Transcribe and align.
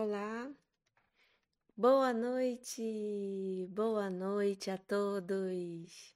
Olá, 0.00 0.48
boa 1.76 2.12
noite, 2.12 3.66
boa 3.68 4.08
noite 4.08 4.70
a 4.70 4.78
todos. 4.78 6.14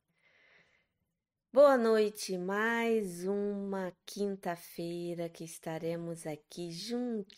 Boa 1.52 1.76
noite, 1.76 2.38
mais 2.38 3.24
uma 3.24 3.92
quinta-feira 4.06 5.28
que 5.28 5.42
estaremos 5.42 6.28
aqui 6.28 6.70
juntinhos. 6.70 7.28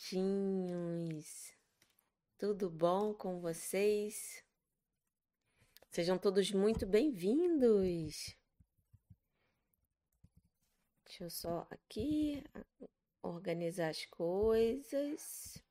Tudo 2.37 2.69
bom 2.69 3.11
com 3.11 3.39
vocês? 3.39 4.45
Sejam 5.89 6.15
todos 6.15 6.51
muito 6.51 6.85
bem-vindos. 6.85 8.37
Deixa 11.05 11.23
eu 11.23 11.31
só 11.31 11.67
aqui 11.71 12.43
organizar 13.23 13.89
as 13.89 14.05
coisas. 14.05 15.64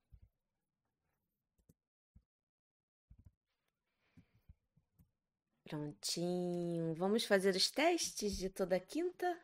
Prontinho. 5.65 6.95
Vamos 6.95 7.25
fazer 7.25 7.57
os 7.57 7.71
testes 7.71 8.37
de 8.37 8.51
toda 8.51 8.79
quinta? 8.79 9.39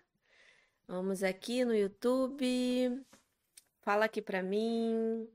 Vamos 0.86 1.22
aqui 1.22 1.64
no 1.64 1.74
YouTube. 1.74 3.04
Fala 3.80 4.04
aqui 4.04 4.20
para 4.20 4.42
mim 4.42 5.26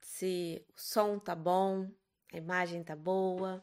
se 0.00 0.64
o 0.74 0.80
som 0.80 1.18
tá 1.18 1.34
bom, 1.34 1.90
a 2.32 2.38
imagem 2.38 2.82
tá 2.82 2.96
boa. 2.96 3.62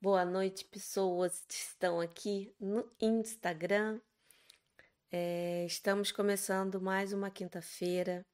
Boa 0.00 0.24
noite, 0.24 0.64
pessoas 0.64 1.44
que 1.46 1.54
estão 1.54 2.00
aqui 2.00 2.50
no 2.58 2.90
Instagram. 3.00 4.00
É, 5.10 5.66
estamos 5.66 6.10
começando 6.10 6.80
mais 6.80 7.12
uma 7.12 7.30
quinta-feira 7.30 8.24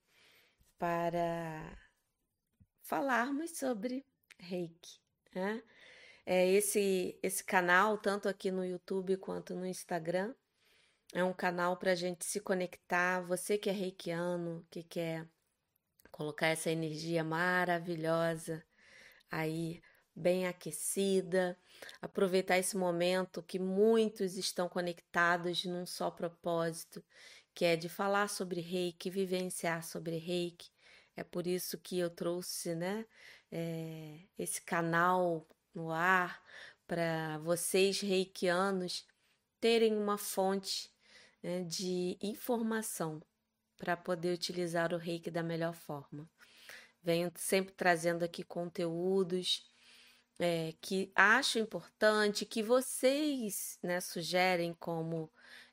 para 0.78 1.76
falarmos 2.82 3.50
sobre 3.58 4.06
reiki. 4.38 5.00
Né? 5.34 5.62
É, 6.30 6.46
esse, 6.46 7.18
esse 7.22 7.42
canal, 7.42 7.96
tanto 7.96 8.28
aqui 8.28 8.50
no 8.50 8.62
YouTube 8.62 9.16
quanto 9.16 9.54
no 9.54 9.64
Instagram, 9.64 10.34
é 11.14 11.24
um 11.24 11.32
canal 11.32 11.78
para 11.78 11.92
a 11.92 11.94
gente 11.94 12.22
se 12.26 12.38
conectar. 12.38 13.22
Você 13.22 13.56
que 13.56 13.70
é 13.70 13.72
reikiano, 13.72 14.62
que 14.70 14.82
quer 14.82 15.26
colocar 16.10 16.48
essa 16.48 16.70
energia 16.70 17.24
maravilhosa 17.24 18.62
aí, 19.30 19.80
bem 20.14 20.46
aquecida, 20.46 21.58
aproveitar 22.02 22.58
esse 22.58 22.76
momento 22.76 23.42
que 23.42 23.58
muitos 23.58 24.36
estão 24.36 24.68
conectados 24.68 25.64
num 25.64 25.86
só 25.86 26.10
propósito, 26.10 27.02
que 27.54 27.64
é 27.64 27.74
de 27.74 27.88
falar 27.88 28.28
sobre 28.28 28.60
reiki, 28.60 29.08
vivenciar 29.08 29.82
sobre 29.82 30.18
reiki. 30.18 30.70
É 31.16 31.24
por 31.24 31.46
isso 31.46 31.78
que 31.78 31.98
eu 31.98 32.10
trouxe, 32.10 32.74
né, 32.74 33.06
é, 33.50 34.18
esse 34.38 34.60
canal 34.60 35.46
no 35.78 35.92
ar 35.92 36.42
para 36.86 37.38
vocês 37.38 38.00
reikianos 38.00 39.06
terem 39.60 39.96
uma 39.96 40.18
fonte 40.18 40.90
né, 41.42 41.62
de 41.62 42.18
informação 42.20 43.22
para 43.76 43.96
poder 43.96 44.34
utilizar 44.34 44.92
o 44.92 44.98
reiki 44.98 45.30
da 45.30 45.42
melhor 45.42 45.72
forma. 45.72 46.28
Venho 47.00 47.30
sempre 47.36 47.72
trazendo 47.74 48.24
aqui 48.24 48.42
conteúdos 48.42 49.70
é, 50.40 50.74
que 50.80 51.12
acho 51.14 51.58
importante, 51.58 52.44
que 52.44 52.62
vocês 52.62 53.78
né, 53.82 54.00
sugerem 54.00 54.74
como 54.74 55.30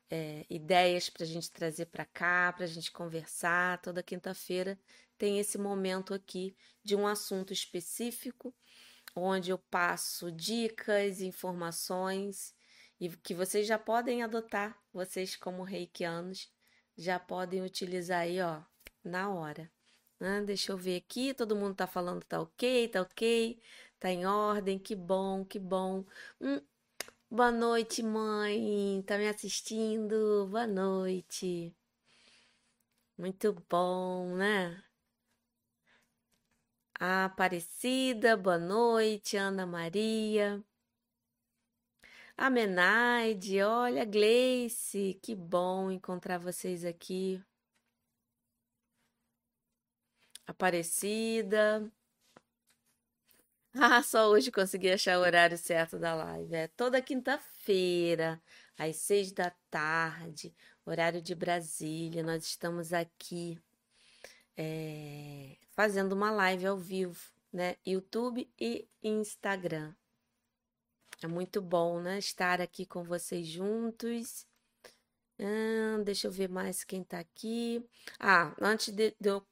é, 0.08 0.46
ideias 0.48 1.10
para 1.10 1.24
a 1.24 1.26
gente 1.26 1.50
trazer 1.50 1.86
para 1.86 2.04
cá, 2.04 2.52
para 2.52 2.64
a 2.64 2.68
gente 2.68 2.92
conversar. 2.92 3.80
Toda 3.82 4.02
quinta-feira 4.02 4.78
tem 5.18 5.38
esse 5.38 5.58
momento 5.58 6.14
aqui 6.14 6.56
de 6.84 6.94
um 6.94 7.06
assunto 7.06 7.52
específico 7.52 8.54
onde 9.16 9.50
eu 9.50 9.58
passo 9.58 10.30
dicas, 10.30 11.20
informações 11.20 12.54
e 13.00 13.08
que 13.08 13.34
vocês 13.34 13.66
já 13.66 13.78
podem 13.78 14.22
adotar, 14.22 14.78
vocês 14.92 15.36
como 15.36 15.62
reikianos, 15.62 16.50
já 16.96 17.18
podem 17.18 17.62
utilizar 17.62 18.20
aí, 18.20 18.40
ó, 18.40 18.62
na 19.04 19.30
hora. 19.30 19.70
Ah, 20.20 20.40
deixa 20.40 20.72
eu 20.72 20.78
ver 20.78 20.96
aqui, 20.96 21.34
todo 21.34 21.56
mundo 21.56 21.74
tá 21.74 21.86
falando 21.86 22.24
tá 22.24 22.40
ok, 22.40 22.88
tá 22.88 23.02
ok, 23.02 23.60
tá 23.98 24.10
em 24.10 24.26
ordem, 24.26 24.78
que 24.78 24.94
bom, 24.94 25.44
que 25.44 25.58
bom. 25.58 26.04
Hum, 26.40 26.60
boa 27.30 27.50
noite, 27.52 28.02
mãe, 28.02 29.02
tá 29.06 29.18
me 29.18 29.28
assistindo? 29.28 30.46
Boa 30.50 30.66
noite. 30.66 31.74
Muito 33.18 33.52
bom, 33.68 34.36
né? 34.36 34.85
Aparecida, 36.98 38.36
boa 38.36 38.58
noite, 38.58 39.36
Ana 39.36 39.66
Maria. 39.66 40.62
A 42.36 42.48
Menaide, 42.50 43.62
olha, 43.62 44.04
Gleice, 44.04 45.18
que 45.22 45.34
bom 45.34 45.90
encontrar 45.90 46.38
vocês 46.38 46.84
aqui. 46.84 47.42
Aparecida. 50.46 51.90
Ah, 53.78 54.02
só 54.02 54.28
hoje 54.30 54.50
consegui 54.50 54.90
achar 54.90 55.18
o 55.18 55.22
horário 55.22 55.58
certo 55.58 55.98
da 55.98 56.14
live. 56.14 56.54
É 56.54 56.66
toda 56.68 57.02
quinta-feira, 57.02 58.40
às 58.78 58.96
seis 58.96 59.32
da 59.32 59.50
tarde, 59.70 60.54
horário 60.84 61.20
de 61.20 61.34
Brasília. 61.34 62.22
Nós 62.22 62.44
estamos 62.44 62.92
aqui 62.94 63.58
é, 64.56 65.56
fazendo 65.72 66.12
uma 66.12 66.30
live 66.30 66.66
ao 66.66 66.78
vivo, 66.78 67.20
né? 67.52 67.76
YouTube 67.86 68.50
e 68.58 68.88
Instagram. 69.02 69.94
É 71.22 71.26
muito 71.26 71.60
bom, 71.60 72.00
né? 72.00 72.18
Estar 72.18 72.60
aqui 72.60 72.84
com 72.86 73.02
vocês 73.02 73.46
juntos. 73.46 74.46
Ah, 75.38 76.02
deixa 76.04 76.26
eu 76.26 76.30
ver 76.30 76.48
mais 76.48 76.84
quem 76.84 77.04
tá 77.04 77.18
aqui. 77.18 77.84
Ah, 78.18 78.54
antes 78.60 78.92
de, 78.94 79.14
de 79.20 79.28
eu 79.30 79.46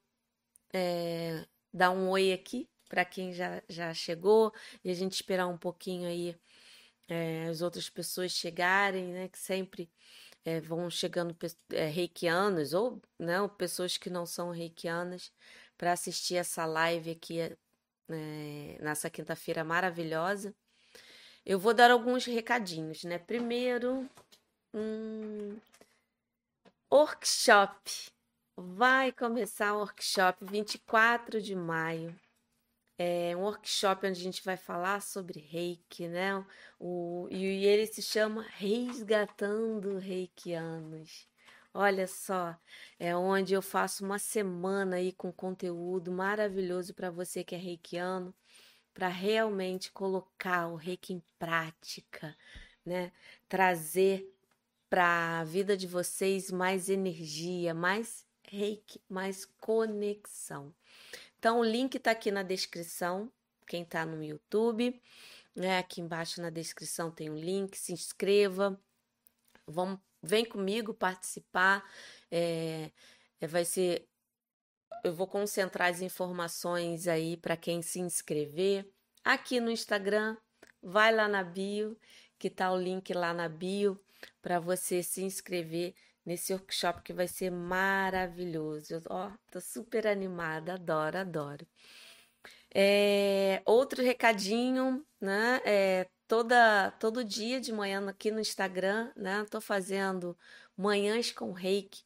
é, 0.73 1.45
dar 1.73 1.91
um 1.91 2.09
oi 2.09 2.33
aqui 2.33 2.69
para 2.89 3.05
quem 3.05 3.33
já, 3.33 3.61
já 3.69 3.93
chegou 3.93 4.53
e 4.83 4.89
a 4.91 4.93
gente 4.93 5.13
esperar 5.13 5.47
um 5.47 5.57
pouquinho 5.57 6.07
aí 6.07 6.35
é, 7.07 7.47
as 7.47 7.61
outras 7.61 7.89
pessoas 7.89 8.31
chegarem, 8.31 9.07
né? 9.07 9.27
Que 9.27 9.39
sempre 9.39 9.89
é, 10.45 10.61
vão 10.61 10.89
chegando 10.89 11.35
é, 11.71 11.87
reikianos 11.87 12.73
ou 12.73 13.01
não, 13.19 13.49
pessoas 13.49 13.97
que 13.97 14.09
não 14.09 14.25
são 14.25 14.51
reikianas 14.51 15.31
para 15.77 15.91
assistir 15.91 16.35
essa 16.35 16.65
live 16.65 17.11
aqui 17.11 17.41
é, 17.41 18.77
nessa 18.79 19.09
quinta-feira 19.09 19.63
maravilhosa. 19.63 20.53
Eu 21.45 21.59
vou 21.59 21.73
dar 21.73 21.91
alguns 21.91 22.25
recadinhos, 22.25 23.03
né? 23.03 23.17
Primeiro, 23.17 24.09
um 24.73 25.57
workshop. 26.91 28.11
Vai 28.57 29.11
começar 29.11 29.73
o 29.73 29.79
workshop 29.79 30.45
24 30.45 31.41
de 31.41 31.55
maio. 31.55 32.17
É 32.97 33.35
um 33.35 33.41
workshop 33.41 34.07
onde 34.07 34.19
a 34.19 34.23
gente 34.23 34.43
vai 34.43 34.55
falar 34.55 35.01
sobre 35.01 35.39
reiki, 35.39 36.07
né? 36.07 36.45
O, 36.79 37.27
e 37.29 37.65
ele 37.65 37.85
se 37.87 38.01
chama 38.01 38.45
Resgatando 38.57 39.97
Reikianos. 39.97 41.27
Olha 41.73 42.07
só, 42.07 42.55
é 42.97 43.13
onde 43.13 43.53
eu 43.53 43.61
faço 43.61 44.05
uma 44.05 44.17
semana 44.17 44.95
aí 44.95 45.11
com 45.11 45.29
conteúdo 45.29 46.09
maravilhoso 46.09 46.93
para 46.93 47.11
você 47.11 47.43
que 47.43 47.53
é 47.53 47.57
reikiano, 47.57 48.33
para 48.93 49.09
realmente 49.09 49.91
colocar 49.91 50.67
o 50.67 50.75
reiki 50.77 51.13
em 51.13 51.23
prática, 51.37 52.33
né? 52.85 53.11
Trazer 53.49 54.25
para 54.89 55.41
a 55.41 55.43
vida 55.43 55.75
de 55.75 55.85
vocês 55.85 56.49
mais 56.49 56.87
energia, 56.87 57.73
mais 57.73 58.25
reiki, 58.47 59.01
mais 59.09 59.43
conexão. 59.43 60.73
Então, 61.45 61.59
o 61.59 61.63
link 61.63 61.93
está 61.93 62.09
aqui 62.09 62.31
na 62.31 62.41
descrição, 62.41 63.31
quem 63.67 63.83
está 63.83 64.03
no 64.03 64.23
YouTube, 64.23 64.99
né? 65.55 65.77
Aqui 65.77 66.01
embaixo 66.01 66.41
na 66.41 66.49
descrição 66.49 67.11
tem 67.11 67.29
um 67.29 67.37
link, 67.37 67.77
se 67.77 67.93
inscreva. 67.93 68.81
Vamos 69.67 69.99
Vem 70.23 70.43
comigo 70.43 70.91
participar. 70.91 71.87
É, 72.31 72.89
vai 73.47 73.63
ser. 73.63 74.09
Eu 75.03 75.13
vou 75.13 75.27
concentrar 75.27 75.91
as 75.91 76.01
informações 76.01 77.07
aí 77.07 77.37
para 77.37 77.55
quem 77.55 77.79
se 77.83 77.99
inscrever. 77.99 78.91
Aqui 79.23 79.59
no 79.59 79.69
Instagram, 79.69 80.35
vai 80.81 81.13
lá 81.13 81.27
na 81.27 81.43
bio, 81.43 81.95
que 82.39 82.49
tá 82.49 82.71
o 82.73 82.81
link 82.81 83.13
lá 83.13 83.35
na 83.35 83.47
bio 83.47 84.03
para 84.41 84.59
você 84.59 85.03
se 85.03 85.21
inscrever 85.21 85.93
nesse 86.25 86.53
workshop 86.53 87.01
que 87.03 87.13
vai 87.13 87.27
ser 87.27 87.51
maravilhoso. 87.51 89.01
Ó, 89.09 89.31
tô 89.51 89.61
super 89.61 90.07
animada, 90.07 90.73
adoro, 90.73 91.17
adoro. 91.17 91.67
É, 92.73 93.61
outro 93.65 94.03
recadinho, 94.03 95.05
né? 95.21 95.61
É, 95.65 96.09
toda 96.27 96.91
todo 96.99 97.23
dia 97.23 97.61
de 97.61 97.71
manhã 97.71 98.07
aqui 98.09 98.31
no 98.31 98.39
Instagram, 98.39 99.11
né? 99.15 99.45
Tô 99.49 99.61
fazendo 99.61 100.37
manhãs 100.75 101.31
com 101.31 101.51
Reiki, 101.51 102.03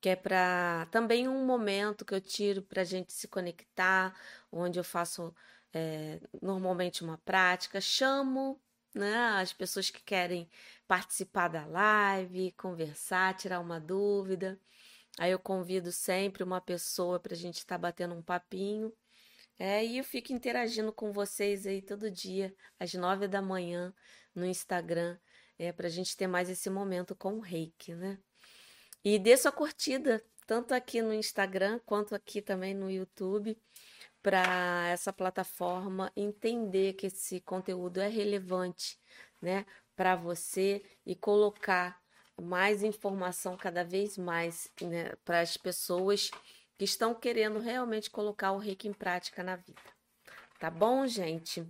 que 0.00 0.08
é 0.10 0.16
para 0.16 0.86
também 0.90 1.28
um 1.28 1.44
momento 1.44 2.04
que 2.04 2.14
eu 2.14 2.20
tiro 2.20 2.62
para 2.62 2.82
a 2.82 2.84
gente 2.84 3.12
se 3.12 3.26
conectar, 3.28 4.14
onde 4.50 4.78
eu 4.78 4.84
faço 4.84 5.34
é, 5.72 6.20
normalmente 6.40 7.02
uma 7.02 7.18
prática, 7.18 7.80
chamo 7.80 8.60
né, 8.94 9.14
as 9.40 9.52
pessoas 9.52 9.90
que 9.90 10.02
querem 10.02 10.48
participar 10.86 11.48
da 11.48 11.64
live, 11.66 12.52
conversar, 12.52 13.34
tirar 13.36 13.60
uma 13.60 13.80
dúvida. 13.80 14.60
Aí 15.18 15.30
eu 15.30 15.38
convido 15.38 15.92
sempre 15.92 16.42
uma 16.42 16.60
pessoa 16.60 17.20
para 17.20 17.34
a 17.34 17.36
gente 17.36 17.58
estar 17.58 17.76
tá 17.76 17.78
batendo 17.78 18.14
um 18.14 18.22
papinho. 18.22 18.92
É, 19.58 19.84
e 19.84 19.98
eu 19.98 20.04
fico 20.04 20.32
interagindo 20.32 20.92
com 20.92 21.12
vocês 21.12 21.66
aí 21.66 21.80
todo 21.82 22.10
dia, 22.10 22.54
às 22.80 22.94
nove 22.94 23.28
da 23.28 23.40
manhã, 23.40 23.94
no 24.34 24.44
Instagram, 24.44 25.18
é, 25.58 25.70
para 25.72 25.86
a 25.86 25.90
gente 25.90 26.16
ter 26.16 26.26
mais 26.26 26.50
esse 26.50 26.68
momento 26.70 27.14
com 27.14 27.34
o 27.34 27.40
reiki, 27.40 27.94
né? 27.94 28.18
E 29.04 29.18
dê 29.18 29.36
sua 29.36 29.52
curtida, 29.52 30.24
tanto 30.46 30.72
aqui 30.74 31.02
no 31.02 31.12
Instagram 31.12 31.78
quanto 31.84 32.14
aqui 32.14 32.40
também 32.40 32.74
no 32.74 32.90
YouTube, 32.90 33.56
para 34.22 34.88
essa 34.88 35.12
plataforma 35.12 36.12
entender 36.16 36.94
que 36.94 37.06
esse 37.06 37.40
conteúdo 37.40 38.00
é 38.00 38.08
relevante, 38.08 38.98
né, 39.40 39.66
para 39.96 40.14
você 40.14 40.82
e 41.04 41.14
colocar 41.14 42.00
mais 42.40 42.82
informação 42.82 43.56
cada 43.56 43.84
vez 43.84 44.16
mais 44.16 44.70
né, 44.80 45.14
para 45.24 45.40
as 45.40 45.56
pessoas 45.56 46.30
que 46.78 46.84
estão 46.84 47.14
querendo 47.14 47.58
realmente 47.58 48.10
colocar 48.10 48.52
o 48.52 48.58
reiki 48.58 48.88
em 48.88 48.92
prática 48.92 49.42
na 49.42 49.56
vida. 49.56 49.82
Tá 50.58 50.70
bom, 50.70 51.06
gente? 51.06 51.66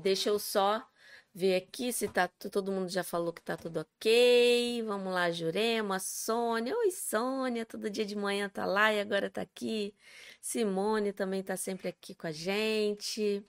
Deixa 0.00 0.28
eu 0.28 0.38
só 0.38 0.86
ver 1.34 1.56
aqui 1.56 1.92
se 1.92 2.08
tá 2.08 2.28
todo 2.28 2.72
mundo 2.72 2.88
já 2.90 3.02
falou 3.04 3.32
que 3.32 3.42
tá 3.42 3.56
tudo 3.56 3.80
ok. 3.80 4.82
Vamos 4.84 5.12
lá, 5.12 5.30
Jurema, 5.30 5.98
Sônia. 5.98 6.76
Oi, 6.76 6.90
Sônia, 6.90 7.64
todo 7.66 7.90
dia 7.90 8.04
de 8.04 8.16
manhã 8.16 8.48
tá 8.48 8.66
lá 8.66 8.92
e 8.92 9.00
agora 9.00 9.30
tá 9.30 9.42
aqui. 9.42 9.94
Simone 10.40 11.12
também 11.12 11.42
tá 11.42 11.56
sempre 11.56 11.88
aqui 11.88 12.14
com 12.14 12.26
a 12.26 12.32
gente. 12.32 13.44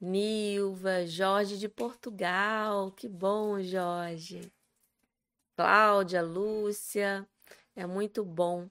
Nilva, 0.00 1.06
Jorge 1.06 1.58
de 1.58 1.68
Portugal. 1.68 2.90
Que 2.92 3.08
bom, 3.08 3.60
Jorge. 3.62 4.52
Cláudia, 5.56 6.22
Lúcia. 6.22 7.28
É 7.76 7.86
muito 7.86 8.24
bom. 8.24 8.68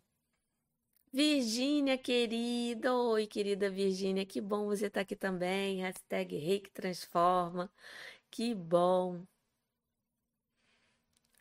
Virgínia, 1.11 1.97
querida. 1.97 2.93
Oi, 2.93 3.27
querida 3.27 3.69
Virgínia. 3.69 4.25
Que 4.25 4.41
bom 4.41 4.65
você 4.67 4.87
estar 4.87 4.99
tá 4.99 5.01
aqui 5.01 5.15
também. 5.15 5.81
Hashtag 5.81 6.37
Reiki 6.37 6.71
Transforma. 6.71 7.71
Que 8.31 8.55
bom. 8.55 9.27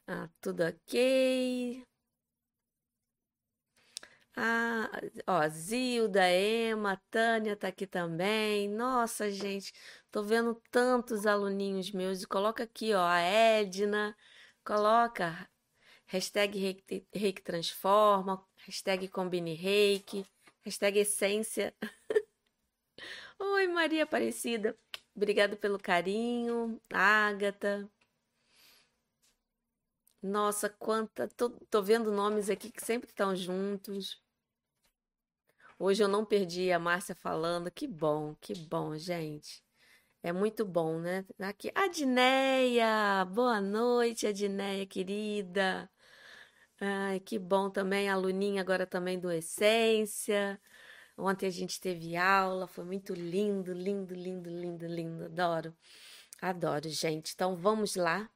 Ah, 0.09 0.29
tudo 0.41 0.65
ok. 0.65 1.87
Ah, 4.37 4.89
ó, 5.27 5.49
Zilda, 5.49 6.29
Ema, 6.31 6.97
Tânia 7.11 7.57
tá 7.57 7.69
aqui 7.69 7.87
também. 7.87 8.69
Nossa, 8.69 9.31
gente, 9.31 9.73
tô 10.11 10.23
vendo 10.23 10.55
tantos 10.71 11.27
aluninhos 11.27 11.91
meus. 11.91 12.25
Coloca 12.25 12.63
aqui, 12.65 12.95
ó, 12.95 13.05
a 13.05 13.19
Edna, 13.21 14.17
coloca 14.65 15.49
hashtag 16.07 16.59
reiki, 17.15 17.43
transforma, 17.43 18.45
hashtag 18.67 19.09
combine 19.09 19.55
reiki, 19.55 20.27
hashtag 20.65 21.01
essência. 21.01 21.75
Oi, 23.39 23.67
Maria 23.69 24.05
Aparecida. 24.05 24.77
Obrigado 25.19 25.57
pelo 25.57 25.81
carinho, 25.81 26.81
Ágata. 26.93 27.91
Nossa, 30.23 30.69
quanta. 30.71 31.27
Tô, 31.27 31.51
tô 31.69 31.83
vendo 31.83 32.13
nomes 32.13 32.49
aqui 32.49 32.71
que 32.71 32.81
sempre 32.85 33.09
estão 33.11 33.35
juntos. 33.35 34.23
Hoje 35.77 36.05
eu 36.05 36.09
não 36.09 36.25
perdi 36.25 36.71
a 36.71 36.79
Márcia 36.79 37.17
falando. 37.17 37.69
Que 37.69 37.89
bom, 37.89 38.37
que 38.41 38.55
bom, 38.55 38.97
gente. 38.97 39.61
É 40.23 40.33
muito 40.33 40.65
bom, 40.65 41.01
né? 41.01 41.25
Aqui, 41.41 41.73
Adneia, 41.75 43.25
boa 43.25 43.61
noite, 43.61 44.25
Adneia, 44.25 44.87
querida. 44.87 45.91
Ai, 46.81 47.19
que 47.19 47.41
bom 47.41 47.71
também, 47.71 48.09
a 48.09 48.17
Luninha 48.17 48.61
agora 48.63 48.87
também 48.87 49.19
do 49.19 49.33
Essência. 49.33 50.61
Ontem 51.19 51.47
a 51.47 51.51
gente 51.51 51.81
teve 51.81 52.17
aula, 52.17 52.69
foi 52.69 52.85
muito 52.85 53.13
lindo, 53.13 53.73
lindo, 53.73 54.15
lindo, 54.15 54.49
lindo, 54.49 54.87
lindo. 54.87 55.25
Adoro, 55.25 55.77
adoro, 56.41 56.89
gente. 56.89 57.33
Então 57.35 57.57
vamos 57.57 57.97
lá, 57.97 58.31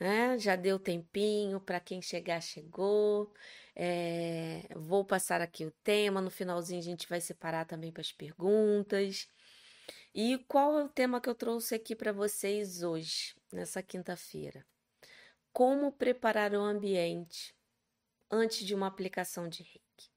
né? 0.00 0.38
Já 0.38 0.56
deu 0.56 0.78
tempinho, 0.78 1.60
para 1.60 1.78
quem 1.78 2.00
chegar, 2.00 2.40
chegou. 2.40 3.30
É, 3.76 4.62
vou 4.74 5.04
passar 5.04 5.42
aqui 5.42 5.66
o 5.66 5.70
tema, 5.84 6.20
no 6.22 6.30
finalzinho 6.30 6.80
a 6.80 6.82
gente 6.82 7.06
vai 7.08 7.20
separar 7.20 7.66
também 7.66 7.92
para 7.92 8.00
as 8.00 8.10
perguntas. 8.10 9.28
E 10.14 10.38
qual 10.48 10.78
é 10.78 10.84
o 10.84 10.88
tema 10.88 11.20
que 11.20 11.28
eu 11.28 11.34
trouxe 11.34 11.74
aqui 11.74 11.94
para 11.94 12.10
vocês 12.10 12.82
hoje, 12.82 13.36
nessa 13.52 13.82
quinta-feira? 13.82 14.64
Como 15.52 15.92
preparar 15.92 16.54
o 16.54 16.60
ambiente 16.60 17.54
antes 18.30 18.66
de 18.66 18.74
uma 18.74 18.86
aplicação 18.86 19.46
de 19.48 19.62
reiki. 19.62 20.10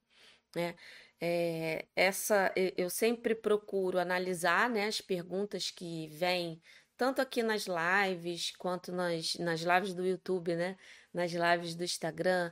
Né? 0.56 0.76
É, 1.24 1.88
essa 1.96 2.52
eu 2.76 2.90
sempre 2.90 3.36
procuro 3.36 4.00
analisar 4.00 4.68
né, 4.68 4.88
as 4.88 5.00
perguntas 5.00 5.70
que 5.70 6.08
vêm 6.08 6.60
tanto 6.98 7.22
aqui 7.22 7.44
nas 7.44 7.68
lives 7.68 8.56
quanto 8.58 8.92
nas, 8.92 9.36
nas 9.36 9.62
lives 9.62 9.94
do 9.94 10.06
YouTube, 10.06 10.56
né, 10.56 10.78
nas 11.14 11.32
lives 11.32 11.76
do 11.76 11.84
Instagram, 11.84 12.52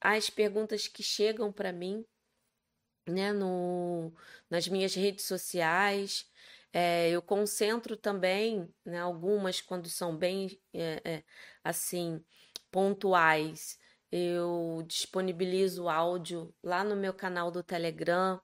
as 0.00 0.28
perguntas 0.30 0.88
que 0.88 1.02
chegam 1.02 1.52
para 1.52 1.72
mim 1.72 2.04
né, 3.08 3.32
no, 3.32 4.12
nas 4.50 4.66
minhas 4.66 4.94
redes 4.94 5.24
sociais. 5.24 6.26
É, 6.72 7.10
eu 7.10 7.22
concentro 7.22 7.96
também 7.96 8.68
né, 8.84 9.00
algumas 9.00 9.60
quando 9.60 9.88
são 9.88 10.16
bem 10.16 10.60
é, 10.74 11.22
assim 11.64 12.22
pontuais 12.70 13.78
eu 14.10 14.82
disponibilizo 14.86 15.88
áudio 15.88 16.54
lá 16.62 16.82
no 16.82 16.96
meu 16.96 17.12
canal 17.12 17.50
do 17.50 17.62
Telegram 17.62 18.40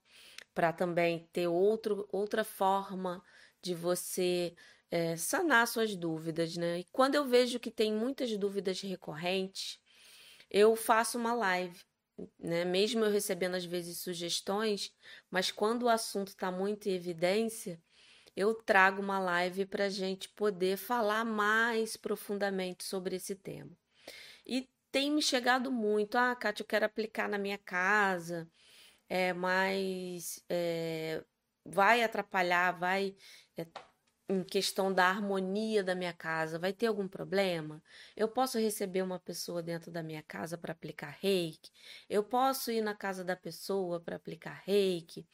para 0.54 0.72
também 0.72 1.28
ter 1.32 1.48
outro, 1.48 2.08
outra 2.12 2.44
forma 2.44 3.22
de 3.62 3.74
você 3.74 4.54
é, 4.90 5.16
sanar 5.16 5.66
suas 5.66 5.96
dúvidas, 5.96 6.56
né? 6.56 6.80
E 6.80 6.84
quando 6.92 7.14
eu 7.14 7.24
vejo 7.24 7.58
que 7.58 7.70
tem 7.70 7.92
muitas 7.92 8.36
dúvidas 8.36 8.80
recorrentes, 8.80 9.80
eu 10.50 10.76
faço 10.76 11.18
uma 11.18 11.34
live, 11.34 11.80
né? 12.38 12.64
Mesmo 12.64 13.04
eu 13.04 13.10
recebendo 13.10 13.56
às 13.56 13.64
vezes 13.64 14.00
sugestões, 14.00 14.92
mas 15.30 15.50
quando 15.50 15.84
o 15.84 15.88
assunto 15.88 16.28
está 16.28 16.52
muito 16.52 16.88
em 16.88 16.92
evidência, 16.92 17.82
eu 18.36 18.54
trago 18.54 19.00
uma 19.00 19.18
live 19.18 19.66
para 19.66 19.86
a 19.86 19.90
gente 19.90 20.28
poder 20.28 20.76
falar 20.76 21.24
mais 21.24 21.96
profundamente 21.96 22.84
sobre 22.84 23.16
esse 23.16 23.34
tema. 23.34 23.76
E 24.46 24.68
tem 24.94 25.10
me 25.10 25.20
chegado 25.20 25.72
muito. 25.72 26.16
Ah, 26.16 26.36
Kátia, 26.36 26.62
eu 26.62 26.66
quero 26.68 26.86
aplicar 26.86 27.28
na 27.28 27.36
minha 27.36 27.58
casa, 27.58 28.48
é, 29.08 29.32
mas 29.32 30.40
é, 30.48 31.24
vai 31.64 32.04
atrapalhar, 32.04 32.78
vai. 32.78 33.16
É, 33.56 33.66
em 34.28 34.44
questão 34.44 34.94
da 34.94 35.06
harmonia 35.08 35.82
da 35.84 35.94
minha 35.96 36.12
casa, 36.12 36.60
vai 36.60 36.72
ter 36.72 36.86
algum 36.86 37.08
problema? 37.08 37.82
Eu 38.16 38.28
posso 38.28 38.58
receber 38.58 39.02
uma 39.02 39.18
pessoa 39.18 39.62
dentro 39.62 39.90
da 39.90 40.02
minha 40.02 40.22
casa 40.22 40.56
para 40.56 40.72
aplicar 40.72 41.18
reiki? 41.20 41.70
Eu 42.08 42.22
posso 42.24 42.70
ir 42.70 42.80
na 42.80 42.94
casa 42.94 43.24
da 43.24 43.36
pessoa 43.36 44.00
para 44.00 44.16
aplicar 44.16 44.62
reiki? 44.64 45.26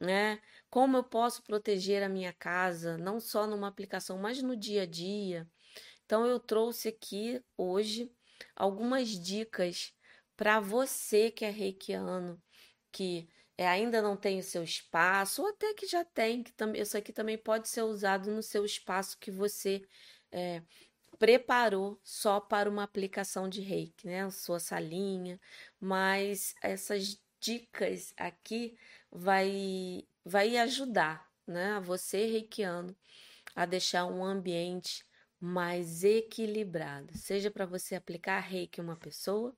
Né? 0.00 0.40
Como 0.70 0.96
eu 0.96 1.04
posso 1.04 1.42
proteger 1.42 2.02
a 2.02 2.08
minha 2.08 2.32
casa, 2.32 2.96
não 2.96 3.20
só 3.20 3.46
numa 3.46 3.68
aplicação, 3.68 4.18
mas 4.18 4.40
no 4.40 4.56
dia 4.56 4.82
a 4.82 4.86
dia? 4.86 5.48
Então, 6.06 6.26
eu 6.26 6.40
trouxe 6.40 6.88
aqui 6.88 7.42
hoje 7.56 8.10
algumas 8.54 9.08
dicas 9.08 9.92
para 10.36 10.60
você 10.60 11.30
que 11.30 11.44
é 11.44 11.50
reikiano, 11.50 12.40
que 12.92 13.28
é, 13.58 13.68
ainda 13.68 14.00
não 14.00 14.16
tem 14.16 14.38
o 14.38 14.42
seu 14.42 14.62
espaço, 14.64 15.42
ou 15.42 15.48
até 15.48 15.74
que 15.74 15.86
já 15.86 16.04
tem, 16.04 16.42
que 16.42 16.52
também, 16.52 16.80
isso 16.80 16.96
aqui 16.96 17.12
também 17.12 17.36
pode 17.36 17.68
ser 17.68 17.82
usado 17.82 18.30
no 18.30 18.42
seu 18.42 18.64
espaço 18.64 19.18
que 19.18 19.30
você 19.30 19.82
é, 20.32 20.62
preparou 21.18 22.00
só 22.02 22.40
para 22.40 22.70
uma 22.70 22.82
aplicação 22.82 23.48
de 23.48 23.60
reiki, 23.60 24.06
né? 24.06 24.24
A 24.24 24.30
sua 24.30 24.58
salinha, 24.58 25.38
mas 25.78 26.54
essas 26.62 27.20
dicas 27.38 28.14
aqui 28.16 28.74
vai, 29.10 30.06
vai 30.24 30.56
ajudar, 30.56 31.28
né? 31.46 31.78
Você 31.80 32.26
reikiano 32.26 32.96
a 33.54 33.66
deixar 33.66 34.06
um 34.06 34.24
ambiente 34.24 35.04
mais 35.40 36.04
equilibrado, 36.04 37.16
seja 37.16 37.50
para 37.50 37.64
você 37.64 37.94
aplicar 37.94 38.40
reiki 38.40 38.80
em 38.80 38.84
uma 38.84 38.96
pessoa, 38.96 39.56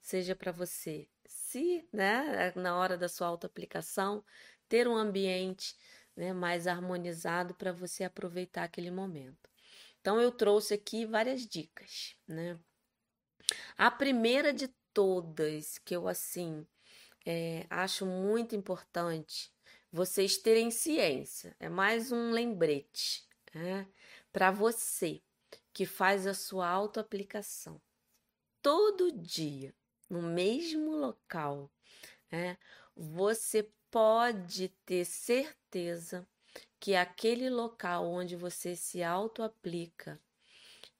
seja 0.00 0.34
para 0.34 0.50
você 0.50 1.08
se, 1.24 1.86
né, 1.92 2.52
na 2.56 2.76
hora 2.76 2.98
da 2.98 3.08
sua 3.08 3.28
autoaplicação, 3.28 4.24
ter 4.68 4.88
um 4.88 4.96
ambiente 4.96 5.76
né, 6.16 6.32
mais 6.32 6.66
harmonizado 6.66 7.54
para 7.54 7.72
você 7.72 8.02
aproveitar 8.04 8.64
aquele 8.64 8.90
momento. 8.90 9.48
Então 10.00 10.20
eu 10.20 10.32
trouxe 10.32 10.74
aqui 10.74 11.06
várias 11.06 11.46
dicas, 11.46 12.16
né? 12.26 12.58
A 13.76 13.90
primeira 13.90 14.52
de 14.52 14.68
todas 14.92 15.78
que 15.78 15.94
eu 15.94 16.08
assim 16.08 16.66
é, 17.24 17.66
acho 17.70 18.06
muito 18.06 18.56
importante 18.56 19.52
vocês 19.92 20.38
terem 20.38 20.70
ciência. 20.70 21.54
É 21.60 21.68
mais 21.68 22.10
um 22.12 22.30
lembrete 22.30 23.28
né? 23.54 23.86
Para 24.32 24.50
você 24.50 25.22
que 25.72 25.86
faz 25.86 26.26
a 26.26 26.34
sua 26.34 26.68
autoaplicação 26.68 27.80
todo 28.62 29.12
dia 29.12 29.74
no 30.08 30.22
mesmo 30.22 30.92
local. 30.96 31.70
Né? 32.30 32.58
Você 32.94 33.70
pode 33.90 34.68
ter 34.84 35.04
certeza 35.04 36.26
que 36.78 36.94
aquele 36.94 37.50
local 37.50 38.06
onde 38.06 38.36
você 38.36 38.74
se 38.74 39.02
auto-aplica, 39.02 40.20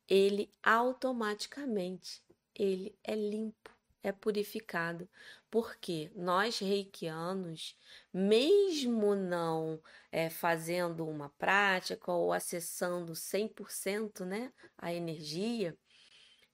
ele 0.08 0.52
automaticamente 0.62 2.22
ele 2.54 2.98
é 3.02 3.14
limpo, 3.14 3.70
é 4.02 4.12
purificado, 4.12 5.08
porque 5.50 6.10
nós 6.14 6.58
reikianos, 6.58 7.76
mesmo 8.12 9.14
não 9.14 9.80
é, 10.10 10.30
fazendo 10.30 11.06
uma 11.06 11.28
prática 11.30 12.12
ou 12.12 12.32
acessando 12.32 13.12
100% 13.12 14.24
né, 14.24 14.52
a 14.78 14.92
energia, 14.92 15.76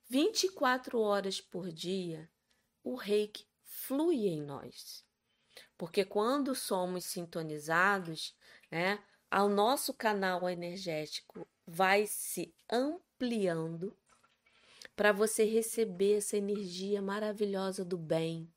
24 0.08 1.00
horas 1.00 1.40
por 1.40 1.70
dia, 1.70 2.30
o 2.82 2.94
reiki 2.94 3.46
flui 3.64 4.26
em 4.26 4.42
nós. 4.42 5.04
Porque 5.76 6.04
quando 6.04 6.54
somos 6.54 7.04
sintonizados, 7.04 8.34
né, 8.70 9.02
o 9.32 9.48
nosso 9.48 9.92
canal 9.92 10.48
energético 10.48 11.46
vai 11.66 12.06
se 12.06 12.54
ampliando 12.70 13.96
para 14.96 15.12
você 15.12 15.44
receber 15.44 16.16
essa 16.16 16.36
energia 16.36 17.02
maravilhosa 17.02 17.84
do 17.84 17.98
bem, 17.98 18.50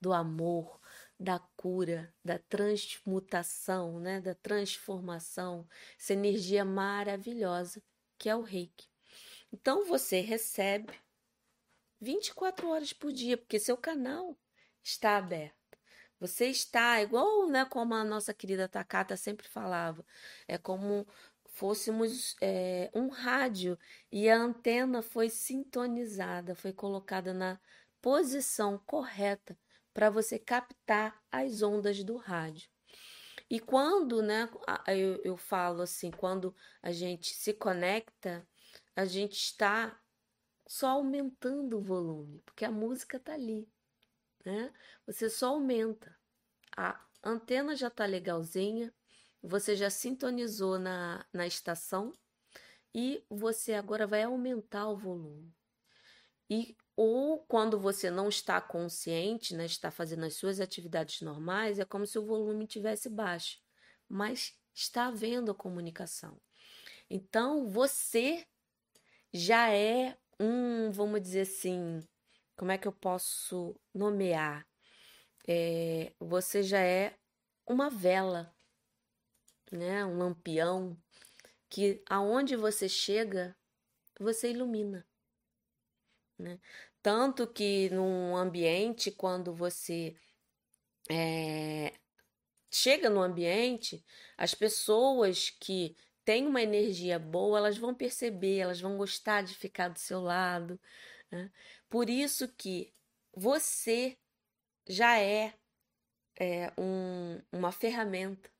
do 0.00 0.12
amor, 0.12 0.80
da 1.20 1.38
cura, 1.56 2.12
da 2.24 2.38
transmutação, 2.38 4.00
né, 4.00 4.20
da 4.20 4.34
transformação, 4.34 5.68
essa 5.98 6.14
energia 6.14 6.64
maravilhosa 6.64 7.82
que 8.18 8.28
é 8.28 8.34
o 8.34 8.42
Reiki. 8.42 8.88
Então 9.52 9.84
você 9.84 10.20
recebe 10.20 10.92
24 12.00 12.68
horas 12.68 12.92
por 12.92 13.12
dia, 13.12 13.36
porque 13.36 13.58
seu 13.58 13.76
canal 13.76 14.36
está 14.82 15.16
aberto. 15.16 15.56
Você 16.18 16.46
está 16.46 17.00
igual, 17.02 17.46
né, 17.46 17.66
como 17.66 17.94
a 17.94 18.02
nossa 18.02 18.32
querida 18.32 18.68
Takata 18.68 19.16
sempre 19.16 19.46
falava, 19.48 20.04
é 20.48 20.56
como 20.56 21.06
fôssemos 21.56 22.36
é, 22.40 22.90
um 22.94 23.08
rádio 23.08 23.78
e 24.10 24.28
a 24.28 24.36
antena 24.36 25.02
foi 25.02 25.28
sintonizada, 25.28 26.54
foi 26.54 26.72
colocada 26.72 27.34
na 27.34 27.60
posição 28.00 28.78
correta 28.86 29.58
para 29.92 30.08
você 30.08 30.38
captar 30.38 31.20
as 31.30 31.62
ondas 31.62 32.02
do 32.04 32.16
rádio. 32.16 32.68
E 33.50 33.60
quando, 33.60 34.22
né, 34.22 34.48
eu, 34.88 35.20
eu 35.24 35.36
falo 35.36 35.82
assim, 35.82 36.10
quando 36.10 36.54
a 36.82 36.92
gente 36.92 37.34
se 37.34 37.52
conecta, 37.52 38.46
a 38.94 39.04
gente 39.04 39.34
está 39.34 40.00
só 40.66 40.88
aumentando 40.88 41.78
o 41.78 41.82
volume, 41.82 42.42
porque 42.44 42.64
a 42.64 42.70
música 42.70 43.18
está 43.18 43.34
ali 43.34 43.68
né? 44.46 44.72
Você 45.04 45.28
só 45.28 45.48
aumenta. 45.48 46.16
A 46.76 47.04
antena 47.22 47.74
já 47.74 47.88
está 47.88 48.06
legalzinha, 48.06 48.94
você 49.46 49.76
já 49.76 49.88
sintonizou 49.88 50.78
na, 50.78 51.24
na 51.32 51.46
estação 51.46 52.12
e 52.94 53.22
você 53.30 53.74
agora 53.74 54.06
vai 54.06 54.22
aumentar 54.22 54.88
o 54.88 54.96
volume. 54.96 55.54
E 56.50 56.76
ou 56.96 57.40
quando 57.46 57.78
você 57.78 58.10
não 58.10 58.28
está 58.28 58.60
consciente, 58.60 59.54
né, 59.54 59.66
está 59.66 59.90
fazendo 59.90 60.24
as 60.24 60.34
suas 60.34 60.60
atividades 60.60 61.20
normais, 61.20 61.78
é 61.78 61.84
como 61.84 62.06
se 62.06 62.18
o 62.18 62.24
volume 62.24 62.66
tivesse 62.66 63.08
baixo, 63.08 63.58
mas 64.08 64.58
está 64.74 65.06
havendo 65.06 65.52
a 65.52 65.54
comunicação. 65.54 66.40
Então 67.10 67.68
você 67.68 68.46
já 69.32 69.70
é 69.70 70.16
um, 70.40 70.90
vamos 70.90 71.20
dizer 71.20 71.42
assim, 71.42 72.02
como 72.56 72.72
é 72.72 72.78
que 72.78 72.88
eu 72.88 72.92
posso 72.92 73.78
nomear? 73.94 74.66
É, 75.46 76.12
você 76.18 76.62
já 76.62 76.80
é 76.80 77.16
uma 77.66 77.90
vela, 77.90 78.55
né? 79.70 80.04
Um 80.04 80.18
lampião 80.18 80.96
que 81.68 82.02
aonde 82.08 82.56
você 82.56 82.88
chega, 82.88 83.56
você 84.18 84.50
ilumina, 84.50 85.06
né? 86.38 86.60
Tanto 87.02 87.46
que 87.46 87.88
num 87.90 88.36
ambiente, 88.36 89.10
quando 89.10 89.54
você 89.54 90.16
é, 91.08 91.92
chega 92.70 93.08
no 93.08 93.22
ambiente, 93.22 94.04
as 94.36 94.54
pessoas 94.54 95.50
que 95.50 95.96
têm 96.24 96.46
uma 96.46 96.62
energia 96.62 97.18
boa, 97.18 97.58
elas 97.58 97.78
vão 97.78 97.94
perceber, 97.94 98.58
elas 98.58 98.80
vão 98.80 98.96
gostar 98.96 99.42
de 99.42 99.54
ficar 99.54 99.88
do 99.88 99.98
seu 99.98 100.20
lado. 100.20 100.80
Né? 101.30 101.50
Por 101.88 102.10
isso 102.10 102.48
que 102.48 102.92
você 103.32 104.18
já 104.88 105.18
é, 105.20 105.54
é 106.38 106.72
um, 106.76 107.40
uma 107.52 107.70
ferramenta 107.70 108.50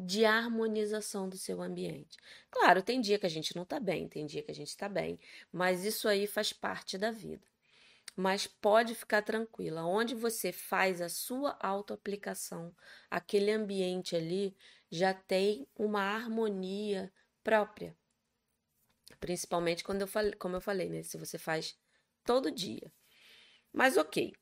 de 0.00 0.24
harmonização 0.24 1.28
do 1.28 1.36
seu 1.36 1.60
ambiente. 1.60 2.16
Claro, 2.48 2.84
tem 2.84 3.00
dia 3.00 3.18
que 3.18 3.26
a 3.26 3.30
gente 3.30 3.56
não 3.56 3.64
está 3.64 3.80
bem, 3.80 4.08
tem 4.08 4.24
dia 4.26 4.44
que 4.44 4.50
a 4.52 4.54
gente 4.54 4.68
está 4.68 4.88
bem, 4.88 5.18
mas 5.50 5.84
isso 5.84 6.06
aí 6.06 6.28
faz 6.28 6.52
parte 6.52 6.96
da 6.96 7.10
vida. 7.10 7.44
Mas 8.14 8.46
pode 8.46 8.94
ficar 8.94 9.22
tranquila, 9.22 9.84
onde 9.84 10.14
você 10.14 10.52
faz 10.52 11.00
a 11.00 11.08
sua 11.08 11.56
autoaplicação, 11.60 12.72
aquele 13.10 13.50
ambiente 13.50 14.14
ali 14.14 14.56
já 14.88 15.12
tem 15.12 15.66
uma 15.76 16.00
harmonia 16.00 17.12
própria. 17.42 17.96
Principalmente 19.18 19.82
quando 19.82 20.02
eu 20.02 20.06
falei, 20.06 20.32
como 20.34 20.56
eu 20.56 20.60
falei, 20.60 20.88
né? 20.88 21.02
Se 21.02 21.18
você 21.18 21.38
faz 21.38 21.76
todo 22.24 22.52
dia. 22.52 22.92
Mas 23.72 23.96
ok. 23.96 24.32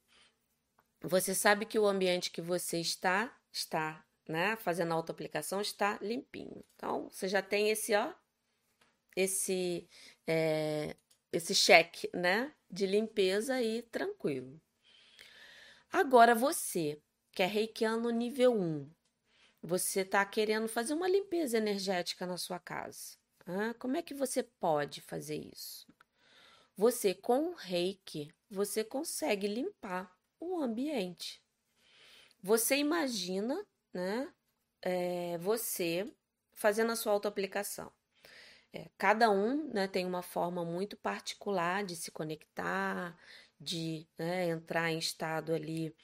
Você 1.03 1.35
sabe 1.35 1.65
que 1.65 1.79
o 1.79 1.87
ambiente 1.87 2.31
que 2.31 2.43
você 2.43 2.79
está, 2.79 3.35
está, 3.53 4.06
né, 4.29 4.57
fazendo 4.57 4.93
a 4.93 4.95
autoaplicação, 4.95 5.61
está 5.61 5.99
limpinho. 6.01 6.65
Então, 6.75 7.09
você 7.11 7.29
já 7.29 7.43
tem 7.43 7.71
esse, 7.71 7.95
ó, 7.95 8.13
esse, 9.15 9.89
é, 10.27 10.97
esse 11.33 11.55
cheque, 11.55 12.11
né, 12.13 12.53
de 12.71 12.87
limpeza 12.87 13.55
aí 13.55 13.83
tranquilo. 13.83 14.61
Agora, 15.91 16.35
você, 16.35 17.01
que 17.33 17.43
é 17.43 17.47
reikiano 17.47 18.11
nível 18.11 18.53
1, 18.55 18.91
você 19.63 20.01
está 20.01 20.25
querendo 20.25 20.69
fazer 20.69 20.95
uma 20.95 21.09
limpeza 21.09 21.57
energética 21.57 22.27
na 22.27 22.37
sua 22.37 22.59
casa. 22.59 23.17
Ah, 23.47 23.75
como 23.79 23.97
é 23.97 24.03
que 24.03 24.15
você 24.15 24.43
pode 24.43 25.01
fazer 25.01 25.37
isso? 25.37 25.87
Você 26.77 27.15
com 27.15 27.51
o 27.51 27.55
reiki, 27.55 28.35
você 28.51 28.85
consegue 28.85 29.47
limpar 29.47 30.15
o 30.39 30.61
ambiente. 30.61 31.43
Você 32.43 32.77
imagina, 32.77 33.67
né? 33.97 34.33
É, 34.83 35.39
você 35.39 36.13
fazendo 36.55 36.93
a 36.93 36.97
sua 36.97 37.13
autoaplicação. 37.13 37.93
É, 38.73 38.91
cada 38.99 39.31
um 39.31 39.69
né, 39.73 39.89
tem 39.89 40.07
uma 40.07 40.23
forma 40.23 40.65
muito 40.65 40.97
particular 40.99 41.85
de 41.85 41.97
se 41.97 42.11
conectar, 42.11 43.19
de 43.59 44.07
né, 44.19 44.49
entrar 44.51 44.91
em 44.91 44.99
estado 44.99 45.55
ali 45.55 45.95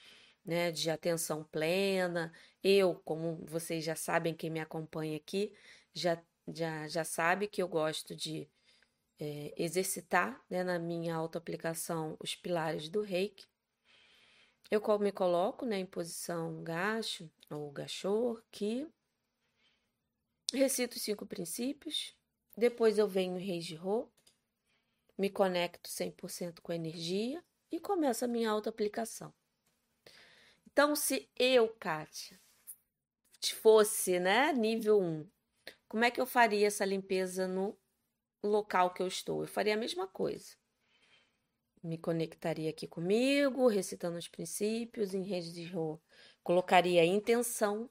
né, 0.45 0.71
de 0.71 0.89
atenção 0.89 1.43
plena. 1.43 2.33
Eu, 2.63 2.95
como 3.05 3.45
vocês 3.45 3.83
já 3.83 3.95
sabem, 3.95 4.33
quem 4.33 4.49
me 4.49 4.59
acompanha 4.59 5.17
aqui, 5.17 5.53
já, 5.93 6.21
já, 6.47 6.87
já 6.87 7.03
sabe 7.03 7.47
que 7.47 7.61
eu 7.61 7.67
gosto 7.67 8.15
de 8.15 8.49
é, 9.19 9.53
exercitar 9.57 10.41
né, 10.49 10.63
na 10.63 10.79
minha 10.79 11.15
autoaplicação 11.15 12.17
os 12.19 12.35
pilares 12.35 12.89
do 12.89 13.01
reiki. 13.01 13.45
Eu 14.71 14.81
me 14.99 15.11
coloco 15.11 15.65
né, 15.65 15.77
em 15.77 15.85
posição 15.85 16.63
gacho 16.63 17.29
ou 17.49 17.71
gachor, 17.71 18.43
que 18.51 18.87
recito 20.51 20.97
os 20.97 21.01
cinco 21.03 21.25
princípios, 21.25 22.15
depois 22.55 22.97
eu 22.97 23.07
venho 23.07 23.37
em 23.37 23.43
Reiji-Ho, 23.43 24.11
me 25.17 25.29
conecto 25.29 25.89
100% 25.89 26.61
com 26.61 26.71
a 26.71 26.75
energia 26.75 27.43
e 27.71 27.79
começo 27.79 28.25
a 28.25 28.27
minha 28.27 28.49
autoaplicação. 28.49 29.33
Então, 30.65 30.95
se 30.95 31.29
eu, 31.35 31.69
Kátia, 31.69 32.39
fosse 33.63 34.19
né, 34.19 34.51
nível 34.51 34.99
1, 34.99 35.29
como 35.87 36.03
é 36.03 36.11
que 36.11 36.19
eu 36.19 36.25
faria 36.25 36.67
essa 36.67 36.83
limpeza 36.83 37.47
no 37.47 37.77
local 38.43 38.93
que 38.93 39.01
eu 39.01 39.07
estou. 39.07 39.41
Eu 39.41 39.47
faria 39.47 39.73
a 39.73 39.77
mesma 39.77 40.07
coisa. 40.07 40.55
Me 41.83 41.97
conectaria 41.97 42.69
aqui 42.69 42.87
comigo, 42.87 43.67
recitando 43.67 44.17
os 44.17 44.29
princípios 44.29 45.13
em 45.13 45.21
rede 45.21 45.51
de 45.51 45.65
rua. 45.65 45.99
Colocaria 46.41 47.01
a 47.01 47.05
intenção, 47.05 47.89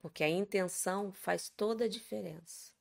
porque 0.00 0.24
a 0.24 0.30
intenção 0.30 1.12
faz 1.12 1.50
toda 1.50 1.84
a 1.84 1.88
diferença. 1.88 2.72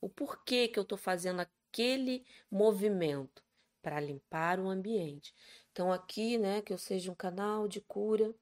O 0.00 0.08
porquê 0.08 0.68
que 0.68 0.78
eu 0.78 0.84
estou 0.84 0.96
fazendo 0.96 1.40
aquele 1.40 2.24
movimento 2.48 3.42
para 3.82 3.98
limpar 3.98 4.60
o 4.60 4.68
ambiente. 4.68 5.34
Então, 5.72 5.92
aqui, 5.92 6.38
né, 6.38 6.62
que 6.62 6.72
eu 6.72 6.78
seja 6.78 7.10
um 7.10 7.16
canal 7.16 7.66
de 7.66 7.80
cura 7.80 8.32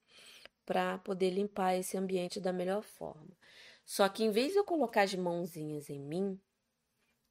para 0.67 0.99
poder 0.99 1.31
limpar 1.31 1.75
esse 1.75 1.97
ambiente 1.97 2.39
da 2.39 2.53
melhor 2.53 2.83
forma. 2.83 3.35
Só 3.83 4.07
que 4.11 4.23
em 4.25 4.31
vez 4.31 4.53
de 4.53 4.59
eu 4.59 4.65
colocar 4.65 5.03
as 5.03 5.15
mãozinhas 5.15 5.89
em 5.89 5.99
mim, 5.99 6.39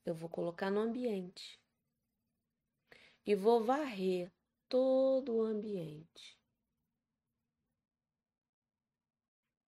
eu 0.03 0.15
vou 0.15 0.29
colocar 0.29 0.71
no 0.71 0.79
ambiente 0.79 1.59
e 3.29 3.35
vou 3.35 3.63
varrer 3.63 4.31
todo 4.67 5.35
o 5.35 5.41
ambiente. 5.43 6.35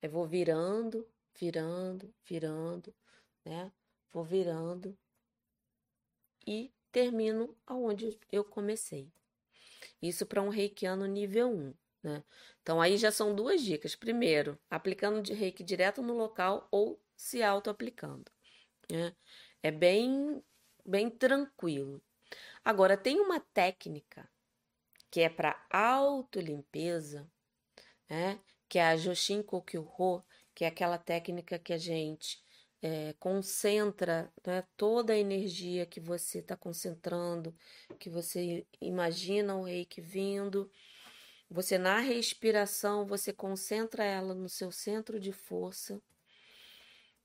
Eu 0.00 0.10
vou 0.10 0.26
virando, 0.26 1.06
virando, 1.38 2.10
virando, 2.24 2.94
né? 3.44 3.70
Vou 4.10 4.24
virando 4.24 4.98
e 6.46 6.72
termino 6.90 7.54
aonde 7.66 8.18
eu 8.32 8.42
comecei. 8.42 9.12
Isso 10.00 10.24
para 10.24 10.40
um 10.40 10.48
reikiano 10.48 11.04
nível 11.04 11.50
1. 11.50 11.74
Né? 12.02 12.24
Então, 12.62 12.80
aí 12.80 12.96
já 12.96 13.12
são 13.12 13.34
duas 13.34 13.60
dicas. 13.60 13.94
Primeiro, 13.94 14.58
aplicando 14.70 15.20
de 15.20 15.34
reiki 15.34 15.62
direto 15.62 16.00
no 16.00 16.14
local 16.14 16.66
ou 16.70 16.98
se 17.14 17.42
auto-aplicando. 17.42 18.32
Né? 18.90 19.14
É 19.62 19.70
bem, 19.70 20.42
bem 20.82 21.10
tranquilo. 21.10 22.02
Agora, 22.64 22.96
tem 22.96 23.20
uma 23.20 23.40
técnica 23.40 24.28
que 25.10 25.20
é 25.20 25.28
para 25.28 25.60
autolimpeza, 25.70 27.30
né? 28.08 28.40
que 28.68 28.78
é 28.78 28.86
a 28.86 28.96
Joshin 28.96 29.42
Kokyuho, 29.42 30.24
que 30.54 30.64
é 30.64 30.68
aquela 30.68 30.98
técnica 30.98 31.58
que 31.58 31.72
a 31.72 31.78
gente 31.78 32.42
é, 32.80 33.14
concentra 33.18 34.32
né, 34.46 34.64
toda 34.76 35.12
a 35.12 35.18
energia 35.18 35.84
que 35.86 36.00
você 36.00 36.38
está 36.38 36.56
concentrando, 36.56 37.54
que 37.98 38.08
você 38.08 38.66
imagina 38.80 39.56
o 39.56 39.62
reiki 39.62 40.00
vindo 40.00 40.70
você, 41.52 41.76
na 41.78 41.98
respiração, 41.98 43.04
você 43.04 43.32
concentra 43.32 44.04
ela 44.04 44.34
no 44.36 44.48
seu 44.48 44.70
centro 44.70 45.18
de 45.18 45.32
força, 45.32 46.00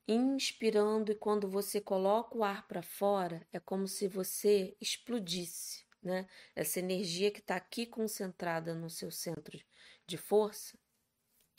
inspirando, 0.07 1.11
e 1.11 1.15
quando 1.15 1.49
você 1.49 1.81
coloca 1.81 2.37
o 2.37 2.43
ar 2.43 2.67
para 2.67 2.81
fora, 2.81 3.47
é 3.51 3.59
como 3.59 3.87
se 3.87 4.07
você 4.07 4.75
explodisse, 4.79 5.85
né? 6.01 6.27
Essa 6.55 6.79
energia 6.79 7.31
que 7.31 7.39
está 7.39 7.55
aqui 7.55 7.85
concentrada 7.85 8.75
no 8.75 8.89
seu 8.89 9.09
centro 9.09 9.59
de 10.05 10.17
força, 10.17 10.77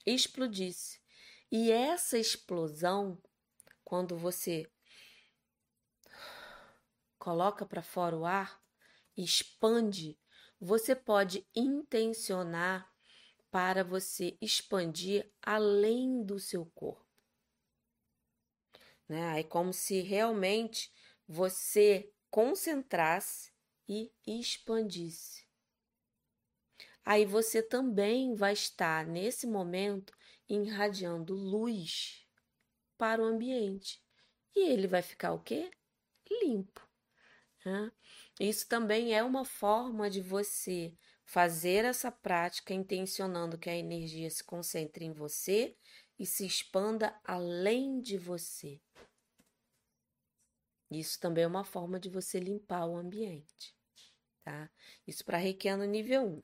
explodisse. 0.04 1.00
E 1.50 1.70
essa 1.70 2.18
explosão, 2.18 3.20
quando 3.84 4.16
você 4.16 4.70
coloca 7.18 7.66
para 7.66 7.82
fora 7.82 8.16
o 8.16 8.24
ar, 8.24 8.62
expande 9.16 10.18
você 10.60 10.94
pode 10.94 11.46
intencionar 11.54 12.90
para 13.50 13.84
você 13.84 14.36
expandir 14.40 15.30
além 15.42 16.22
do 16.24 16.38
seu 16.38 16.66
corpo. 16.66 17.05
Né? 19.08 19.40
É 19.40 19.42
como 19.42 19.72
se 19.72 20.00
realmente 20.00 20.92
você 21.26 22.12
concentrasse 22.30 23.52
e 23.88 24.12
expandisse. 24.26 25.46
Aí 27.04 27.24
você 27.24 27.62
também 27.62 28.34
vai 28.34 28.52
estar 28.52 29.06
nesse 29.06 29.46
momento 29.46 30.12
irradiando 30.48 31.34
luz 31.34 32.26
para 32.98 33.22
o 33.22 33.24
ambiente. 33.24 34.02
E 34.54 34.68
ele 34.68 34.88
vai 34.88 35.02
ficar 35.02 35.32
o 35.32 35.40
quê? 35.40 35.70
Limpo. 36.42 36.86
Né? 37.64 37.92
Isso 38.40 38.68
também 38.68 39.14
é 39.14 39.22
uma 39.22 39.44
forma 39.44 40.10
de 40.10 40.20
você 40.20 40.96
fazer 41.24 41.84
essa 41.84 42.10
prática 42.10 42.72
intencionando 42.72 43.58
que 43.58 43.68
a 43.68 43.76
energia 43.76 44.30
se 44.30 44.42
concentre 44.42 45.04
em 45.04 45.12
você 45.12 45.76
e 46.18 46.24
se 46.24 46.46
expanda 46.46 47.18
além 47.24 48.00
de 48.00 48.16
você. 48.16 48.80
Isso 50.90 51.18
também 51.18 51.44
é 51.44 51.46
uma 51.46 51.64
forma 51.64 51.98
de 51.98 52.08
você 52.08 52.38
limpar 52.38 52.86
o 52.86 52.96
ambiente, 52.96 53.74
tá? 54.44 54.70
Isso 55.06 55.24
para 55.24 55.38
Reikiano 55.38 55.84
nível 55.84 56.24
1. 56.24 56.42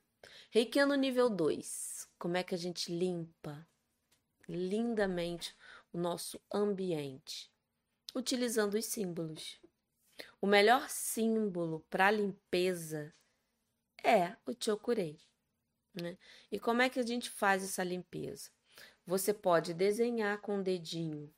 Reikiano 0.50 0.94
nível 0.94 1.30
2. 1.30 2.08
Como 2.18 2.36
é 2.36 2.42
que 2.42 2.54
a 2.54 2.58
gente 2.58 2.92
limpa 2.92 3.66
lindamente 4.48 5.56
o 5.92 5.98
nosso 5.98 6.40
ambiente? 6.52 7.52
Utilizando 8.14 8.74
os 8.74 8.86
símbolos. 8.86 9.60
O 10.40 10.46
melhor 10.46 10.88
símbolo 10.90 11.86
para 11.88 12.10
limpeza 12.10 13.14
é 14.02 14.36
o 14.44 14.52
chokurei. 14.58 15.18
Né? 15.94 16.18
E 16.50 16.58
como 16.58 16.82
é 16.82 16.90
que 16.90 16.98
a 16.98 17.06
gente 17.06 17.30
faz 17.30 17.62
essa 17.62 17.84
limpeza? 17.84 18.50
Você 19.06 19.32
pode 19.32 19.72
desenhar 19.72 20.40
com 20.40 20.58
o 20.58 20.62
dedinho 20.62 21.32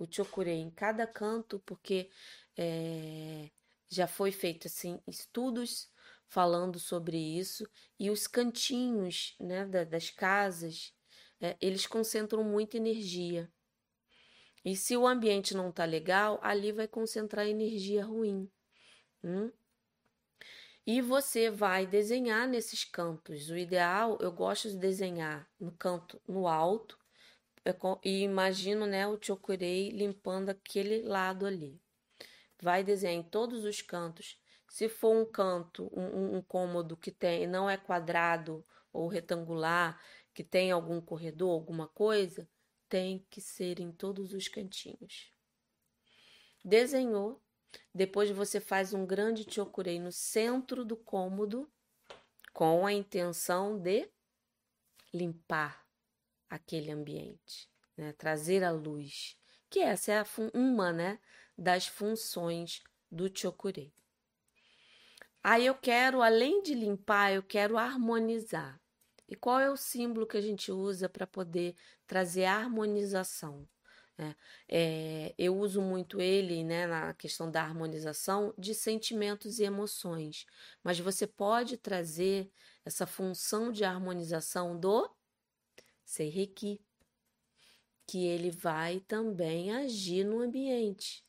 o 0.00 0.06
chokurei 0.10 0.56
em 0.56 0.70
cada 0.70 1.06
canto, 1.06 1.60
porque 1.60 2.08
é, 2.56 3.50
já 3.88 4.06
foi 4.06 4.32
feito 4.32 4.66
assim 4.66 5.00
estudos 5.06 5.90
falando 6.28 6.78
sobre 6.78 7.16
isso 7.16 7.68
e 7.98 8.10
os 8.10 8.26
cantinhos 8.26 9.34
né, 9.40 9.66
das 9.66 10.10
casas 10.10 10.94
é, 11.40 11.56
eles 11.60 11.86
concentram 11.86 12.44
muita 12.44 12.76
energia 12.76 13.50
e 14.64 14.76
se 14.76 14.96
o 14.96 15.06
ambiente 15.06 15.54
não 15.54 15.72
tá 15.72 15.84
legal, 15.84 16.38
ali 16.42 16.70
vai 16.70 16.86
concentrar 16.86 17.46
energia 17.46 18.04
ruim. 18.04 18.50
Hum? 19.24 19.50
E 20.86 21.00
você 21.00 21.50
vai 21.50 21.86
desenhar 21.86 22.46
nesses 22.46 22.84
cantos. 22.84 23.48
O 23.48 23.56
ideal, 23.56 24.18
eu 24.20 24.32
gosto 24.32 24.68
de 24.68 24.76
desenhar 24.76 25.48
no 25.58 25.72
canto 25.72 26.20
no 26.26 26.46
alto 26.46 26.98
e 28.04 28.22
imagino, 28.22 28.86
né, 28.86 29.06
o 29.06 29.18
chokurei 29.20 29.90
limpando 29.90 30.50
aquele 30.50 31.02
lado 31.02 31.46
ali. 31.46 31.80
Vai 32.62 32.84
desenhar 32.84 33.14
em 33.14 33.22
todos 33.22 33.64
os 33.64 33.80
cantos. 33.80 34.38
Se 34.68 34.88
for 34.88 35.16
um 35.16 35.24
canto, 35.24 35.90
um, 35.92 36.36
um 36.36 36.42
cômodo 36.42 36.96
que 36.96 37.10
tem, 37.10 37.46
não 37.46 37.68
é 37.68 37.76
quadrado 37.76 38.64
ou 38.92 39.08
retangular, 39.08 40.00
que 40.34 40.44
tem 40.44 40.70
algum 40.70 41.00
corredor, 41.00 41.50
alguma 41.50 41.88
coisa, 41.88 42.48
tem 42.88 43.26
que 43.30 43.40
ser 43.40 43.80
em 43.80 43.90
todos 43.90 44.32
os 44.32 44.48
cantinhos. 44.48 45.32
Desenhou, 46.64 47.42
depois 47.94 48.30
você 48.30 48.60
faz 48.60 48.92
um 48.92 49.06
grande 49.06 49.46
chokurei 49.50 49.98
no 49.98 50.12
centro 50.12 50.84
do 50.84 50.96
cômodo 50.96 51.70
com 52.52 52.86
a 52.86 52.92
intenção 52.92 53.78
de 53.78 54.08
limpar 55.12 55.86
aquele 56.48 56.90
ambiente, 56.90 57.68
né? 57.96 58.12
trazer 58.12 58.64
a 58.64 58.70
luz, 58.70 59.36
que 59.68 59.80
essa 59.80 60.12
é 60.12 60.24
uma 60.52 60.92
né, 60.92 61.20
das 61.60 61.86
funções 61.86 62.82
do 63.12 63.30
chokurei. 63.32 63.92
Aí 65.42 65.66
eu 65.66 65.74
quero, 65.74 66.22
além 66.22 66.62
de 66.62 66.74
limpar, 66.74 67.32
eu 67.32 67.42
quero 67.42 67.76
harmonizar. 67.76 68.80
E 69.28 69.36
qual 69.36 69.60
é 69.60 69.70
o 69.70 69.76
símbolo 69.76 70.26
que 70.26 70.38
a 70.38 70.40
gente 70.40 70.72
usa 70.72 71.08
para 71.08 71.26
poder 71.26 71.76
trazer 72.06 72.46
harmonização? 72.46 73.68
É, 74.18 74.34
é, 74.68 75.34
eu 75.38 75.56
uso 75.56 75.80
muito 75.80 76.20
ele 76.20 76.64
né, 76.64 76.86
na 76.86 77.14
questão 77.14 77.50
da 77.50 77.62
harmonização 77.62 78.52
de 78.58 78.74
sentimentos 78.74 79.58
e 79.58 79.64
emoções, 79.64 80.44
mas 80.82 80.98
você 80.98 81.26
pode 81.26 81.78
trazer 81.78 82.50
essa 82.84 83.06
função 83.06 83.72
de 83.72 83.82
harmonização 83.82 84.78
do 84.78 85.10
Seireki, 86.04 86.82
que 88.06 88.26
ele 88.26 88.50
vai 88.50 89.00
também 89.00 89.74
agir 89.74 90.24
no 90.24 90.40
ambiente. 90.40 91.24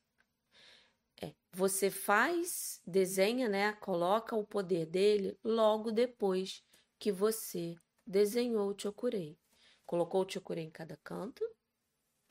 Você 1.53 1.91
faz, 1.91 2.81
desenha, 2.87 3.49
né, 3.49 3.73
coloca 3.73 4.35
o 4.35 4.45
poder 4.45 4.85
dele 4.85 5.37
logo 5.43 5.91
depois 5.91 6.63
que 6.97 7.11
você 7.11 7.75
desenhou 8.07 8.69
o 8.69 8.79
chokurei. 8.79 9.37
Colocou 9.85 10.23
o 10.23 10.29
chokurei 10.29 10.63
em 10.63 10.71
cada 10.71 10.95
canto, 11.03 11.43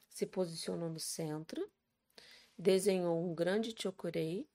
se 0.09 0.25
posicionou 0.25 0.89
no 0.89 0.99
centro, 0.99 1.71
desenhou 2.57 3.23
um 3.23 3.35
grande 3.35 3.75
chokurei 3.79 4.49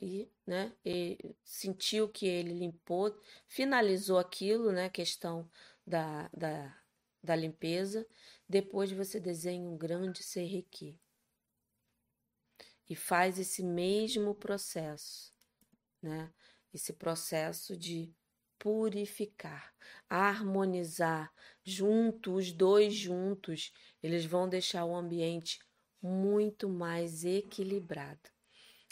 e, 0.00 0.30
né, 0.46 0.72
e 0.84 1.34
sentiu 1.42 2.08
que 2.08 2.26
ele 2.26 2.52
limpou, 2.52 3.20
finalizou 3.48 4.18
aquilo, 4.18 4.70
né, 4.70 4.88
questão 4.88 5.50
da, 5.84 6.30
da, 6.32 6.80
da 7.20 7.34
limpeza. 7.34 8.06
Depois 8.48 8.92
você 8.92 9.18
desenha 9.18 9.68
um 9.68 9.76
grande 9.76 10.22
serrequi 10.22 10.96
e 12.88 12.94
faz 12.94 13.38
esse 13.38 13.62
mesmo 13.62 14.34
processo, 14.34 15.32
né? 16.02 16.32
Esse 16.72 16.92
processo 16.92 17.76
de 17.76 18.12
purificar, 18.58 19.72
harmonizar, 20.08 21.32
juntos, 21.62 22.46
os 22.46 22.52
dois 22.52 22.94
juntos, 22.94 23.72
eles 24.02 24.24
vão 24.24 24.48
deixar 24.48 24.84
o 24.84 24.94
ambiente 24.94 25.60
muito 26.02 26.68
mais 26.68 27.24
equilibrado. 27.24 28.30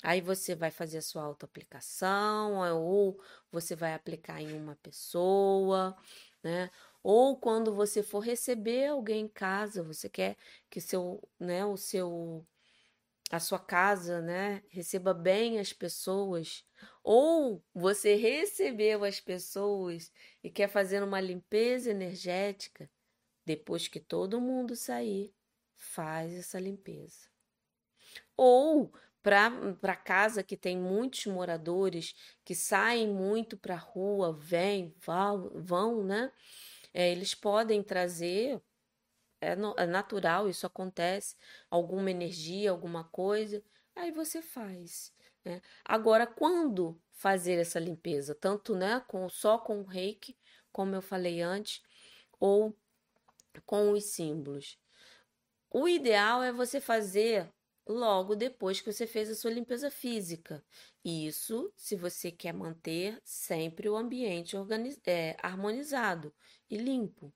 Aí 0.02 0.20
você 0.20 0.54
vai 0.54 0.70
fazer 0.70 0.98
a 0.98 1.02
sua 1.02 1.22
autoaplicação, 1.22 2.56
ou 2.82 3.20
você 3.52 3.76
vai 3.76 3.94
aplicar 3.94 4.40
em 4.42 4.52
uma 4.52 4.74
pessoa, 4.76 5.96
né? 6.42 6.70
Ou 7.02 7.36
quando 7.36 7.74
você 7.74 8.02
for 8.02 8.20
receber 8.20 8.88
alguém 8.88 9.24
em 9.24 9.28
casa, 9.28 9.82
você 9.82 10.08
quer 10.08 10.36
que 10.68 10.80
seu, 10.80 11.22
né, 11.38 11.64
o 11.64 11.76
seu 11.76 12.46
a 13.32 13.40
sua 13.40 13.58
casa, 13.58 14.20
né, 14.20 14.62
receba 14.68 15.14
bem 15.14 15.58
as 15.58 15.72
pessoas, 15.72 16.66
ou 17.02 17.64
você 17.74 18.14
recebeu 18.14 19.04
as 19.04 19.20
pessoas 19.20 20.12
e 20.44 20.50
quer 20.50 20.68
fazer 20.68 21.02
uma 21.02 21.18
limpeza 21.18 21.90
energética, 21.90 22.90
depois 23.44 23.88
que 23.88 23.98
todo 23.98 24.38
mundo 24.38 24.76
sair, 24.76 25.34
faz 25.74 26.34
essa 26.34 26.60
limpeza. 26.60 27.26
Ou 28.36 28.92
para 29.22 29.96
casa 29.96 30.42
que 30.42 30.56
tem 30.56 30.76
muitos 30.76 31.24
moradores 31.24 32.14
que 32.44 32.54
saem 32.54 33.08
muito 33.08 33.56
para 33.56 33.76
a 33.76 33.78
rua, 33.78 34.30
vêm, 34.32 34.94
vão, 34.98 35.50
vão, 35.54 36.04
né? 36.04 36.30
É, 36.92 37.10
eles 37.10 37.34
podem 37.34 37.82
trazer, 37.82 38.60
é, 39.42 39.56
no, 39.56 39.74
é 39.76 39.86
natural, 39.86 40.48
isso 40.48 40.64
acontece, 40.64 41.36
alguma 41.68 42.10
energia, 42.10 42.70
alguma 42.70 43.02
coisa, 43.04 43.62
aí 43.96 44.12
você 44.12 44.40
faz. 44.40 45.12
Né? 45.44 45.60
Agora, 45.84 46.26
quando 46.26 47.00
fazer 47.10 47.58
essa 47.58 47.80
limpeza? 47.80 48.36
Tanto 48.36 48.76
né, 48.76 49.02
com, 49.08 49.28
só 49.28 49.58
com 49.58 49.80
o 49.80 49.84
reiki, 49.84 50.38
como 50.70 50.94
eu 50.94 51.02
falei 51.02 51.42
antes, 51.42 51.82
ou 52.38 52.74
com 53.66 53.90
os 53.90 54.04
símbolos. 54.04 54.78
O 55.68 55.88
ideal 55.88 56.42
é 56.42 56.52
você 56.52 56.80
fazer 56.80 57.52
logo 57.86 58.36
depois 58.36 58.80
que 58.80 58.92
você 58.92 59.06
fez 59.08 59.28
a 59.28 59.34
sua 59.34 59.50
limpeza 59.50 59.90
física. 59.90 60.64
Isso 61.04 61.72
se 61.76 61.96
você 61.96 62.30
quer 62.30 62.52
manter 62.54 63.20
sempre 63.24 63.88
o 63.88 63.96
ambiente 63.96 64.56
é, 65.06 65.36
harmonizado 65.42 66.32
e 66.70 66.76
limpo. 66.76 67.32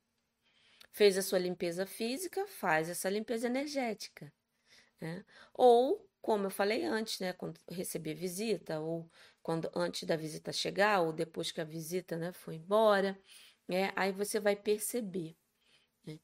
Fez 0.97 1.19
a 1.19 1.23
sua 1.23 1.39
limpeza 1.39 1.85
física, 1.85 2.47
faz 2.47 2.89
essa 2.89 3.11
limpeza 3.11 3.49
energética. 3.49 4.33
Né? 4.99 5.23
Ou, 5.53 6.09
como 6.23 6.47
eu 6.47 6.51
falei 6.51 6.85
antes, 6.85 7.21
né, 7.21 7.35
quando 7.35 7.61
receber 7.69 8.15
visita, 8.15 8.81
ou 8.81 9.07
quando 9.43 9.71
antes 9.75 10.05
da 10.05 10.17
visita 10.17 10.55
chegar, 10.55 11.03
ou 11.03 11.13
depois 11.13 11.53
que 11.53 11.61
a 11.61 11.65
visita 11.65 12.17
né, 12.17 12.33
foi 12.33 12.55
embora, 12.55 13.15
né, 13.69 13.93
aí 13.95 14.11
você 14.11 14.41
vai 14.41 14.57
perceber. 14.57 15.37
Né? 16.07 16.19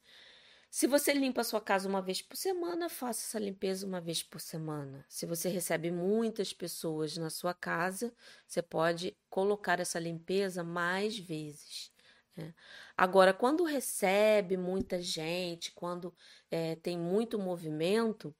Se 0.71 0.87
você 0.87 1.13
limpa 1.13 1.41
a 1.41 1.43
sua 1.43 1.61
casa 1.61 1.87
uma 1.87 2.01
vez 2.01 2.23
por 2.23 2.35
semana, 2.35 2.89
faça 2.89 3.27
essa 3.27 3.37
limpeza 3.37 3.85
uma 3.85 4.01
vez 4.01 4.23
por 4.23 4.41
semana. 4.41 5.05
Se 5.07 5.27
você 5.27 5.49
recebe 5.49 5.91
muitas 5.91 6.51
pessoas 6.51 7.15
na 7.15 7.29
sua 7.29 7.53
casa, 7.53 8.11
você 8.47 8.59
pode 8.59 9.15
colocar 9.29 9.79
essa 9.79 9.99
limpeza 9.99 10.63
mais 10.63 11.15
vezes. 11.19 11.92
Né? 12.35 12.53
Agora, 12.97 13.33
quando 13.33 13.63
recebe 13.63 14.57
muita 14.57 15.01
gente, 15.01 15.71
quando 15.71 16.13
é, 16.49 16.75
tem 16.77 16.97
muito 16.97 17.39
movimento, 17.39 18.35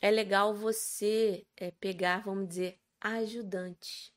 é 0.00 0.10
legal 0.10 0.54
você 0.54 1.46
é, 1.56 1.70
pegar, 1.72 2.22
vamos 2.24 2.48
dizer, 2.48 2.78
ajudantes 3.00 4.12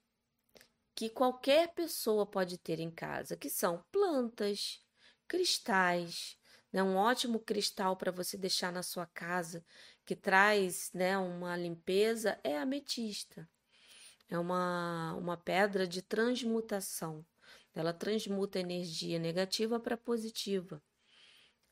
que 0.95 1.09
qualquer 1.09 1.73
pessoa 1.73 2.25
pode 2.25 2.57
ter 2.57 2.79
em 2.79 2.91
casa, 2.91 3.35
que 3.35 3.49
são 3.49 3.83
plantas, 3.91 4.83
cristais, 5.27 6.37
né? 6.71 6.83
Um 6.83 6.95
ótimo 6.95 7.39
cristal 7.39 7.95
para 7.97 8.11
você 8.11 8.37
deixar 8.37 8.71
na 8.71 8.83
sua 8.83 9.05
casa 9.07 9.65
que 10.05 10.15
traz 10.15 10.91
né, 10.93 11.17
uma 11.17 11.55
limpeza 11.55 12.39
é 12.43 12.57
ametista. 12.57 13.49
É 14.29 14.37
uma, 14.37 15.13
uma 15.15 15.37
pedra 15.37 15.87
de 15.87 16.01
transmutação. 16.01 17.25
Ela 17.73 17.93
transmuta 17.93 18.59
energia 18.59 19.17
negativa 19.17 19.79
para 19.79 19.97
positiva. 19.97 20.81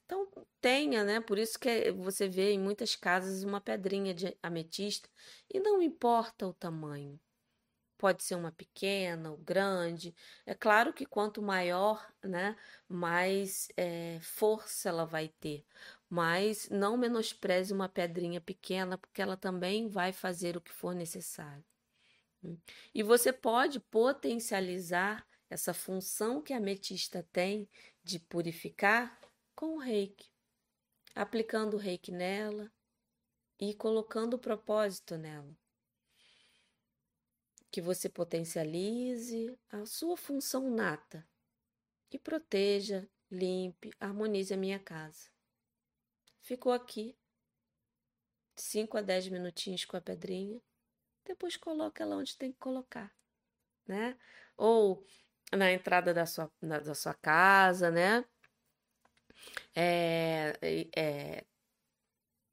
Então, 0.05 0.27
tenha, 0.59 1.03
né? 1.03 1.21
Por 1.21 1.37
isso 1.37 1.59
que 1.59 1.91
você 1.91 2.27
vê 2.27 2.53
em 2.53 2.59
muitas 2.59 2.95
casas 2.95 3.43
uma 3.43 3.61
pedrinha 3.61 4.13
de 4.13 4.35
ametista 4.41 5.07
e 5.53 5.59
não 5.59 5.81
importa 5.81 6.47
o 6.47 6.53
tamanho. 6.53 7.19
Pode 7.97 8.23
ser 8.23 8.35
uma 8.35 8.51
pequena 8.51 9.29
ou 9.29 9.37
grande. 9.37 10.15
É 10.45 10.55
claro 10.55 10.93
que 10.93 11.05
quanto 11.05 11.41
maior, 11.41 12.11
né, 12.23 12.55
mais 12.87 13.67
é, 13.75 14.17
força 14.21 14.89
ela 14.89 15.05
vai 15.05 15.27
ter. 15.27 15.65
Mas 16.09 16.69
não 16.69 16.97
menospreze 16.97 17.73
uma 17.73 17.89
pedrinha 17.89 18.41
pequena, 18.41 18.97
porque 18.97 19.21
ela 19.21 19.35
também 19.35 19.89
vai 19.89 20.13
fazer 20.13 20.55
o 20.55 20.61
que 20.61 20.71
for 20.71 20.95
necessário. 20.95 21.63
E 22.95 23.03
você 23.03 23.33
pode 23.33 23.79
potencializar 23.79 25.27
essa 25.49 25.73
função 25.73 26.41
que 26.41 26.53
a 26.53 26.57
ametista 26.57 27.27
tem 27.31 27.67
de 28.03 28.19
purificar 28.19 29.19
com 29.55 29.75
o 29.75 29.79
reiki, 29.79 30.29
aplicando 31.15 31.75
o 31.75 31.79
reiki 31.79 32.11
nela 32.11 32.71
e 33.59 33.73
colocando 33.73 34.35
o 34.35 34.39
propósito 34.39 35.17
nela 35.17 35.57
que 37.71 37.81
você 37.81 38.09
potencialize 38.09 39.57
a 39.69 39.85
sua 39.85 40.17
função 40.17 40.69
nata 40.69 41.27
e 42.11 42.17
proteja, 42.17 43.07
limpe, 43.29 43.91
harmonize 43.99 44.53
a 44.53 44.57
minha 44.57 44.79
casa. 44.79 45.29
Ficou 46.41 46.71
aqui 46.71 47.15
5 48.55 48.97
a 48.97 49.01
10 49.01 49.29
minutinhos 49.29 49.85
com 49.85 49.95
a 49.95 50.01
pedrinha, 50.01 50.59
depois 51.23 51.55
coloca 51.55 52.03
ela 52.03 52.17
onde 52.17 52.37
tem 52.37 52.51
que 52.51 52.57
colocar, 52.57 53.15
né? 53.85 54.17
Ou 54.57 55.05
na 55.51 55.71
entrada 55.71 56.13
da 56.13 56.25
sua, 56.25 56.51
na, 56.61 56.79
da 56.79 56.95
sua 56.95 57.13
casa, 57.13 57.91
né? 57.91 58.23
É, 59.75 60.89
é, 60.95 61.45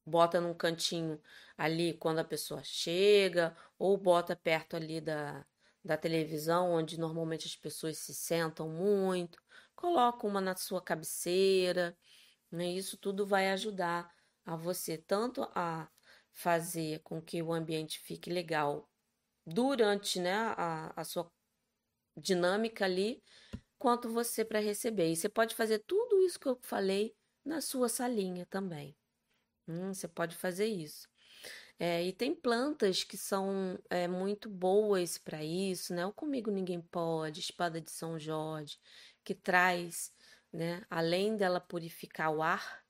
bota 0.05 0.41
num 0.41 0.55
cantinho 0.55 1.21
ali 1.57 1.95
quando 1.95 2.21
a 2.21 2.25
pessoa 2.25 2.63
chega, 2.63 3.57
ou 3.79 3.97
bota 3.97 4.37
perto 4.37 4.77
ali 4.77 5.01
da, 5.01 5.45
da 5.85 5.97
televisão, 5.97 6.73
onde 6.73 6.99
normalmente 6.99 7.47
as 7.47 7.57
pessoas 7.57 7.99
se 7.99 8.15
sentam 8.15 8.69
muito, 8.69 9.43
coloca 9.75 10.27
uma 10.27 10.41
na 10.41 10.55
sua 10.57 10.81
cabeceira, 10.81 11.97
né? 12.51 12.67
Isso 12.67 12.97
tudo 12.97 13.27
vai 13.27 13.51
ajudar 13.51 14.11
a 14.45 14.57
você 14.57 14.97
tanto 14.97 15.43
a 15.55 15.89
fazer 16.33 17.01
com 17.01 17.21
que 17.21 17.43
o 17.43 17.53
ambiente 17.53 17.99
fique 17.99 18.31
legal 18.31 18.89
durante 19.47 20.21
né, 20.21 20.35
a, 20.35 20.93
a 20.95 21.05
sua 21.05 21.31
dinâmica 22.17 22.85
ali, 22.85 23.23
quanto 23.79 24.09
você 24.09 24.45
para 24.45 24.61
receber. 24.61 25.11
E 25.11 25.17
você 25.17 25.29
pode 25.29 25.55
fazer 25.55 25.81
tudo 25.81 26.21
isso 26.23 26.41
que 26.41 26.49
eu 26.49 26.59
falei 26.63 27.15
na 27.45 27.61
sua 27.61 27.89
salinha 27.89 28.47
também. 28.47 28.97
Hum, 29.69 29.93
você 29.93 30.09
pode 30.09 30.37
fazer 30.37 30.67
isso. 30.67 31.09
É, 31.79 32.03
e 32.03 32.13
tem 32.13 32.35
plantas 32.35 33.05
que 33.05 33.17
são 33.17 33.79
é, 33.91 34.09
muito 34.09 34.49
boas 34.49 35.19
para 35.19 35.45
isso, 35.45 35.93
né? 35.95 36.07
O 36.07 36.13
Comigo 36.13 36.51
Ninguém 36.51 36.81
Pode, 36.81 37.41
Espada 37.41 37.81
de 37.81 37.91
São 37.91 38.19
Jorge, 38.19 38.79
que 39.23 39.35
traz, 39.35 40.11
né? 40.53 40.83
Além 40.89 41.37
dela 41.37 41.61
purificar 41.61 42.33
o 42.33 42.43
ar, 42.43 42.83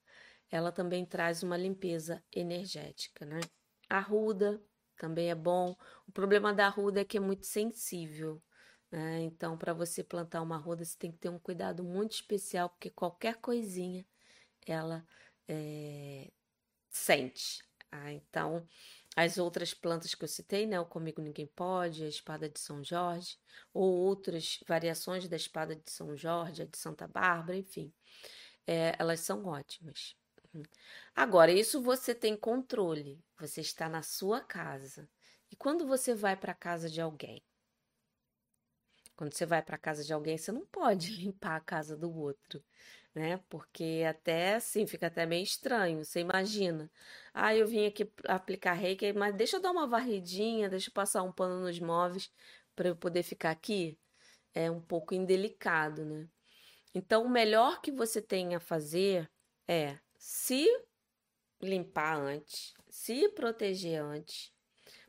ela 0.51 0.71
também 0.71 1.05
traz 1.05 1.43
uma 1.43 1.57
limpeza 1.57 2.23
energética, 2.33 3.27
né? 3.27 3.41
A 3.89 3.99
ruda 3.99 4.63
também 4.97 5.31
é 5.31 5.35
bom. 5.35 5.77
O 6.07 6.13
problema 6.13 6.55
da 6.55 6.69
ruda 6.69 7.01
é 7.01 7.05
que 7.05 7.17
é 7.17 7.21
muito 7.21 7.47
sensível. 7.47 8.41
Né? 8.91 9.23
Então, 9.23 9.57
para 9.59 9.73
você 9.73 10.03
plantar 10.05 10.43
uma 10.43 10.57
ruda, 10.57 10.85
você 10.85 10.97
tem 10.99 11.11
que 11.13 11.19
ter 11.19 11.29
um 11.29 11.39
cuidado 11.39 11.83
muito 11.85 12.13
especial, 12.13 12.69
porque 12.71 12.91
qualquer 12.91 13.37
coisinha 13.37 14.07
ela 14.67 15.07
é, 15.49 16.31
sente. 16.91 17.63
Ah, 17.91 18.13
então, 18.13 18.67
as 19.17 19.39
outras 19.39 19.73
plantas 19.75 20.15
que 20.15 20.25
eu 20.25 20.29
citei, 20.29 20.67
né? 20.67 20.79
O 20.81 20.87
Comigo 20.87 21.23
Ninguém 21.23 21.47
Pode, 21.47 22.05
a 22.05 22.09
Espada 22.09 22.49
de 22.49 22.61
São 22.61 22.85
Jorge, 22.85 23.39
ou 23.73 23.91
outras 23.97 24.61
variações 24.69 25.29
da 25.29 25.37
Espada 25.37 25.75
de 25.77 25.91
São 25.91 26.17
Jorge, 26.17 26.63
a 26.63 26.67
de 26.67 26.77
Santa 26.77 27.09
Bárbara, 27.09 27.57
enfim, 27.57 27.93
é, 28.67 28.95
elas 28.99 29.21
são 29.21 29.45
ótimas. 29.47 30.17
Agora, 31.15 31.53
isso 31.53 31.83
você 31.83 32.15
tem 32.15 32.37
controle, 32.37 33.23
você 33.39 33.61
está 33.61 33.89
na 33.89 34.03
sua 34.03 34.41
casa. 34.41 35.09
E 35.51 35.57
quando 35.57 35.87
você 35.87 36.15
vai 36.15 36.37
para 36.37 36.53
a 36.53 36.55
casa 36.55 36.91
de 36.91 37.01
alguém? 37.01 37.43
Quando 39.17 39.33
você 39.33 39.47
vai 39.47 39.63
para 39.63 39.79
casa 39.79 40.05
de 40.05 40.13
alguém, 40.13 40.37
você 40.39 40.53
não 40.53 40.67
pode 40.67 41.11
limpar 41.17 41.57
a 41.57 41.61
casa 41.61 41.97
do 41.97 42.15
outro 42.15 42.63
né? 43.17 43.41
Porque 43.49 44.05
até 44.07 44.57
assim 44.57 44.87
fica 44.87 45.07
até 45.07 45.25
meio 45.25 45.43
estranho. 45.43 46.05
Você 46.05 46.21
imagina, 46.21 46.91
ah, 47.33 47.55
eu 47.57 47.67
vim 47.67 47.87
aqui 47.87 48.13
aplicar 48.29 48.75
reiki, 48.75 49.13
mas 49.15 49.35
deixa 49.35 49.57
eu 49.57 49.61
dar 49.61 49.71
uma 49.73 49.87
varridinha, 49.87 50.69
deixa 50.69 50.91
eu 50.91 50.95
passar 50.95 51.23
um 51.23 51.33
pano 51.33 51.61
nos 51.63 51.81
móveis 51.81 52.31
para 52.77 52.89
eu 52.89 52.97
poder 52.97 53.23
ficar 53.23 53.51
aqui. 53.51 53.99
É 54.55 54.71
um 54.71 54.81
pouco 54.83 55.15
indelicado, 55.15 56.05
né? 56.05 56.29
Então, 56.95 57.25
o 57.25 57.31
melhor 57.31 57.81
que 57.81 57.91
você 57.91 58.21
tem 58.21 58.55
a 58.55 58.61
fazer 58.61 59.31
é 59.67 59.99
se 60.19 60.67
limpar 61.63 62.19
antes, 62.19 62.75
se 62.91 63.31
proteger 63.31 64.03
antes, 64.03 64.53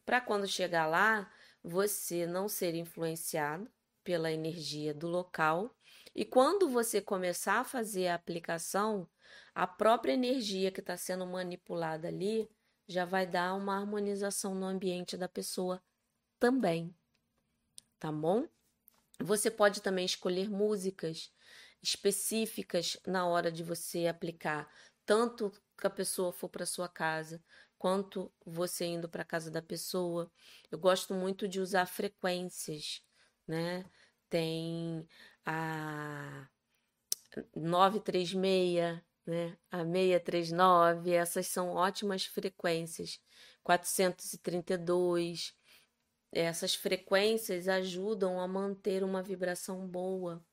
para 0.06 0.22
quando 0.22 0.48
chegar 0.48 0.88
lá, 0.88 1.30
você 1.62 2.26
não 2.26 2.48
ser 2.48 2.74
influenciado 2.76 3.70
pela 4.08 4.32
energia 4.32 4.94
do 4.94 5.06
local. 5.06 5.76
E 6.16 6.24
quando 6.24 6.70
você 6.70 7.02
começar 7.02 7.60
a 7.60 7.66
fazer 7.66 8.08
a 8.08 8.16
aplicação, 8.16 9.06
a 9.54 9.68
própria 9.68 10.14
energia 10.14 10.72
que 10.72 10.80
está 10.80 10.96
sendo 10.96 11.28
manipulada 11.28 12.08
ali 12.08 12.50
já 12.88 13.04
vai 13.04 13.28
dar 13.28 13.54
uma 13.54 13.76
harmonização 13.76 14.56
no 14.56 14.66
ambiente 14.66 15.18
da 15.18 15.28
pessoa 15.28 15.84
também. 16.40 16.96
Tá 18.00 18.10
bom? 18.10 18.48
Você 19.20 19.52
pode 19.52 19.82
também 19.82 20.06
escolher 20.06 20.50
músicas 20.50 21.30
específicas 21.84 22.96
na 23.06 23.28
hora 23.28 23.52
de 23.52 23.62
você 23.62 24.08
aplicar, 24.08 24.72
tanto 25.06 25.52
que 25.78 25.86
a 25.86 25.90
pessoa 25.90 26.32
for 26.32 26.48
para 26.48 26.66
sua 26.66 26.88
casa, 26.88 27.44
quanto 27.78 28.32
você 28.46 28.86
indo 28.86 29.10
para 29.10 29.24
a 29.24 29.26
casa 29.26 29.52
da 29.52 29.62
pessoa. 29.62 30.32
Eu 30.72 30.80
gosto 30.80 31.14
muito 31.14 31.46
de 31.46 31.60
usar 31.60 31.86
frequências, 31.88 33.02
né? 33.46 33.86
Tem 34.30 35.08
a 35.46 36.48
936, 37.56 39.02
né? 39.26 39.58
A 39.72 39.84
639, 39.84 41.12
essas 41.12 41.48
são 41.48 41.70
ótimas 41.70 42.26
frequências. 42.26 43.20
432, 43.64 45.54
essas 46.32 46.76
frequências 46.76 47.68
ajudam 47.68 48.40
a 48.40 48.48
manter 48.48 49.04
uma 49.04 49.22
vibração 49.22 49.88
boa, 49.88 50.44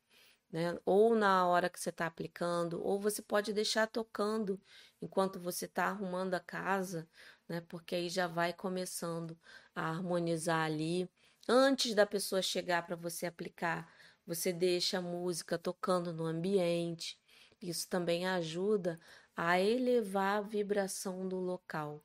né? 0.51 0.79
Ou 0.85 1.15
na 1.15 1.47
hora 1.47 1.69
que 1.71 1.81
você 1.81 1.91
está 1.91 2.07
aplicando, 2.07 2.83
ou 2.85 2.99
você 3.01 3.23
pode 3.23 3.53
deixar 3.53 3.87
tocando 3.87 4.61
enquanto 5.01 5.39
você 5.41 5.67
está 5.67 5.87
arrumando 5.87 6.35
a 6.35 6.41
casa, 6.41 7.09
né? 7.49 7.61
Porque 7.69 7.95
aí 7.95 8.09
já 8.09 8.27
vai 8.27 8.53
começando 8.53 9.39
a 9.75 9.91
harmonizar 9.91 10.65
ali. 10.65 11.09
Antes 11.49 11.95
da 11.95 12.07
pessoa 12.07 12.41
chegar 12.41 12.87
para 12.87 12.97
você 12.97 13.27
aplicar, 13.27 13.93
você 14.27 14.53
deixa 14.53 14.99
a 14.99 15.03
música 15.03 15.59
tocando 15.59 16.13
no 16.13 16.25
ambiente. 16.25 17.19
Isso 17.61 17.87
também 17.89 18.27
ajuda 18.27 18.99
a 19.37 19.61
elevar 19.61 20.39
a 20.39 20.41
vibração 20.41 21.29
do 21.29 21.37
local, 21.37 22.03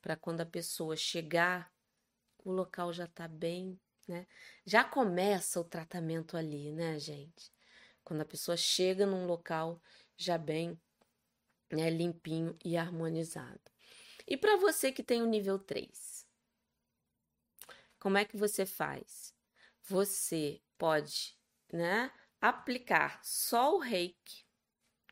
para 0.00 0.16
quando 0.16 0.40
a 0.40 0.46
pessoa 0.46 0.96
chegar 0.96 1.70
o 2.44 2.50
local 2.50 2.92
já 2.92 3.04
está 3.04 3.28
bem, 3.28 3.78
né? 4.06 4.26
Já 4.64 4.82
começa 4.84 5.60
o 5.60 5.64
tratamento 5.64 6.36
ali, 6.36 6.72
né, 6.72 6.98
gente? 6.98 7.52
Quando 8.02 8.22
a 8.22 8.24
pessoa 8.24 8.56
chega 8.56 9.04
num 9.04 9.26
local 9.26 9.82
já 10.16 10.38
bem 10.38 10.80
né, 11.70 11.90
limpinho 11.90 12.56
e 12.64 12.76
harmonizado. 12.76 13.60
E 14.26 14.36
para 14.36 14.56
você 14.56 14.90
que 14.90 15.02
tem 15.02 15.22
o 15.22 15.26
nível 15.26 15.58
3, 15.58 16.17
como 17.98 18.18
é 18.18 18.24
que 18.24 18.36
você 18.36 18.64
faz? 18.66 19.34
Você 19.84 20.60
pode, 20.76 21.36
né, 21.72 22.10
aplicar 22.40 23.20
só 23.22 23.74
o 23.74 23.78
reiki, 23.78 24.44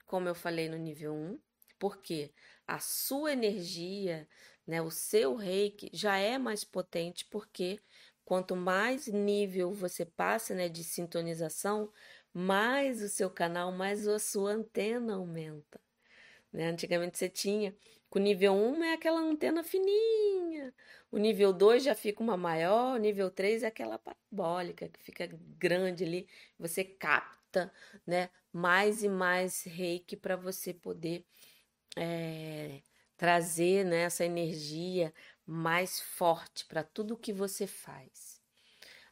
como 0.06 0.28
eu 0.28 0.34
falei 0.34 0.68
no 0.68 0.76
nível 0.76 1.14
1, 1.14 1.40
porque 1.78 2.32
a 2.66 2.78
sua 2.78 3.32
energia 3.32 4.28
né? 4.66 4.82
O 4.82 4.90
seu 4.90 5.34
reiki 5.36 5.90
já 5.92 6.16
é 6.18 6.38
mais 6.38 6.64
potente 6.64 7.24
porque 7.26 7.78
quanto 8.24 8.56
mais 8.56 9.06
nível 9.06 9.72
você 9.72 10.04
passa 10.04 10.54
né, 10.54 10.68
de 10.68 10.82
sintonização, 10.82 11.92
mais 12.34 13.00
o 13.02 13.08
seu 13.08 13.30
canal, 13.30 13.70
mais 13.70 14.08
a 14.08 14.18
sua 14.18 14.52
antena 14.52 15.14
aumenta. 15.14 15.80
Né? 16.52 16.68
Antigamente 16.68 17.18
você 17.18 17.28
tinha, 17.28 17.74
com 18.10 18.18
nível 18.18 18.54
1 18.54 18.84
é 18.84 18.94
aquela 18.94 19.20
antena 19.20 19.62
fininha, 19.62 20.74
o 21.10 21.18
nível 21.18 21.52
2 21.52 21.84
já 21.84 21.94
fica 21.94 22.22
uma 22.22 22.36
maior, 22.36 22.94
o 22.94 22.98
nível 22.98 23.30
3 23.30 23.62
é 23.62 23.66
aquela 23.68 23.98
parabólica 23.98 24.88
que 24.88 25.02
fica 25.02 25.28
grande 25.58 26.04
ali, 26.04 26.28
você 26.58 26.84
capta 26.84 27.72
né, 28.06 28.30
mais 28.52 29.02
e 29.02 29.08
mais 29.08 29.62
reiki 29.62 30.16
para 30.16 30.36
você 30.36 30.74
poder 30.74 31.24
é, 31.96 32.82
trazer 33.16 33.84
né, 33.84 34.02
essa 34.02 34.24
energia 34.24 35.12
mais 35.46 36.00
forte 36.00 36.66
para 36.66 36.82
tudo 36.82 37.16
que 37.16 37.32
você 37.32 37.66
faz. 37.66 38.40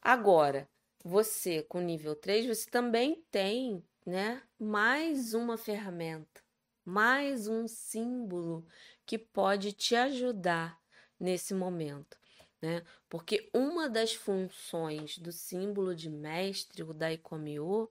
Agora, 0.02 0.68
você 1.02 1.62
com 1.62 1.80
nível 1.80 2.14
3, 2.14 2.46
você 2.46 2.68
também 2.68 3.24
tem 3.30 3.82
né, 4.04 4.42
mais 4.58 5.32
uma 5.32 5.56
ferramenta, 5.56 6.42
mais 6.84 7.46
um 7.46 7.66
símbolo 7.66 8.66
que 9.06 9.18
pode 9.18 9.72
te 9.72 9.94
ajudar 9.94 10.83
nesse 11.18 11.54
momento. 11.54 12.18
Né? 12.60 12.82
Porque 13.08 13.50
uma 13.52 13.88
das 13.88 14.14
funções 14.14 15.18
do 15.18 15.30
símbolo 15.30 15.94
de 15.94 16.08
mestre, 16.08 16.82
o 16.82 16.94
Daikomiô, 16.94 17.90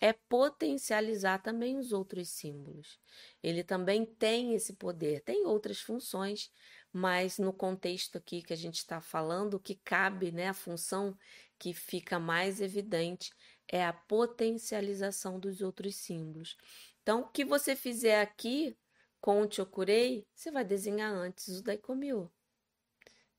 é 0.00 0.12
potencializar 0.12 1.42
também 1.42 1.76
os 1.78 1.92
outros 1.92 2.28
símbolos. 2.30 2.98
Ele 3.42 3.62
também 3.62 4.04
tem 4.04 4.54
esse 4.54 4.72
poder, 4.74 5.20
tem 5.22 5.46
outras 5.46 5.80
funções, 5.80 6.50
mas 6.92 7.38
no 7.38 7.52
contexto 7.52 8.16
aqui 8.16 8.42
que 8.42 8.52
a 8.52 8.56
gente 8.56 8.76
está 8.76 9.00
falando, 9.00 9.54
o 9.54 9.60
que 9.60 9.74
cabe, 9.84 10.32
né, 10.32 10.48
a 10.48 10.54
função 10.54 11.16
que 11.58 11.74
fica 11.74 12.18
mais 12.18 12.60
evidente 12.60 13.30
é 13.68 13.84
a 13.84 13.92
potencialização 13.92 15.38
dos 15.38 15.60
outros 15.60 15.96
símbolos. 15.96 16.56
Então, 17.02 17.20
o 17.20 17.28
que 17.28 17.44
você 17.44 17.76
fizer 17.76 18.20
aqui 18.20 18.76
com 19.20 19.42
o 19.42 19.50
Chokurei, 19.50 20.26
você 20.34 20.50
vai 20.50 20.64
desenhar 20.64 21.12
antes 21.12 21.58
o 21.58 21.62
Daikomiô. 21.62 22.30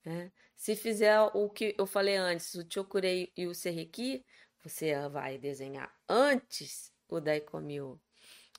Né? 0.04 0.32
Se 0.56 0.74
fizer 0.74 1.20
o 1.20 1.48
que 1.48 1.74
eu 1.78 1.86
falei 1.86 2.16
antes, 2.16 2.54
o 2.54 2.66
Chokurei 2.68 3.32
e 3.36 3.46
o 3.46 3.54
Serreki, 3.54 4.24
você 4.62 5.08
vai 5.08 5.38
desenhar 5.38 5.92
antes 6.08 6.92
o 7.08 7.20
Daikomiô 7.20 7.98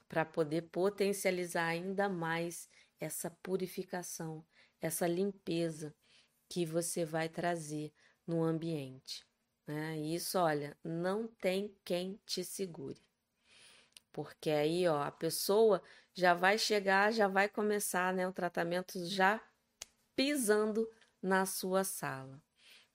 para 0.08 0.26
poder 0.26 0.64
potencializar 0.64 1.66
ainda 1.66 2.08
mais 2.08 2.70
essa 3.00 3.30
purificação, 3.30 4.46
essa 4.80 5.08
limpeza 5.08 5.96
que 6.48 6.66
você 6.66 7.04
vai 7.04 7.28
trazer 7.28 7.92
no 8.28 8.44
ambiente. 8.44 9.26
Né? 9.66 9.98
Isso, 9.98 10.38
olha, 10.38 10.78
não 10.84 11.28
tem 11.28 11.76
quem 11.84 12.20
te 12.26 12.44
segure. 12.44 13.02
Porque 14.12 14.52
aí, 14.52 14.88
ó, 14.88 15.02
a 15.02 15.12
pessoa 15.12 15.82
já 16.14 16.34
vai 16.34 16.58
chegar, 16.58 17.12
já 17.12 17.28
vai 17.28 17.50
começar, 17.50 18.14
né, 18.14 18.28
o 18.28 18.34
tratamento 18.34 19.04
já 19.06 19.42
pisando 20.16 20.88
na 21.24 21.46
sua 21.46 21.86
sala. 21.86 22.44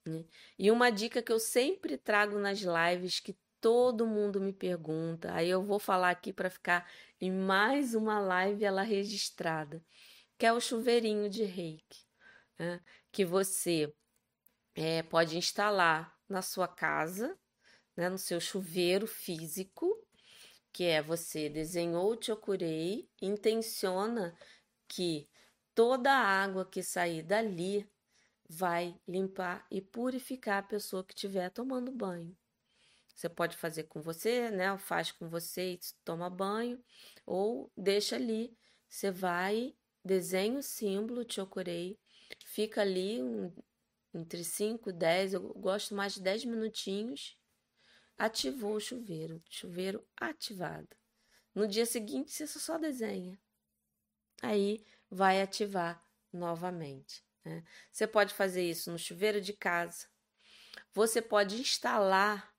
Né? 0.05 0.25
E 0.59 0.71
uma 0.71 0.91
dica 0.91 1.23
que 1.23 1.33
eu 1.33 1.41
sempre 1.41 1.97
trago 1.97 2.38
nas 2.38 2.61
lives 2.61 3.19
que 3.19 3.37
todo 3.61 4.07
mundo 4.07 4.41
me 4.41 4.53
pergunta, 4.53 5.33
aí 5.33 5.49
eu 5.49 5.62
vou 5.64 5.81
falar 5.81 6.11
aqui 6.11 6.33
para 6.33 6.49
ficar 6.49 6.88
em 7.21 7.33
mais 7.33 7.95
uma 7.95 8.21
live 8.21 8.64
ela 8.64 8.83
registrada, 8.83 9.83
que 10.38 10.47
é 10.47 10.53
o 10.53 10.61
chuveirinho 10.61 11.29
de 11.29 11.43
reiki, 11.43 12.05
né? 12.57 12.81
que 13.11 13.25
você 13.25 13.93
é, 14.75 15.03
pode 15.03 15.37
instalar 15.37 16.17
na 16.29 16.43
sua 16.43 16.69
casa, 16.69 17.37
né, 17.97 18.09
no 18.09 18.19
seu 18.19 18.41
chuveiro 18.41 19.09
físico, 19.09 19.93
que 20.73 20.85
é 20.85 21.03
você 21.03 21.49
desenhou 21.49 22.12
o 22.12 22.23
chokurei, 22.23 23.11
intenciona 23.21 24.37
que 24.87 25.29
toda 25.75 26.12
a 26.12 26.43
água 26.45 26.64
que 26.64 26.81
sair 26.81 27.23
dali 27.23 27.88
vai 28.48 28.98
limpar 29.06 29.66
e 29.70 29.80
purificar 29.80 30.58
a 30.58 30.66
pessoa 30.66 31.04
que 31.04 31.12
estiver 31.12 31.50
tomando 31.50 31.92
banho. 31.92 32.37
Você 33.14 33.28
pode 33.28 33.56
fazer 33.56 33.84
com 33.84 34.00
você, 34.00 34.50
né? 34.50 34.76
Faz 34.78 35.11
com 35.11 35.28
você 35.28 35.72
e 35.72 35.80
toma 36.04 36.30
banho, 36.30 36.82
ou 37.26 37.70
deixa 37.76 38.16
ali. 38.16 38.56
Você 38.88 39.11
vai, 39.11 39.74
desenha 40.04 40.58
o 40.58 40.62
símbolo, 40.62 41.26
chokurei, 41.28 41.98
fica 42.46 42.80
ali 42.80 43.22
um, 43.22 43.52
entre 44.14 44.42
5 44.44 44.90
e 44.90 44.92
10, 44.92 45.34
eu 45.34 45.52
gosto 45.54 45.94
mais 45.94 46.14
de 46.14 46.22
10 46.22 46.44
minutinhos. 46.44 47.37
Ativou 48.16 48.76
o 48.76 48.80
chuveiro, 48.80 49.42
chuveiro 49.48 50.06
ativado. 50.16 50.88
No 51.54 51.66
dia 51.66 51.87
seguinte, 51.87 52.32
você 52.32 52.46
só 52.46 52.78
desenha. 52.78 53.38
Aí 54.40 54.84
vai 55.11 55.42
ativar 55.42 56.02
novamente. 56.32 57.28
Né? 57.44 57.64
Você 57.90 58.07
pode 58.07 58.35
fazer 58.35 58.62
isso 58.62 58.90
no 58.90 58.98
chuveiro 58.98 59.40
de 59.40 59.53
casa. 59.53 60.07
Você 60.92 61.20
pode 61.22 61.61
instalar 61.61 62.53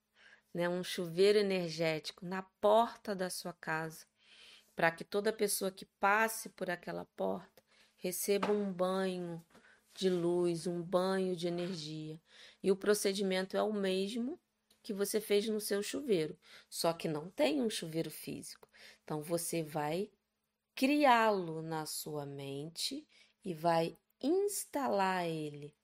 né, 0.54 0.68
um 0.68 0.84
chuveiro 0.84 1.38
energético 1.38 2.26
na 2.26 2.42
porta 2.42 3.16
da 3.16 3.30
sua 3.30 3.54
casa, 3.54 4.06
para 4.76 4.92
que 4.92 5.04
toda 5.04 5.34
pessoa 5.34 5.72
que 5.72 5.86
passe 5.86 6.50
por 6.50 6.70
aquela 6.70 7.06
porta 7.16 7.64
receba 7.98 8.52
um 8.52 8.72
banho 8.72 9.44
de 9.94 10.10
luz, 10.10 10.66
um 10.66 10.82
banho 10.82 11.36
de 11.36 11.48
energia. 11.48 12.20
E 12.64 12.72
o 12.72 12.76
procedimento 12.76 13.58
é 13.58 13.62
o 13.62 13.74
mesmo 13.74 14.40
que 14.82 14.94
você 14.94 15.20
fez 15.20 15.48
no 15.48 15.60
seu 15.60 15.84
chuveiro, 15.84 16.38
só 16.70 16.94
que 16.94 17.08
não 17.08 17.30
tem 17.30 17.62
um 17.62 17.70
chuveiro 17.70 18.10
físico. 18.10 18.70
Então 19.04 19.22
você 19.22 19.62
vai 19.62 20.10
criá-lo 20.74 21.62
na 21.62 21.86
sua 21.86 22.26
mente 22.26 23.06
e 23.44 23.54
vai 23.54 23.98
instalar 24.22 25.26
ele 25.26 25.76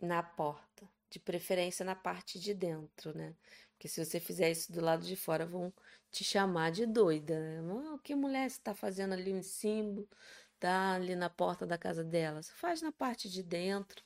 na 0.00 0.22
porta, 0.22 0.88
de 1.10 1.18
preferência 1.18 1.84
na 1.84 1.94
parte 1.94 2.38
de 2.38 2.52
dentro, 2.54 3.16
né? 3.16 3.34
Porque 3.72 3.88
se 3.88 4.04
você 4.04 4.20
fizer 4.20 4.50
isso 4.50 4.72
do 4.72 4.80
lado 4.80 5.04
de 5.04 5.16
fora, 5.16 5.46
vão 5.46 5.72
te 6.10 6.24
chamar 6.24 6.70
de 6.70 6.86
doida, 6.86 7.38
né? 7.38 7.62
Oh, 7.72 7.98
que 7.98 8.14
mulher 8.14 8.46
está 8.46 8.74
fazendo 8.74 9.12
ali 9.14 9.32
um 9.32 9.42
símbolo, 9.42 10.08
tá 10.58 10.94
ali 10.94 11.14
na 11.14 11.30
porta 11.30 11.66
da 11.66 11.78
casa 11.78 12.04
dela? 12.04 12.42
Você 12.42 12.52
faz 12.52 12.82
na 12.82 12.92
parte 12.92 13.28
de 13.28 13.42
dentro, 13.42 14.04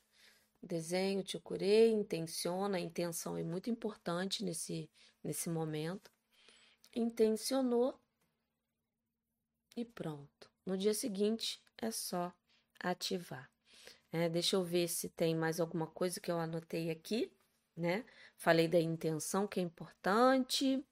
desenho, 0.62 1.22
te 1.22 1.38
curei, 1.38 1.90
intenciona, 1.90 2.78
a 2.78 2.80
intenção 2.80 3.36
é 3.36 3.44
muito 3.44 3.70
importante 3.70 4.44
nesse, 4.44 4.90
nesse 5.22 5.48
momento. 5.48 6.10
Intencionou 6.94 7.98
e 9.76 9.84
pronto. 9.84 10.50
No 10.66 10.76
dia 10.76 10.94
seguinte 10.94 11.62
é 11.76 11.90
só 11.90 12.32
ativar. 12.80 13.50
É, 14.12 14.28
deixa 14.28 14.56
eu 14.56 14.64
ver 14.64 14.88
se 14.88 15.08
tem 15.08 15.34
mais 15.34 15.60
alguma 15.60 15.86
coisa 15.86 16.20
que 16.20 16.30
eu 16.30 16.38
anotei 16.38 16.90
aqui, 16.90 17.30
né? 17.76 18.04
Falei 18.36 18.66
da 18.66 18.80
intenção, 18.80 19.46
que 19.46 19.60
é 19.60 19.62
importante, 19.62 20.84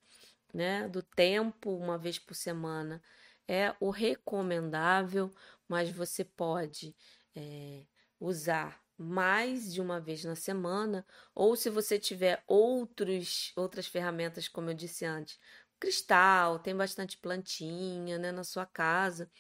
né? 0.53 0.88
Do 0.88 1.03
tempo, 1.03 1.77
uma 1.77 1.96
vez 1.99 2.18
por 2.18 2.35
semana, 2.35 3.03
é 3.49 3.75
o 3.81 3.90
recomendável, 3.90 5.31
mas 5.68 5.90
você 5.90 6.25
pode 6.25 6.94
é, 7.35 7.85
usar 8.20 8.81
mais 8.99 9.72
de 9.72 9.81
uma 9.81 10.01
vez 10.01 10.25
na 10.25 10.35
semana, 10.35 11.07
ou 11.35 11.55
se 11.57 11.68
você 11.68 11.99
tiver 11.99 12.42
outros, 12.46 13.53
outras 13.57 13.87
ferramentas, 13.87 14.49
como 14.49 14.70
eu 14.70 14.75
disse 14.75 15.05
antes, 15.05 15.38
cristal, 15.79 16.59
tem 16.59 16.75
bastante 16.75 17.18
plantinha 17.18 18.18
né, 18.18 18.33
na 18.33 18.42
sua 18.44 18.64
casa, 18.64 19.31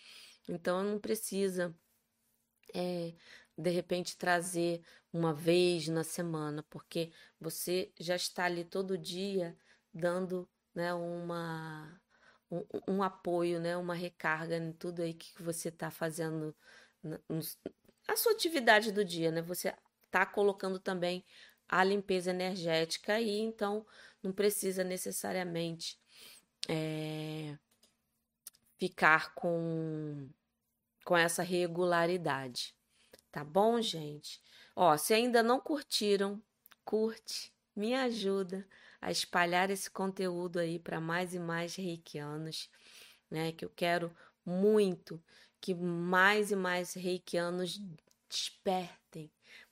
então 0.48 0.84
não 0.84 0.98
precisa 0.98 1.74
é, 2.76 3.14
de 3.56 3.70
repente 3.70 4.18
trazer 4.18 4.82
uma 5.12 5.32
vez 5.32 5.88
na 5.88 6.04
semana, 6.04 6.62
porque 6.68 7.10
você 7.40 7.90
já 7.98 8.14
está 8.14 8.44
ali 8.44 8.64
todo 8.64 8.98
dia 8.98 9.56
dando 9.92 10.46
né, 10.74 10.92
uma, 10.92 11.98
um, 12.50 12.64
um 12.86 13.02
apoio, 13.02 13.58
né, 13.58 13.76
uma 13.78 13.94
recarga 13.94 14.58
em 14.58 14.72
tudo 14.72 15.00
aí 15.00 15.14
que 15.14 15.42
você 15.42 15.70
está 15.70 15.90
fazendo, 15.90 16.54
a 18.06 18.16
sua 18.16 18.32
atividade 18.32 18.92
do 18.92 19.04
dia, 19.04 19.30
né? 19.30 19.40
Você 19.40 19.74
está 20.04 20.26
colocando 20.26 20.78
também 20.78 21.24
a 21.68 21.82
limpeza 21.82 22.30
energética 22.30 23.14
aí, 23.14 23.40
então 23.40 23.86
não 24.22 24.32
precisa 24.32 24.84
necessariamente 24.84 25.98
é, 26.68 27.56
ficar 28.78 29.34
com, 29.34 30.28
com 31.06 31.16
essa 31.16 31.40
regularidade. 31.44 32.74
Tá 33.30 33.44
bom, 33.44 33.80
gente? 33.80 34.42
Ó, 34.74 34.96
se 34.96 35.14
ainda 35.14 35.40
não 35.40 35.60
curtiram, 35.60 36.42
curte, 36.84 37.54
me 37.76 37.94
ajuda 37.94 38.66
a 39.00 39.12
espalhar 39.12 39.70
esse 39.70 39.88
conteúdo 39.88 40.58
aí 40.58 40.80
para 40.80 41.00
mais 41.00 41.32
e 41.32 41.38
mais 41.38 41.76
reikianos, 41.76 42.68
né? 43.30 43.52
Que 43.52 43.64
eu 43.64 43.70
quero 43.70 44.12
muito 44.44 45.22
que 45.60 45.74
mais 45.76 46.50
e 46.50 46.56
mais 46.56 46.94
reikianos 46.94 47.80
despertem 48.28 49.30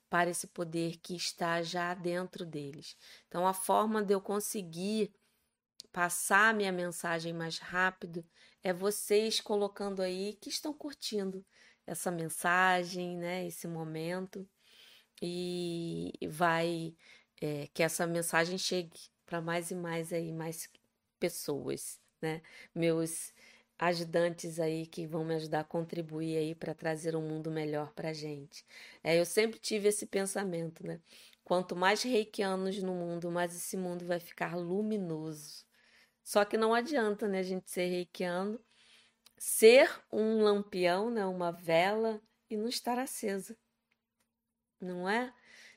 para 0.09 0.29
esse 0.29 0.47
poder 0.47 0.97
que 1.01 1.17
está 1.17 1.61
já 1.61 1.93
dentro 1.93 2.45
deles. 2.45 2.95
Então, 3.27 3.45
a 3.45 3.53
forma 3.53 4.01
de 4.01 4.13
eu 4.13 4.21
conseguir 4.21 5.13
passar 5.91 6.53
minha 6.53 6.71
mensagem 6.71 7.33
mais 7.33 7.57
rápido 7.57 8.25
é 8.65 8.73
vocês 8.73 9.39
colocando 9.39 10.01
aí 10.01 10.33
que 10.41 10.49
estão 10.49 10.73
curtindo 10.73 11.45
essa 11.85 12.09
mensagem, 12.09 13.15
né, 13.15 13.45
esse 13.45 13.67
momento 13.67 14.47
e 15.21 16.11
vai 16.27 16.95
é, 17.39 17.67
que 17.73 17.83
essa 17.83 18.07
mensagem 18.07 18.57
chegue 18.57 18.99
para 19.23 19.39
mais 19.39 19.69
e 19.69 19.75
mais 19.75 20.11
aí 20.11 20.31
mais 20.33 20.67
pessoas, 21.19 22.01
né, 22.19 22.41
meus 22.73 23.31
ajudantes 23.77 24.59
aí 24.59 24.87
que 24.87 25.05
vão 25.05 25.23
me 25.23 25.35
ajudar 25.35 25.59
a 25.59 25.63
contribuir 25.63 26.35
aí 26.37 26.55
para 26.55 26.73
trazer 26.73 27.15
um 27.15 27.21
mundo 27.21 27.51
melhor 27.51 27.93
para 27.93 28.13
gente. 28.13 28.65
É, 29.03 29.19
eu 29.19 29.25
sempre 29.25 29.59
tive 29.59 29.89
esse 29.89 30.07
pensamento, 30.07 30.85
né? 30.87 30.99
Quanto 31.43 31.75
mais 31.75 32.01
reikianos 32.01 32.81
no 32.81 32.95
mundo, 32.95 33.29
mais 33.29 33.55
esse 33.55 33.77
mundo 33.77 34.05
vai 34.05 34.19
ficar 34.19 34.55
luminoso. 34.57 35.65
Só 36.25 36.43
que 36.43 36.57
não 36.57 36.73
adianta, 36.73 37.27
né, 37.27 37.39
a 37.39 37.43
gente 37.43 37.69
ser 37.69 37.85
reikiano, 37.85 38.59
ser 39.37 39.87
um 40.11 40.41
lampião, 40.41 41.11
né, 41.11 41.23
uma 41.23 41.51
vela 41.51 42.19
e 42.49 42.57
não 42.57 42.67
estar 42.67 42.97
acesa. 42.97 43.55
Não 44.81 45.07
é? 45.07 45.31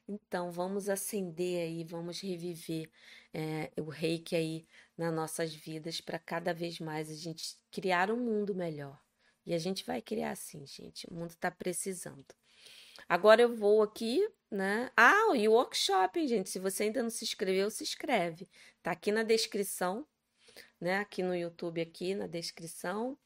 Então, 0.08 0.50
vamos 0.50 0.88
acender 0.88 1.60
aí, 1.60 1.84
vamos 1.84 2.22
reviver 2.22 2.90
é, 3.34 3.70
o 3.78 3.90
reiki 3.90 4.34
aí 4.34 4.66
nas 4.96 5.12
nossas 5.12 5.54
vidas 5.54 6.00
para 6.00 6.18
cada 6.18 6.54
vez 6.54 6.80
mais 6.80 7.10
a 7.10 7.14
gente 7.14 7.58
criar 7.70 8.10
um 8.10 8.16
mundo 8.16 8.54
melhor. 8.54 8.98
E 9.44 9.52
a 9.52 9.58
gente 9.58 9.84
vai 9.84 10.00
criar 10.00 10.34
sim, 10.34 10.64
gente. 10.66 11.06
O 11.10 11.14
mundo 11.14 11.30
está 11.30 11.50
precisando. 11.50 12.24
Agora 13.06 13.42
eu 13.42 13.54
vou 13.54 13.82
aqui, 13.82 14.26
né? 14.50 14.90
Ah, 14.96 15.36
e 15.36 15.46
o 15.46 15.52
workshop, 15.52 16.26
gente. 16.26 16.48
Se 16.48 16.58
você 16.58 16.84
ainda 16.84 17.02
não 17.02 17.10
se 17.10 17.24
inscreveu, 17.24 17.70
se 17.70 17.82
inscreve. 17.82 18.48
Tá 18.82 18.92
aqui 18.92 19.12
na 19.12 19.22
descrição, 19.22 20.06
né? 20.80 20.98
Aqui 20.98 21.22
no 21.22 21.34
YouTube, 21.34 21.80
aqui 21.80 22.14
na 22.14 22.26
descrição. 22.26 23.18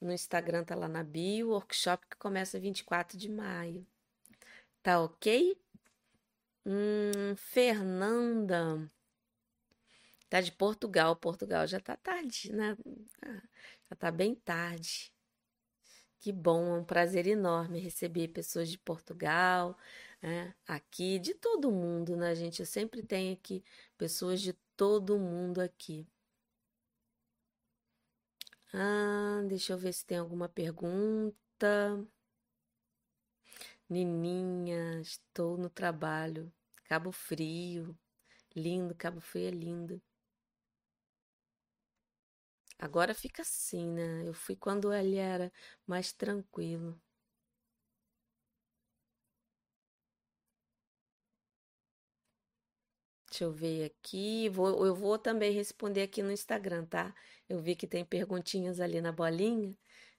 No 0.00 0.12
Instagram 0.12 0.64
tá 0.64 0.74
lá 0.74 0.88
na 0.88 1.02
bio. 1.02 1.50
Workshop 1.50 2.06
que 2.06 2.16
começa 2.16 2.60
24 2.60 3.16
de 3.16 3.30
maio. 3.30 3.86
Tá 4.82 5.00
ok? 5.00 5.56
Hum, 6.64 7.34
Fernanda. 7.36 8.88
Tá 10.28 10.40
de 10.40 10.52
Portugal. 10.52 11.16
Portugal 11.16 11.66
já 11.66 11.80
tá 11.80 11.96
tarde, 11.96 12.52
né? 12.52 12.76
Já 13.88 13.96
tá 13.96 14.10
bem 14.10 14.34
tarde. 14.34 15.12
Que 16.18 16.32
bom, 16.32 16.74
é 16.74 16.78
um 16.80 16.84
prazer 16.84 17.26
enorme 17.26 17.78
receber 17.78 18.28
pessoas 18.28 18.68
de 18.68 18.78
Portugal, 18.78 19.78
né? 20.20 20.54
aqui, 20.66 21.18
de 21.20 21.34
todo 21.34 21.70
mundo, 21.70 22.16
né, 22.16 22.34
gente? 22.34 22.60
Eu 22.60 22.66
sempre 22.66 23.02
tenho 23.02 23.32
aqui 23.34 23.62
pessoas 23.96 24.40
de 24.40 24.52
todo 24.76 25.18
mundo 25.18 25.60
aqui. 25.60 26.06
Ah, 28.76 29.42
deixa 29.48 29.72
eu 29.72 29.78
ver 29.78 29.92
se 29.92 30.04
tem 30.06 30.18
alguma 30.18 30.48
pergunta. 30.48 32.06
Nininha, 33.90 35.00
estou 35.00 35.56
no 35.58 35.68
trabalho. 35.68 36.52
Cabo 36.84 37.10
Frio. 37.12 37.96
Lindo, 38.56 38.94
Cabo 38.96 39.20
Frio 39.20 39.48
é 39.48 39.50
lindo. 39.52 40.02
Agora 42.78 43.12
fica 43.14 43.42
assim, 43.42 43.86
né? 43.90 44.26
Eu 44.26 44.32
fui 44.32 44.56
quando 44.56 44.90
ele 44.92 45.16
era 45.16 45.52
mais 45.86 46.10
tranquilo. 46.12 46.98
Deixa 53.36 53.44
eu 53.44 53.52
ver 53.52 53.84
aqui. 53.84 54.48
Vou, 54.48 54.86
eu 54.86 54.94
vou 54.94 55.18
também 55.18 55.52
responder 55.52 56.00
aqui 56.00 56.22
no 56.22 56.32
Instagram, 56.32 56.86
tá? 56.86 57.14
Eu 57.46 57.60
vi 57.60 57.76
que 57.76 57.86
tem 57.86 58.02
perguntinhas 58.02 58.80
ali 58.80 58.98
na 59.02 59.12
bolinha. 59.12 59.76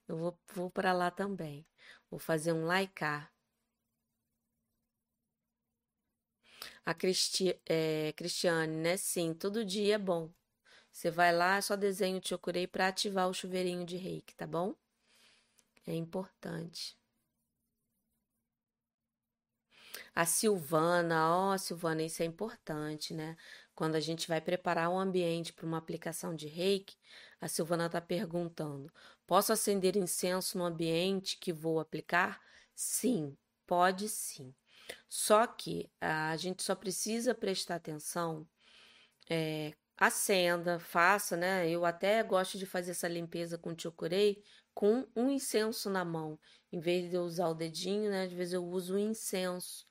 Eu 0.07 0.17
vou, 0.17 0.39
vou 0.53 0.69
para 0.69 0.93
lá 0.93 1.09
também. 1.09 1.65
Vou 2.11 2.19
fazer 2.19 2.53
um 2.53 2.67
likear. 2.71 3.33
A 6.85 6.93
Cristi, 6.93 7.59
é, 7.65 8.13
Cristiane, 8.15 8.75
né? 8.75 8.97
Sim, 8.97 9.33
todo 9.33 9.65
dia 9.65 9.95
é 9.95 9.97
bom. 9.97 10.31
Você 10.91 11.09
vai 11.09 11.33
lá, 11.35 11.59
só 11.59 11.75
desenho 11.75 12.19
o 12.19 12.27
Chokurei 12.27 12.67
para 12.67 12.87
ativar 12.87 13.27
o 13.27 13.33
chuveirinho 13.33 13.83
de 13.83 13.97
reiki, 13.97 14.35
tá 14.35 14.45
bom? 14.45 14.75
É 15.87 15.95
importante. 15.95 16.95
A 20.15 20.25
Silvana, 20.25 21.29
ó, 21.29 21.53
oh, 21.53 21.57
Silvana, 21.57 22.03
isso 22.03 22.21
é 22.23 22.25
importante, 22.25 23.13
né? 23.13 23.35
Quando 23.75 23.95
a 23.95 23.99
gente 23.99 24.27
vai 24.27 24.41
preparar 24.41 24.89
um 24.89 24.99
ambiente 24.99 25.53
para 25.53 25.65
uma 25.65 25.77
aplicação 25.77 26.35
de 26.35 26.47
reiki, 26.47 26.97
a 27.39 27.47
Silvana 27.47 27.85
está 27.87 28.01
perguntando: 28.01 28.91
posso 29.25 29.53
acender 29.53 29.95
incenso 29.95 30.57
no 30.57 30.65
ambiente 30.65 31.37
que 31.37 31.53
vou 31.53 31.79
aplicar? 31.79 32.41
Sim, 32.75 33.37
pode 33.65 34.09
sim. 34.09 34.53
Só 35.09 35.45
que 35.47 35.89
a 36.01 36.35
gente 36.37 36.63
só 36.63 36.75
precisa 36.75 37.35
prestar 37.35 37.75
atenção 37.75 38.47
é, 39.29 39.73
acenda, 39.97 40.79
faça, 40.79 41.35
né? 41.35 41.69
Eu 41.69 41.85
até 41.85 42.21
gosto 42.23 42.57
de 42.57 42.65
fazer 42.65 42.91
essa 42.91 43.07
limpeza 43.07 43.57
com 43.57 43.75
chokurei 43.77 44.43
com 44.73 45.07
um 45.15 45.29
incenso 45.29 45.89
na 45.89 46.05
mão. 46.05 46.39
Em 46.71 46.79
vez 46.79 47.09
de 47.09 47.15
eu 47.15 47.23
usar 47.23 47.49
o 47.49 47.55
dedinho, 47.55 48.11
né? 48.11 48.25
Às 48.25 48.31
vezes 48.31 48.53
eu 48.53 48.65
uso 48.65 48.95
o 48.95 48.99
incenso 48.99 49.86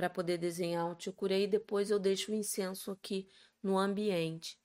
para 0.00 0.08
poder 0.08 0.38
desenhar 0.38 0.86
um 0.86 0.98
chokurei 0.98 1.44
e 1.44 1.46
depois 1.46 1.90
eu 1.90 1.98
deixo 1.98 2.32
o 2.32 2.34
incenso 2.34 2.90
aqui 2.90 3.28
no 3.62 3.76
ambiente. 3.76 4.58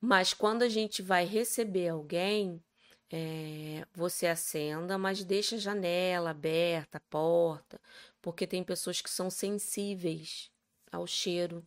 Mas 0.00 0.32
quando 0.32 0.62
a 0.62 0.68
gente 0.68 1.02
vai 1.02 1.26
receber 1.26 1.88
alguém, 1.88 2.64
é, 3.12 3.86
você 3.92 4.26
acenda, 4.26 4.96
mas 4.96 5.22
deixa 5.22 5.56
a 5.56 5.58
janela 5.58 6.30
aberta, 6.30 6.96
a 6.96 7.00
porta, 7.02 7.78
porque 8.22 8.46
tem 8.46 8.64
pessoas 8.64 9.02
que 9.02 9.10
são 9.10 9.28
sensíveis 9.28 10.50
ao 10.90 11.06
cheiro. 11.06 11.62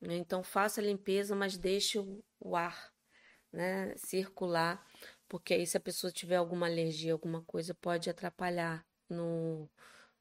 Né? 0.00 0.16
Então 0.16 0.42
faça 0.42 0.80
a 0.80 0.84
limpeza, 0.84 1.36
mas 1.36 1.56
deixe 1.56 2.00
o, 2.00 2.20
o 2.40 2.56
ar 2.56 2.92
né, 3.52 3.94
circular, 3.96 4.84
porque 5.28 5.54
aí 5.54 5.68
se 5.68 5.76
a 5.76 5.80
pessoa 5.80 6.10
tiver 6.12 6.34
alguma 6.34 6.66
alergia, 6.66 7.12
alguma 7.12 7.42
coisa, 7.42 7.72
pode 7.74 8.10
atrapalhar 8.10 8.84
no, 9.08 9.70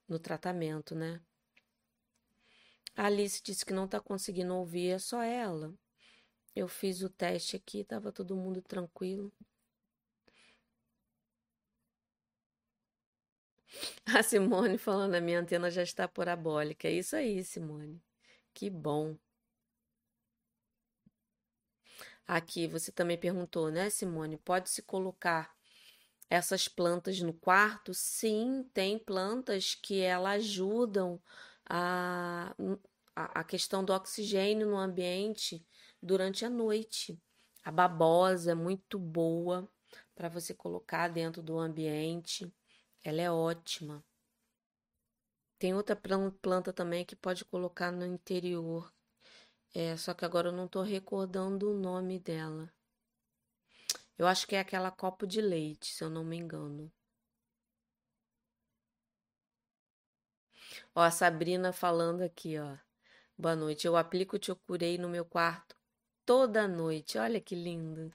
no 0.08 0.20
tratamento, 0.20 0.94
né? 0.94 1.20
Alice 2.96 3.42
disse 3.44 3.66
que 3.66 3.74
não 3.74 3.84
está 3.84 4.00
conseguindo 4.00 4.56
ouvir, 4.56 4.92
é 4.92 4.98
só 5.00 5.22
ela. 5.22 5.74
Eu 6.56 6.68
fiz 6.68 7.02
o 7.04 7.10
teste 7.10 7.56
aqui, 7.58 7.82
estava 7.82 8.12
todo 8.12 8.36
mundo 8.36 8.62
tranquilo. 8.62 9.32
A 14.06 14.22
Simone 14.24 14.78
falando, 14.78 15.16
a 15.16 15.22
minha 15.22 15.40
antena 15.40 15.70
já 15.72 15.84
está 15.84 16.08
parabólica. 16.08 16.88
É 16.88 16.92
isso 16.92 17.16
aí, 17.16 17.44
Simone. 17.44 18.02
Que 18.54 18.70
bom. 18.70 19.18
Aqui 22.28 22.68
você 22.68 22.92
também 22.92 23.18
perguntou, 23.18 23.70
né, 23.72 23.90
Simone? 23.90 24.38
Pode-se 24.38 24.82
colocar 24.82 25.52
essas 26.30 26.68
plantas 26.68 27.22
no 27.22 27.34
quarto? 27.34 27.94
Sim, 27.94 28.66
tem 28.74 29.00
plantas 29.00 29.76
que 29.76 30.02
elas 30.02 30.44
ajudam 30.44 31.22
a, 31.74 32.54
a 33.16 33.44
questão 33.44 33.84
do 33.84 33.94
oxigênio 33.94 34.68
no 34.68 34.78
ambiente 34.78 35.66
durante 36.02 36.44
a 36.44 36.50
noite. 36.50 37.18
A 37.64 37.72
babosa 37.72 38.52
é 38.52 38.56
muito 38.56 39.00
boa 39.00 39.70
para 40.14 40.28
você 40.28 40.54
colocar 40.54 41.08
dentro 41.08 41.42
do 41.42 41.58
ambiente. 41.58 42.54
Ela 43.04 43.22
é 43.22 43.32
ótima. 43.32 44.04
Tem 45.58 45.74
outra 45.74 45.96
planta 46.42 46.74
também 46.74 47.06
que 47.06 47.16
pode 47.16 47.46
colocar 47.46 47.92
no 47.92 48.06
interior, 48.06 48.92
é, 49.76 49.96
só 49.96 50.12
que 50.14 50.26
agora 50.26 50.50
eu 50.50 50.52
não 50.52 50.68
tô 50.68 50.82
recordando 50.82 51.70
o 51.70 51.80
nome 51.80 52.20
dela. 52.20 52.74
Eu 54.18 54.26
acho 54.28 54.48
que 54.48 54.56
é 54.56 54.60
aquela 54.60 54.90
copo 54.90 55.28
de 55.28 55.40
leite, 55.40 55.94
se 55.94 56.04
eu 56.04 56.10
não 56.10 56.24
me 56.24 56.36
engano. 56.36 56.92
Ó, 60.96 61.02
a 61.02 61.12
Sabrina 61.12 61.72
falando 61.74 62.22
aqui, 62.22 62.58
ó. 62.60 62.78
Boa 63.38 63.56
noite. 63.56 63.88
Eu 63.88 63.96
aplico 63.98 64.36
o 64.36 64.40
Te 64.40 64.54
Curei 64.56 64.98
no 64.98 65.10
meu 65.10 65.26
quarto 65.26 65.76
toda 66.26 66.68
noite. 66.68 67.18
Olha 67.18 67.42
que 67.42 67.56
lindo. 67.56 68.12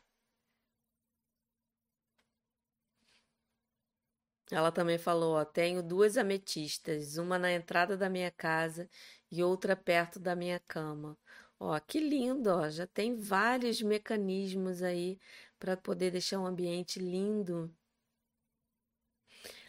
Ela 4.50 4.70
também 4.70 4.96
falou, 4.98 5.34
ó, 5.34 5.44
tenho 5.44 5.82
duas 5.82 6.16
ametistas, 6.16 7.16
uma 7.16 7.38
na 7.38 7.52
entrada 7.52 7.96
da 7.96 8.08
minha 8.08 8.30
casa 8.30 8.88
e 9.30 9.42
outra 9.42 9.74
perto 9.76 10.20
da 10.20 10.36
minha 10.36 10.60
cama. 10.60 11.18
Ó, 11.58 11.78
que 11.80 11.98
lindo, 11.98 12.50
ó, 12.50 12.68
já 12.70 12.86
tem 12.86 13.16
vários 13.16 13.82
mecanismos 13.82 14.82
aí 14.82 15.18
para 15.58 15.76
poder 15.76 16.10
deixar 16.12 16.38
um 16.38 16.46
ambiente 16.46 16.98
lindo. 17.00 17.74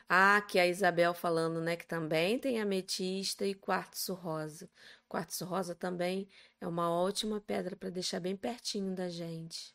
Ah, 0.10 0.42
que 0.42 0.60
a 0.60 0.68
Isabel 0.68 1.14
falando, 1.14 1.62
né, 1.62 1.76
que 1.78 1.86
também 1.88 2.38
tem 2.40 2.60
ametista 2.62 3.46
e 3.46 3.54
quartzo 3.56 4.14
rosa. 4.14 4.70
Quartzo 5.08 5.46
rosa 5.46 5.74
também 5.76 6.28
é 6.62 6.68
uma 6.68 6.90
ótima 6.92 7.40
pedra 7.42 7.76
para 7.76 7.90
deixar 7.90 8.20
bem 8.20 8.36
pertinho 8.36 8.94
da 8.96 9.08
gente. 9.10 9.74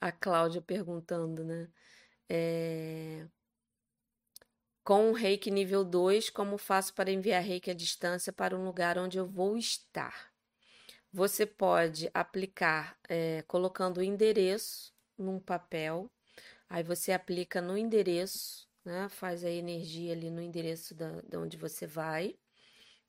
A 0.00 0.10
Cláudia 0.12 0.60
perguntando, 0.62 1.44
né? 1.44 1.68
É... 2.28 3.26
Com 4.82 5.10
o 5.10 5.12
reiki 5.12 5.52
nível 5.52 5.84
2, 5.84 6.28
como 6.30 6.58
faço 6.58 6.92
para 6.92 7.12
enviar 7.12 7.40
reiki 7.44 7.70
à 7.70 7.74
distância 7.74 8.32
para 8.32 8.56
um 8.58 8.64
lugar 8.64 8.98
onde 8.98 9.16
eu 9.16 9.24
vou 9.24 9.56
estar? 9.56 10.27
Você 11.12 11.46
pode 11.46 12.10
aplicar 12.12 12.98
é, 13.08 13.42
colocando 13.42 13.98
o 13.98 14.02
endereço 14.02 14.92
num 15.16 15.40
papel, 15.40 16.10
aí 16.68 16.82
você 16.82 17.12
aplica 17.12 17.62
no 17.62 17.78
endereço, 17.78 18.68
né? 18.84 19.08
Faz 19.08 19.44
a 19.44 19.50
energia 19.50 20.12
ali 20.12 20.30
no 20.30 20.42
endereço 20.42 20.94
da, 20.94 21.20
de 21.22 21.36
onde 21.36 21.56
você 21.56 21.86
vai, 21.86 22.36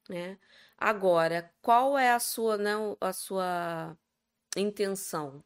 né? 0.09 0.39
Agora, 0.77 1.53
qual 1.61 1.97
é 1.97 2.11
a 2.11 2.19
sua, 2.19 2.57
né, 2.57 2.73
a 3.01 3.13
sua 3.13 3.97
intenção? 4.57 5.43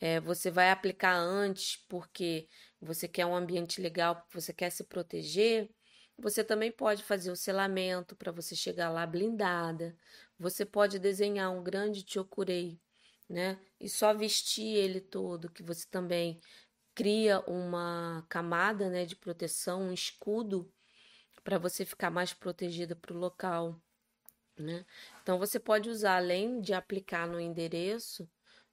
É, 0.00 0.20
você 0.20 0.50
vai 0.50 0.70
aplicar 0.70 1.14
antes 1.16 1.76
porque 1.88 2.48
você 2.80 3.08
quer 3.08 3.26
um 3.26 3.34
ambiente 3.34 3.80
legal, 3.80 4.26
você 4.32 4.52
quer 4.52 4.70
se 4.70 4.84
proteger. 4.84 5.70
Você 6.18 6.44
também 6.44 6.70
pode 6.70 7.02
fazer 7.02 7.30
o 7.30 7.36
selamento 7.36 8.14
para 8.14 8.30
você 8.30 8.54
chegar 8.54 8.90
lá 8.90 9.04
blindada. 9.06 9.96
Você 10.38 10.64
pode 10.64 10.98
desenhar 10.98 11.50
um 11.52 11.62
grande 11.62 12.04
chokurei, 12.06 12.80
né? 13.28 13.58
E 13.80 13.88
só 13.88 14.12
vestir 14.12 14.76
ele 14.76 15.00
todo, 15.00 15.50
que 15.50 15.62
você 15.62 15.86
também 15.90 16.40
cria 16.94 17.40
uma 17.40 18.24
camada, 18.28 18.88
né, 18.88 19.04
de 19.04 19.16
proteção, 19.16 19.82
um 19.82 19.92
escudo 19.92 20.72
para 21.42 21.58
você 21.58 21.84
ficar 21.84 22.10
mais 22.10 22.32
protegida 22.32 22.94
para 22.94 23.12
o 23.12 23.18
local, 23.18 23.80
né? 24.58 24.86
Então 25.22 25.38
você 25.38 25.58
pode 25.58 25.90
usar 25.90 26.16
além 26.16 26.60
de 26.60 26.72
aplicar 26.72 27.26
no 27.26 27.40
endereço, 27.40 28.28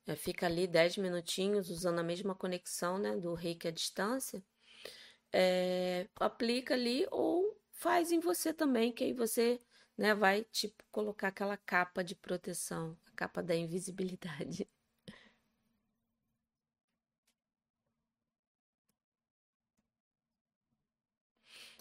é, 0.08 0.16
fica 0.16 0.46
ali 0.46 0.68
10 0.68 0.98
minutinhos 0.98 1.70
usando 1.70 2.00
a 2.00 2.04
mesma 2.04 2.36
conexão 2.36 2.98
né, 2.98 3.16
do 3.18 3.34
reiki 3.34 3.68
à 3.68 3.72
distância. 3.72 4.44
É, 5.34 6.08
aplica 6.16 6.74
ali 6.74 7.08
ou 7.12 7.58
faz 7.72 8.12
em 8.12 8.20
você 8.20 8.54
também, 8.54 8.92
que 8.92 9.04
aí 9.04 9.14
você 9.14 9.60
né, 10.02 10.16
vai 10.16 10.44
tipo 10.46 10.84
colocar 10.92 11.30
aquela 11.30 11.58
capa 11.58 12.04
de 12.04 12.16
proteção, 12.16 12.98
a 13.08 13.12
capa 13.16 13.44
da 13.44 13.56
invisibilidade. 13.56 14.68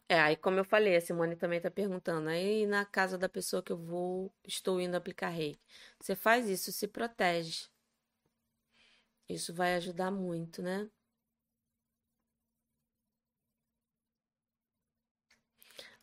É, 0.09 0.19
aí 0.21 0.37
como 0.37 0.59
eu 0.59 0.65
falei, 0.65 0.97
a 0.97 1.01
Simone 1.01 1.37
também 1.37 1.59
está 1.59 1.71
perguntando, 1.71 2.29
aí 2.29 2.67
na 2.67 2.85
casa 2.85 3.17
da 3.17 3.29
pessoa 3.29 3.63
que 3.63 3.71
eu 3.73 3.77
vou, 3.79 4.33
estou 4.45 4.81
indo 4.81 4.97
aplicar 4.97 5.29
reiki. 5.31 5.61
Você 6.01 6.17
faz 6.17 6.49
isso, 6.49 6.73
se 6.73 6.89
protege. 6.89 7.69
Isso 9.31 9.55
vai 9.55 9.77
ajudar 9.77 10.11
muito, 10.11 10.61
né? 10.61 10.91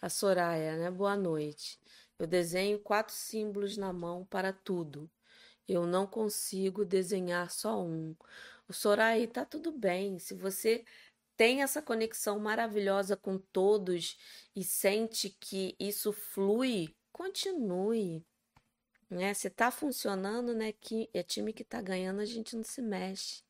A 0.02 0.10
Soraya, 0.10 0.76
né? 0.78 0.90
Boa 0.92 1.16
noite. 1.16 1.80
Eu 2.20 2.26
desenho 2.28 2.80
quatro 2.80 3.14
símbolos 3.14 3.78
na 3.78 3.94
mão 3.94 4.26
para 4.26 4.52
tudo. 4.52 5.10
Eu 5.68 5.86
não 5.86 6.08
consigo 6.08 6.86
desenhar 6.86 7.52
só 7.52 7.84
um. 7.84 8.16
O 8.68 8.74
Soraya, 8.74 9.28
tá 9.28 9.46
tudo 9.46 9.72
bem. 9.72 10.18
Se 10.18 10.34
você 10.34 10.84
tem 11.36 11.62
essa 11.62 11.82
conexão 11.82 12.40
maravilhosa 12.40 13.16
com 13.16 13.38
todos 13.38 14.18
e 14.56 14.64
sente 14.64 15.30
que 15.30 15.76
isso 15.80 16.12
flui, 16.12 16.96
continue. 17.12 18.26
Né? 19.10 19.34
Se 19.34 19.50
tá 19.50 19.70
funcionando, 19.72 20.54
né? 20.54 20.72
Que 20.74 21.10
é 21.14 21.24
time 21.24 21.54
que 21.54 21.64
tá 21.64 21.82
ganhando, 21.82 22.20
a 22.20 22.26
gente 22.26 22.56
não 22.56 22.64
se 22.64 22.82
mexe. 22.82 23.47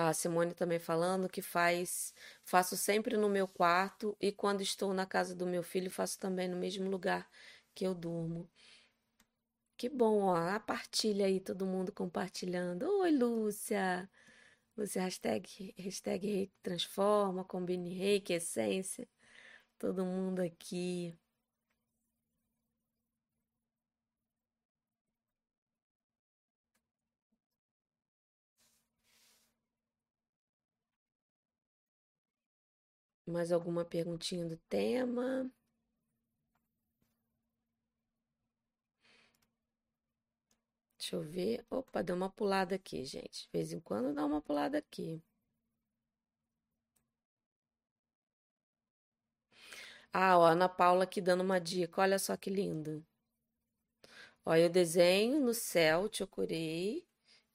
A 0.00 0.12
Simone 0.12 0.54
também 0.54 0.78
falando 0.78 1.28
que 1.28 1.42
faz, 1.42 2.14
faço 2.44 2.76
sempre 2.76 3.16
no 3.16 3.28
meu 3.28 3.48
quarto 3.48 4.16
e 4.20 4.30
quando 4.30 4.60
estou 4.60 4.94
na 4.94 5.04
casa 5.04 5.34
do 5.34 5.44
meu 5.44 5.60
filho 5.60 5.90
faço 5.90 6.20
também 6.20 6.46
no 6.46 6.56
mesmo 6.56 6.88
lugar 6.88 7.28
que 7.74 7.84
eu 7.84 7.94
durmo. 7.96 8.48
Que 9.76 9.88
bom, 9.88 10.22
ó, 10.22 10.36
a 10.36 10.60
partilha 10.60 11.26
aí, 11.26 11.40
todo 11.40 11.66
mundo 11.66 11.90
compartilhando. 11.90 12.84
Oi, 13.00 13.10
Lúcia! 13.10 14.08
Lúcia, 14.76 15.02
hashtag, 15.02 15.74
hashtag 15.76 16.24
Reiki 16.28 16.54
Transforma, 16.62 17.44
Combine 17.44 17.92
Reiki, 17.92 18.32
Essência. 18.34 19.08
Todo 19.80 20.04
mundo 20.04 20.40
aqui. 20.42 21.18
Mais 33.28 33.52
alguma 33.52 33.84
perguntinha 33.84 34.46
do 34.46 34.56
tema? 34.56 35.50
Deixa 40.98 41.16
eu 41.16 41.22
ver. 41.22 41.64
Opa, 41.70 42.02
deu 42.02 42.16
uma 42.16 42.30
pulada 42.30 42.74
aqui, 42.74 43.04
gente. 43.04 43.42
De 43.44 43.48
vez 43.52 43.72
em 43.72 43.80
quando 43.80 44.14
dá 44.14 44.24
uma 44.24 44.40
pulada 44.40 44.78
aqui. 44.78 45.22
Ah, 50.12 50.36
ó, 50.38 50.44
Ana 50.46 50.68
Paula 50.68 51.04
aqui 51.04 51.20
dando 51.20 51.42
uma 51.42 51.58
dica. 51.60 52.00
Olha 52.02 52.18
só 52.18 52.36
que 52.36 52.50
lindo. 52.50 53.04
Olha, 54.44 54.62
eu 54.62 54.70
desenho 54.70 55.40
no 55.40 55.52
céu, 55.54 56.08
te 56.08 56.22
ocurei 56.22 57.06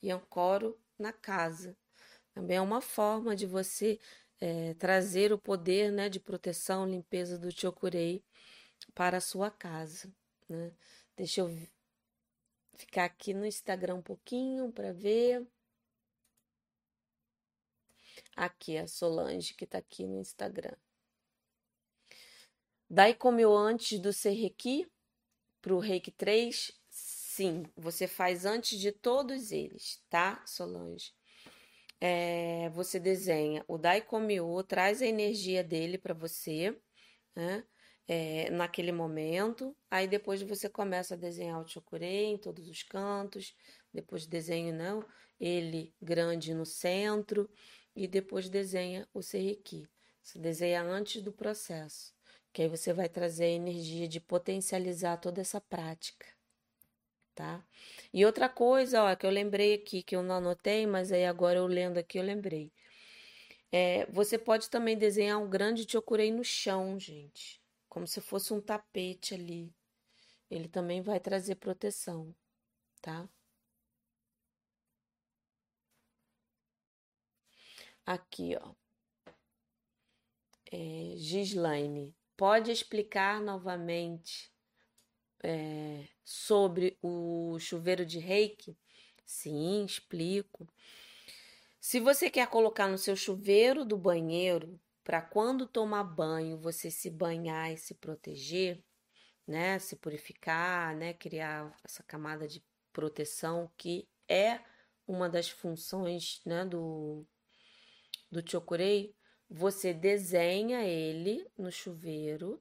e 0.02 0.12
ancoro 0.12 0.80
na 0.98 1.12
casa. 1.12 1.76
Também 2.34 2.58
é 2.58 2.62
uma 2.62 2.82
forma 2.82 3.36
de 3.36 3.46
você 3.46 4.00
é, 4.44 4.74
trazer 4.74 5.32
o 5.32 5.38
poder 5.38 5.90
né, 5.90 6.10
de 6.10 6.20
proteção, 6.20 6.86
limpeza 6.86 7.38
do 7.38 7.50
Chokurei 7.50 8.22
para 8.94 9.16
a 9.16 9.22
sua 9.22 9.50
casa. 9.50 10.14
Né? 10.50 10.70
Deixa 11.16 11.40
eu 11.40 11.58
ficar 12.76 13.06
aqui 13.06 13.34
no 13.34 13.46
Instagram 13.46 13.96
um 13.96 14.02
pouquinho 14.02 14.70
para 14.70 14.92
ver. 14.92 15.48
Aqui 18.36 18.78
a 18.78 18.86
Solange 18.86 19.54
que 19.54 19.64
está 19.64 19.78
aqui 19.78 20.06
no 20.06 20.20
Instagram. 20.20 20.76
Daí 22.90 23.16
comeu 23.16 23.56
antes 23.56 23.98
do 23.98 24.12
Serrequi 24.12 24.92
para 25.62 25.74
o 25.74 25.80
Reiki 25.80 26.12
3? 26.12 26.78
Sim, 26.90 27.64
você 27.78 28.10
faz 28.10 28.44
antes 28.46 28.78
de 28.78 28.92
todos 28.92 29.54
eles, 29.54 30.04
tá, 30.10 30.46
Solange? 30.46 31.14
É, 32.00 32.70
você 32.70 33.00
desenha 33.00 33.64
o 33.68 33.78
Daikomiô, 33.78 34.62
traz 34.64 35.02
a 35.02 35.06
energia 35.06 35.64
dele 35.64 35.98
para 35.98 36.14
você, 36.14 36.78
né? 37.36 37.64
É, 38.08 38.50
naquele 38.50 38.92
momento. 38.92 39.76
Aí 39.90 40.08
depois 40.08 40.42
você 40.42 40.70
começa 40.70 41.14
a 41.14 41.18
desenhar 41.18 41.62
o 41.62 41.68
Chokurei 41.68 42.26
em 42.26 42.38
todos 42.38 42.68
os 42.70 42.84
cantos. 42.84 43.56
Depois 43.94 44.26
desenho 44.26 44.74
não, 44.74 45.06
ele 45.40 45.94
grande 46.02 46.54
no 46.54 46.66
centro. 46.66 47.50
E 47.96 48.08
depois 48.08 48.50
desenha 48.50 49.08
o 49.14 49.22
Seriki. 49.22 49.88
Você 50.22 50.40
desenha 50.40 50.84
antes 50.84 51.22
do 51.22 51.32
processo. 51.32 52.14
Que 52.52 52.64
aí 52.64 52.68
você 52.68 52.92
vai 52.94 53.08
trazer 53.08 53.46
a 53.46 53.50
energia 53.50 54.08
de 54.08 54.20
potencializar 54.20 55.18
toda 55.18 55.42
essa 55.42 55.62
prática 55.62 56.26
tá? 57.36 57.64
E 58.14 58.26
outra 58.26 58.50
coisa, 58.50 59.04
ó, 59.04 59.16
que 59.16 59.26
eu 59.26 59.30
lembrei 59.30 59.74
aqui, 59.74 60.04
que 60.04 60.16
eu 60.16 60.24
não 60.24 60.36
anotei, 60.36 60.86
mas 60.88 61.12
aí 61.12 61.26
agora 61.26 61.60
eu 61.60 61.68
lendo 61.68 61.98
aqui 61.98 62.18
eu 62.20 62.24
lembrei. 62.24 62.72
É, 63.72 64.06
você 64.08 64.38
pode 64.38 64.70
também 64.70 64.98
desenhar 64.98 65.40
um 65.40 65.50
grande 65.50 65.90
chokurei 65.90 66.32
no 66.32 66.44
chão, 66.44 67.00
gente. 67.00 67.62
Como 67.90 68.08
se 68.08 68.22
fosse 68.22 68.54
um 68.54 68.62
tapete 68.62 69.34
ali. 69.34 69.74
Ele 70.50 70.68
também 70.68 71.02
vai 71.02 71.20
trazer 71.20 71.56
proteção, 71.56 72.36
tá? 73.02 73.28
Aqui, 78.06 78.56
ó. 78.56 78.74
É, 80.72 81.16
Gislaine, 81.18 82.16
pode 82.38 82.72
explicar 82.72 83.42
novamente 83.42 84.53
é, 85.44 86.08
sobre 86.24 86.98
o 87.02 87.60
chuveiro 87.60 88.06
de 88.06 88.18
reiki? 88.18 88.78
Sim, 89.26 89.86
explico. 89.86 90.68
Se 91.80 92.00
você 92.00 92.30
quer 92.30 92.48
colocar 92.48 92.88
no 92.88 92.98
seu 92.98 93.16
chuveiro 93.16 93.84
do 93.84 93.98
banheiro, 93.98 94.80
para 95.04 95.22
quando 95.22 95.68
tomar 95.68 96.04
banho 96.04 96.58
você 96.58 96.90
se 96.90 97.10
banhar 97.10 97.72
e 97.74 97.78
se 97.78 97.94
proteger, 97.94 98.82
né, 99.46 99.78
se 99.80 99.98
purificar, 99.98 100.96
né, 100.96 101.14
criar 101.14 101.76
essa 101.84 102.02
camada 102.04 102.48
de 102.48 102.64
proteção 102.94 103.70
que 103.78 104.08
é 104.30 104.62
uma 105.06 105.30
das 105.30 105.50
funções, 105.50 106.42
né, 106.46 106.66
do 106.66 107.26
do 108.32 108.42
chokurei, 108.50 109.16
você 109.48 109.94
desenha 109.94 110.84
ele 110.84 111.48
no 111.56 111.72
chuveiro 111.72 112.60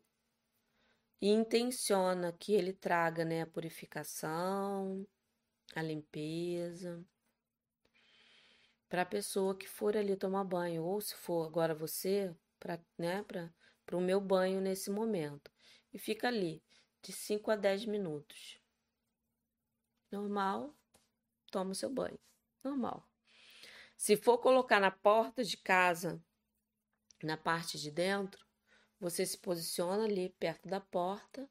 e 1.23 1.29
intenciona 1.29 2.33
que 2.33 2.53
ele 2.53 2.73
traga 2.73 3.25
né, 3.25 3.43
a 3.43 3.47
purificação, 3.47 5.07
a 5.73 5.81
limpeza 5.81 7.07
para 8.89 9.03
a 9.03 9.07
pessoa 9.07 9.57
que 9.57 9.69
for 9.69 9.97
ali 9.97 10.17
tomar 10.17 10.43
banho, 10.43 10.83
ou 10.83 11.01
se 11.01 11.15
for 11.15 11.47
agora 11.47 11.77
você, 11.77 12.35
para 12.59 12.79
né, 12.99 13.25
o 13.93 14.01
meu 14.01 14.21
banho 14.21 14.61
nesse 14.61 14.91
momento. 14.91 15.51
E 15.95 15.99
fica 15.99 16.27
ali 16.27 16.61
de 17.01 17.13
5 17.13 17.53
a 17.53 17.57
10 17.57 17.87
minutos. 17.87 18.61
Normal, 20.11 20.77
toma 21.53 21.71
o 21.71 21.75
seu 21.75 21.89
banho. 21.89 22.19
Normal. 22.65 23.09
Se 23.97 24.17
for 24.17 24.39
colocar 24.39 24.81
na 24.81 24.91
porta 24.91 25.45
de 25.45 25.57
casa, 25.57 26.21
na 27.23 27.37
parte 27.37 27.79
de 27.79 27.91
dentro, 27.93 28.45
você 29.03 29.27
se 29.27 29.37
posiciona 29.37 30.05
ali 30.05 30.29
perto 30.39 30.69
da 30.69 30.79
porta, 30.79 31.51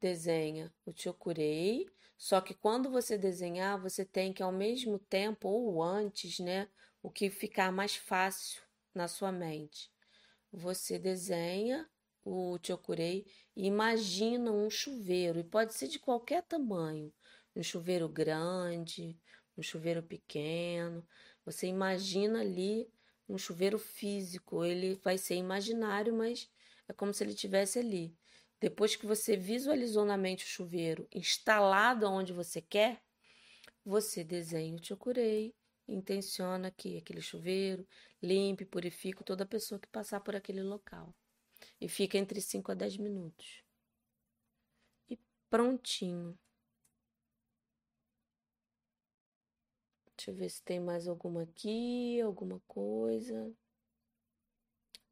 desenha 0.00 0.72
o 0.86 0.92
chokurei, 0.94 1.90
só 2.16 2.40
que 2.40 2.54
quando 2.54 2.88
você 2.88 3.18
desenhar, 3.18 3.80
você 3.82 4.04
tem 4.04 4.32
que 4.32 4.40
ao 4.40 4.52
mesmo 4.52 5.00
tempo 5.00 5.48
ou 5.48 5.82
antes, 5.82 6.38
né, 6.38 6.68
o 7.02 7.10
que 7.10 7.28
ficar 7.28 7.72
mais 7.72 7.96
fácil 7.96 8.62
na 8.94 9.08
sua 9.08 9.32
mente. 9.32 9.90
Você 10.52 10.96
desenha 10.96 11.90
o 12.24 12.56
chokurei 12.62 13.26
e 13.56 13.66
imagina 13.66 14.52
um 14.52 14.70
chuveiro, 14.70 15.40
e 15.40 15.44
pode 15.44 15.74
ser 15.74 15.88
de 15.88 15.98
qualquer 15.98 16.44
tamanho, 16.44 17.12
um 17.56 17.64
chuveiro 17.64 18.08
grande, 18.08 19.18
um 19.58 19.62
chuveiro 19.62 20.04
pequeno. 20.04 21.04
Você 21.44 21.66
imagina 21.66 22.42
ali 22.42 22.88
um 23.28 23.38
chuveiro 23.38 23.78
físico, 23.78 24.64
ele 24.64 24.94
vai 25.02 25.18
ser 25.18 25.34
imaginário, 25.36 26.14
mas 26.14 26.50
é 26.88 26.92
como 26.92 27.12
se 27.12 27.24
ele 27.24 27.32
estivesse 27.32 27.78
ali. 27.78 28.16
Depois 28.60 28.96
que 28.96 29.06
você 29.06 29.36
visualizou 29.36 30.04
na 30.04 30.16
mente 30.16 30.44
o 30.44 30.48
chuveiro 30.48 31.06
instalado 31.12 32.06
onde 32.06 32.32
você 32.32 32.60
quer, 32.60 33.02
você 33.84 34.24
desenha 34.24 34.74
o 34.74 34.84
chokurei, 34.84 35.54
intenciona 35.86 36.70
que 36.70 36.96
aquele 36.96 37.20
chuveiro 37.20 37.86
limpe, 38.22 38.64
purifique 38.64 39.22
toda 39.22 39.44
pessoa 39.44 39.78
que 39.78 39.88
passar 39.88 40.20
por 40.20 40.34
aquele 40.34 40.62
local. 40.62 41.14
E 41.80 41.88
fica 41.88 42.16
entre 42.16 42.40
5 42.40 42.72
a 42.72 42.74
10 42.74 42.96
minutos. 42.96 43.62
E 45.08 45.18
prontinho. 45.50 46.38
Deixa 50.24 50.30
eu 50.30 50.36
ver 50.36 50.48
se 50.48 50.62
tem 50.62 50.80
mais 50.80 51.06
alguma 51.06 51.42
aqui, 51.42 52.18
alguma 52.22 52.58
coisa. 52.66 53.52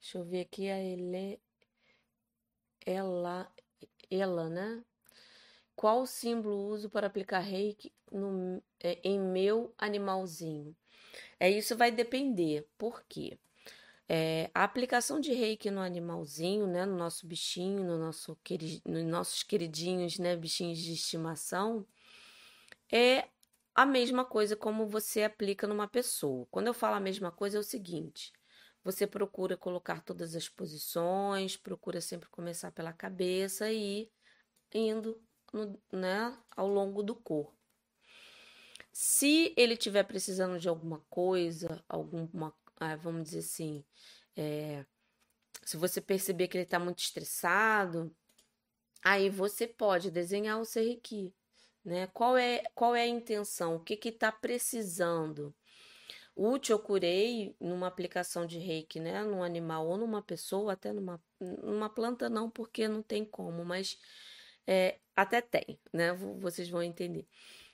Deixa 0.01 0.17
eu 0.17 0.25
ver 0.25 0.41
aqui 0.41 0.71
a 0.71 0.79
Ele... 0.79 1.39
ela, 2.87 3.53
ela, 4.11 4.49
né? 4.49 4.83
Qual 5.77 6.07
símbolo 6.07 6.67
uso 6.69 6.89
para 6.89 7.09
aplicar 7.09 7.41
reiki 7.41 7.93
no, 8.11 8.63
é, 8.83 9.01
em 9.05 9.21
meu 9.21 9.75
animalzinho? 9.77 10.75
É 11.39 11.51
isso 11.51 11.77
vai 11.77 11.91
depender. 11.91 12.67
Por 12.79 13.05
quê? 13.07 13.39
É, 14.09 14.51
a 14.55 14.65
aplicação 14.65 15.21
de 15.21 15.35
reiki 15.35 15.71
no 15.71 15.83
animalzinho, 15.83 16.67
né, 16.67 16.87
no 16.87 16.97
nosso 16.97 17.27
bichinho, 17.27 17.85
no 17.85 17.99
nosso, 17.99 18.35
nos 18.87 19.05
nossos 19.05 19.43
queridinhos, 19.43 20.19
né, 20.19 20.35
bichinhos 20.35 20.79
de 20.79 20.95
estimação, 20.95 21.87
é 22.91 23.29
a 23.75 23.87
mesma 23.87 24.25
coisa 24.25 24.57
como 24.57 24.87
você 24.87 25.23
aplica 25.23 25.67
numa 25.67 25.89
pessoa. 25.89 26.47
Quando 26.51 26.67
eu 26.67 26.75
falo 26.75 26.97
a 26.97 27.01
mesma 27.01 27.31
coisa, 27.31 27.57
é 27.57 27.61
o 27.61 27.65
seguinte: 27.65 28.33
você 28.85 29.07
procura 29.07 29.57
colocar 29.57 30.03
todas 30.03 30.35
as 30.35 30.49
posições, 30.49 31.57
procura 31.57 32.01
sempre 32.01 32.29
começar 32.29 32.73
pela 32.73 32.93
cabeça 32.93 33.71
e 33.71 34.11
indo 34.75 35.21
no, 35.53 35.81
né, 35.93 36.37
ao 36.57 36.69
longo 36.69 37.03
do 37.03 37.15
corpo. 37.15 37.57
Se 38.93 39.55
ele 39.57 39.75
estiver 39.75 40.05
precisando 40.05 40.59
de 40.59 40.69
alguma 40.69 41.01
coisa, 41.09 41.83
alguma, 41.89 42.55
ah, 42.77 42.97
vamos 42.97 43.25
dizer 43.25 43.39
assim, 43.39 43.85
é, 44.37 44.85
se 45.65 45.77
você 45.79 46.01
perceber 46.01 46.49
que 46.49 46.57
ele 46.59 46.65
está 46.65 46.79
muito 46.79 46.99
estressado, 46.99 48.15
aí 49.03 49.31
você 49.31 49.67
pode 49.67 50.11
desenhar 50.11 50.61
o 50.61 50.65
Serrequi 50.65 51.35
né? 51.85 52.07
Qual 52.09 52.37
é, 52.37 52.63
qual 52.75 52.95
é 52.95 53.03
a 53.03 53.07
intenção? 53.07 53.77
O 53.77 53.81
que 53.81 54.09
está 54.09 54.31
precisando? 54.33 55.55
O 56.35 56.59
Chokurei, 56.63 57.55
numa 57.61 57.87
aplicação 57.87 58.47
de 58.47 58.59
reiki, 58.59 58.99
né? 59.01 59.23
Num 59.25 59.43
animal 59.43 59.87
ou 59.87 59.99
numa 59.99 60.23
pessoa, 60.23 60.73
até 60.73 60.93
numa, 60.93 61.23
numa 61.41 61.91
planta 61.91 62.31
não, 62.31 62.51
porque 62.51 62.89
não 62.89 63.03
tem 63.03 63.25
como, 63.25 63.65
mas 63.65 63.99
é, 64.67 64.99
até 65.15 65.41
tem, 65.41 65.79
né? 65.93 66.13
Vocês 66.41 66.69
vão 66.71 66.83
entender. 66.83 67.27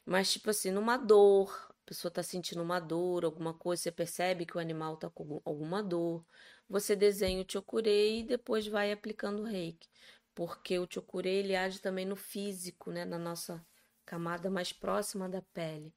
Mas, 0.04 0.32
tipo 0.32 0.50
assim, 0.50 0.70
numa 0.70 0.96
dor, 0.96 1.50
a 1.70 1.74
pessoa 1.86 2.11
está 2.11 2.22
sentindo 2.22 2.62
uma 2.62 2.80
dor, 2.80 3.24
alguma 3.24 3.54
coisa, 3.54 3.82
você 3.82 3.92
percebe 3.92 4.46
que 4.46 4.56
o 4.56 4.61
animal 4.61 4.94
está 4.94 5.11
com 5.11 5.40
alguma 5.44 5.82
dor, 5.82 6.24
você 6.68 6.96
desenha 6.96 7.42
o 7.42 7.46
Chokurei 7.50 8.20
e 8.20 8.24
depois 8.24 8.66
vai 8.66 8.92
aplicando 8.92 9.42
o 9.42 9.44
reiki. 9.44 9.88
Porque 10.34 10.78
o 10.78 10.88
Chokurei, 10.90 11.36
ele 11.38 11.56
age 11.56 11.80
também 11.80 12.06
no 12.06 12.16
físico, 12.16 12.90
né? 12.90 13.04
Na 13.04 13.18
nossa 13.18 13.64
camada 14.09 14.48
mais 14.48 14.72
próxima 14.72 15.28
da 15.28 15.42
pele. 15.52 15.94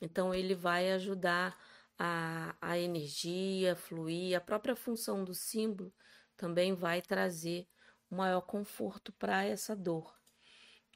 Então, 0.00 0.34
ele 0.34 0.54
vai 0.54 0.90
ajudar 0.92 1.54
a, 1.98 2.56
a 2.58 2.78
energia 2.78 3.76
fluir, 3.76 4.34
a 4.34 4.40
própria 4.40 4.74
função 4.74 5.22
do 5.22 5.34
símbolo 5.34 5.92
também 6.38 6.74
vai 6.74 7.02
trazer 7.02 7.68
um 8.10 8.16
maior 8.16 8.40
conforto 8.40 9.12
para 9.12 9.44
essa 9.44 9.76
dor, 9.76 10.18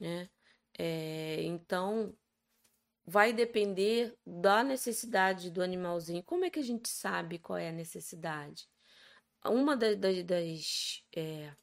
né? 0.01 0.27
É, 0.77 1.41
então, 1.43 2.17
vai 3.05 3.31
depender 3.31 4.17
da 4.25 4.63
necessidade 4.63 5.51
do 5.51 5.61
animalzinho. 5.61 6.23
Como 6.23 6.45
é 6.45 6.49
que 6.49 6.59
a 6.59 6.63
gente 6.63 6.89
sabe 6.89 7.37
qual 7.37 7.57
é 7.59 7.69
a 7.69 7.73
necessidade? 7.73 8.67
Uma 9.45 9.77
das, 9.77 9.97
das, 9.97 10.23
das 10.23 11.03
é, 11.15 11.53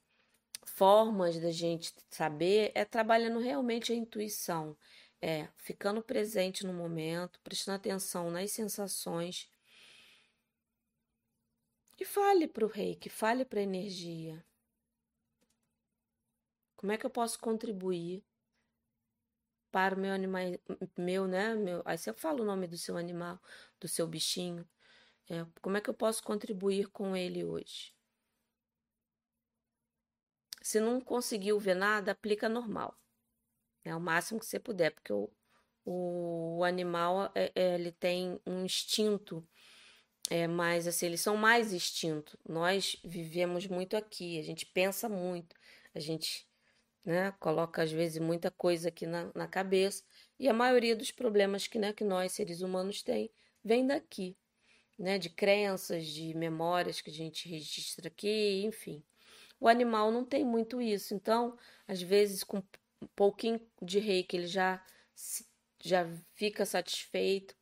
formas 0.66 1.38
da 1.40 1.50
gente 1.50 1.92
saber 2.10 2.72
é 2.74 2.84
trabalhando 2.84 3.38
realmente 3.38 3.92
a 3.92 3.96
intuição, 3.96 4.76
é 5.22 5.48
ficando 5.56 6.02
presente 6.02 6.66
no 6.66 6.74
momento, 6.74 7.40
prestando 7.40 7.76
atenção 7.76 8.30
nas 8.30 8.50
sensações. 8.52 9.50
E 11.98 12.04
fale 12.04 12.46
para 12.46 12.64
o 12.64 12.68
reiki, 12.68 13.08
fale 13.08 13.44
para 13.44 13.60
a 13.60 13.62
energia. 13.62 14.44
Como 16.76 16.92
é 16.92 16.98
que 16.98 17.06
eu 17.06 17.10
posso 17.10 17.38
contribuir 17.38 18.22
para 19.72 19.94
o 19.94 19.98
meu 19.98 20.12
animal, 20.12 20.42
meu, 20.96 21.26
né? 21.26 21.54
Meu, 21.54 21.82
aí 21.84 21.96
você 21.96 22.12
fala 22.12 22.42
o 22.42 22.44
nome 22.44 22.66
do 22.66 22.76
seu 22.76 22.96
animal, 22.96 23.40
do 23.80 23.88
seu 23.88 24.06
bichinho. 24.06 24.68
É, 25.28 25.44
como 25.60 25.76
é 25.76 25.80
que 25.80 25.90
eu 25.90 25.94
posso 25.94 26.22
contribuir 26.22 26.88
com 26.88 27.16
ele 27.16 27.44
hoje? 27.44 27.95
Se 30.66 30.80
não 30.80 31.00
conseguiu 31.00 31.60
ver 31.60 31.76
nada, 31.76 32.10
aplica 32.10 32.48
normal. 32.48 32.98
É 33.84 33.94
o 33.94 34.00
máximo 34.00 34.40
que 34.40 34.46
você 34.46 34.58
puder, 34.58 34.90
porque 34.90 35.12
o, 35.12 35.30
o, 35.84 36.64
animal 36.64 37.30
é, 37.36 37.52
é, 37.54 37.74
ele 37.76 37.92
tem 37.92 38.40
um 38.44 38.64
instinto 38.64 39.46
é 40.28 40.48
mais 40.48 40.88
assim, 40.88 41.06
eles 41.06 41.20
são 41.20 41.36
mais 41.36 41.72
instinto. 41.72 42.36
Nós 42.44 42.96
vivemos 43.04 43.68
muito 43.68 43.96
aqui, 43.96 44.40
a 44.40 44.42
gente 44.42 44.66
pensa 44.66 45.08
muito, 45.08 45.54
a 45.94 46.00
gente 46.00 46.44
né, 47.04 47.30
coloca 47.38 47.84
às 47.84 47.92
vezes 47.92 48.18
muita 48.18 48.50
coisa 48.50 48.88
aqui 48.88 49.06
na, 49.06 49.30
na 49.36 49.46
cabeça, 49.46 50.02
e 50.36 50.48
a 50.48 50.52
maioria 50.52 50.96
dos 50.96 51.12
problemas 51.12 51.68
que, 51.68 51.78
né, 51.78 51.92
que 51.92 52.02
nós, 52.02 52.32
seres 52.32 52.60
humanos, 52.60 53.04
tem 53.04 53.30
vem 53.62 53.86
daqui, 53.86 54.36
né, 54.98 55.16
de 55.16 55.30
crenças, 55.30 56.08
de 56.08 56.34
memórias 56.34 57.00
que 57.00 57.10
a 57.10 57.14
gente 57.14 57.48
registra 57.48 58.08
aqui, 58.08 58.64
enfim. 58.64 59.04
O 59.60 59.68
animal 59.68 60.10
não 60.10 60.24
tem 60.24 60.44
muito 60.44 60.80
isso, 60.80 61.14
então, 61.14 61.56
às 61.88 62.02
vezes, 62.02 62.44
com 62.44 62.58
um 63.02 63.06
pouquinho 63.14 63.60
de 63.82 63.98
reiki, 63.98 64.36
ele 64.36 64.46
já, 64.46 64.84
já 65.80 66.06
fica 66.34 66.64
satisfeito. 66.64 67.54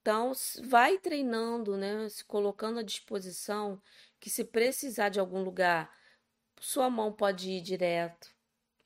Então, 0.00 0.32
vai 0.64 0.98
treinando, 0.98 1.76
né? 1.76 2.08
Se 2.08 2.24
colocando 2.24 2.80
à 2.80 2.82
disposição, 2.82 3.80
que 4.20 4.28
se 4.28 4.44
precisar 4.44 5.08
de 5.08 5.20
algum 5.20 5.42
lugar, 5.42 5.90
sua 6.60 6.90
mão 6.90 7.12
pode 7.12 7.50
ir 7.50 7.60
direto. 7.60 8.28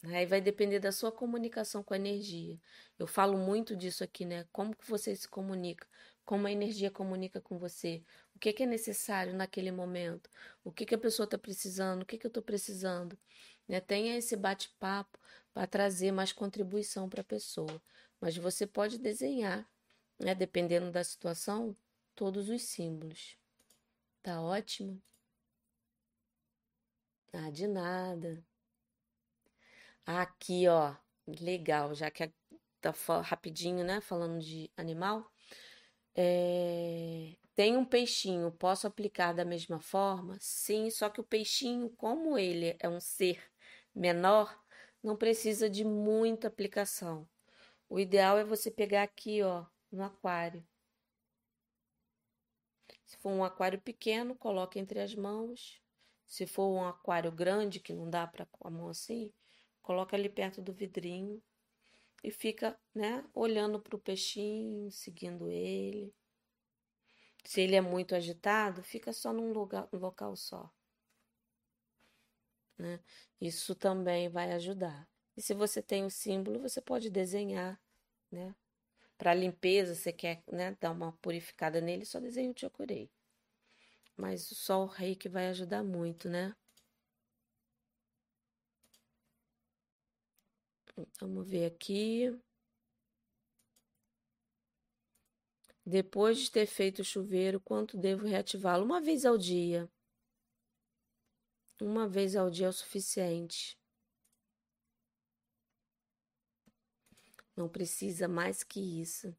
Né? 0.03 0.19
Aí 0.19 0.27
vai 0.27 0.41
depender 0.41 0.79
da 0.79 0.93
sua 0.93 1.11
comunicação 1.13 1.83
com 1.83 1.95
a 1.95 1.97
energia. 1.97 2.59
Eu 2.99 3.07
falo 3.07 3.37
muito 3.39 3.77
disso 3.77 4.05
aqui, 4.05 4.25
né? 4.25 4.47
Como 4.53 4.75
que 4.75 4.89
você 4.89 5.15
se 5.17 5.29
comunica? 5.29 5.87
Como 6.25 6.47
a 6.47 6.53
energia 6.53 6.91
comunica 6.91 7.41
com 7.41 7.59
você? 7.59 8.03
O 8.37 8.39
que, 8.39 8.53
que 8.53 8.65
é 8.65 8.67
necessário 8.67 9.33
naquele 9.35 9.73
momento? 9.73 10.29
O 10.63 10.71
que, 10.71 10.85
que 10.85 10.95
a 10.95 10.99
pessoa 10.99 11.25
está 11.25 11.39
precisando? 11.39 12.03
O 12.03 12.07
que, 12.07 12.19
que 12.19 12.27
eu 12.27 12.29
estou 12.29 12.43
precisando? 12.43 13.19
Né? 13.67 13.81
Tenha 13.81 14.15
esse 14.15 14.37
bate-papo 14.37 15.19
para 15.55 15.67
trazer 15.67 16.13
mais 16.13 16.33
contribuição 16.33 17.09
para 17.09 17.23
a 17.23 17.25
pessoa. 17.25 17.83
Mas 18.21 18.37
você 18.37 18.67
pode 18.67 18.99
desenhar 18.99 19.67
né, 20.19 20.35
dependendo 20.35 20.91
da 20.91 21.03
situação, 21.03 21.75
todos 22.15 22.51
os 22.51 22.63
símbolos. 22.63 23.39
Tá 24.23 24.43
ótimo? 24.43 25.01
Ah, 27.33 27.51
de 27.51 27.67
nada. 27.67 28.45
Aqui, 30.05 30.69
ó, 30.69 30.95
legal, 31.27 31.95
já 31.95 32.11
que 32.11 32.31
tá 32.83 32.93
rapidinho, 33.23 33.83
né, 33.83 34.03
falando 34.03 34.41
de 34.41 34.71
animal. 34.77 35.33
É... 36.15 37.35
Tem 37.57 37.75
um 37.75 37.87
peixinho, 37.87 38.53
posso 38.53 38.87
aplicar 38.87 39.33
da 39.33 39.43
mesma 39.43 39.81
forma? 39.81 40.37
Sim, 40.39 40.91
só 40.91 41.09
que 41.09 41.23
o 41.23 41.25
peixinho, 41.25 41.89
como 41.97 42.37
ele 42.37 42.77
é 42.79 42.87
um 42.87 43.01
ser 43.01 43.43
menor, 43.95 44.63
não 45.03 45.17
precisa 45.17 45.71
de 45.71 45.83
muita 45.83 46.49
aplicação. 46.49 47.27
O 47.89 47.99
ideal 47.99 48.37
é 48.37 48.45
você 48.45 48.71
pegar 48.71 49.05
aqui, 49.05 49.43
ó, 49.43 49.65
no 49.91 50.05
aquário. 50.05 50.63
Se 53.07 53.17
for 53.17 53.31
um 53.31 53.43
aquário 53.43 53.81
pequeno, 53.81 54.35
coloque 54.35 54.79
entre 54.79 55.01
as 55.01 55.15
mãos. 55.15 55.81
Se 56.27 56.47
for 56.47 56.69
um 56.69 56.85
aquário 56.85 57.33
grande, 57.33 57.81
que 57.81 57.95
não 57.95 58.11
dá 58.11 58.27
para 58.27 58.47
a 58.61 58.71
mão 58.71 58.91
assim, 58.91 59.33
coloca 59.81 60.15
ali 60.15 60.29
perto 60.29 60.61
do 60.61 60.75
vidrinho 60.75 61.43
e 62.23 62.31
fica, 62.31 62.79
né, 62.95 63.25
olhando 63.33 63.81
para 63.81 63.97
o 63.97 63.99
peixinho, 63.99 64.91
seguindo 64.91 65.49
ele. 65.49 66.13
Se 67.47 67.61
ele 67.63 67.77
é 67.77 67.81
muito 67.81 68.15
agitado, 68.15 68.83
fica 68.83 69.13
só 69.13 69.33
num 69.33 69.53
lugar, 69.53 69.89
um 69.93 69.99
local 69.99 70.37
só. 70.37 70.71
Né? 72.77 73.01
Isso 73.41 73.75
também 73.75 74.29
vai 74.29 74.53
ajudar. 74.53 75.09
E 75.37 75.41
se 75.43 75.55
você 75.55 75.83
tem 75.83 76.05
o 76.05 76.11
símbolo, 76.11 76.61
você 76.61 76.81
pode 76.81 77.09
desenhar, 77.11 77.81
né? 78.31 78.55
Para 79.19 79.35
limpeza, 79.35 79.95
você 79.95 80.13
quer 80.13 80.43
né, 80.53 80.77
dar 80.81 80.93
uma 80.93 81.13
purificada 81.23 81.81
nele, 81.81 82.05
só 82.05 82.21
desenho 82.21 82.53
o 82.53 82.59
chokurei. 82.59 83.11
Mas 84.17 84.43
só 84.43 84.83
o 84.83 84.87
reiki 84.87 85.29
vai 85.29 85.49
ajudar 85.49 85.83
muito, 85.85 86.29
né? 86.29 86.55
Vamos 91.21 91.49
ver 91.49 91.67
aqui. 91.67 92.33
Depois 95.87 96.39
de 96.39 96.51
ter 96.51 96.67
feito 96.67 96.99
o 97.01 97.05
chuveiro, 97.05 97.59
quanto 97.61 97.97
devo 97.97 98.27
reativá-lo? 98.27 98.85
Uma 98.85 99.01
vez 99.01 99.25
ao 99.25 99.39
dia. 99.39 99.89
Uma 101.81 102.07
vez 102.07 102.37
ao 102.37 102.51
dia 102.51 102.67
é 102.67 102.69
o 102.69 102.73
suficiente. 102.73 103.79
Não 107.57 107.69
precisa 107.69 108.29
mais 108.29 108.63
que 108.63 108.79
isso. 109.01 109.35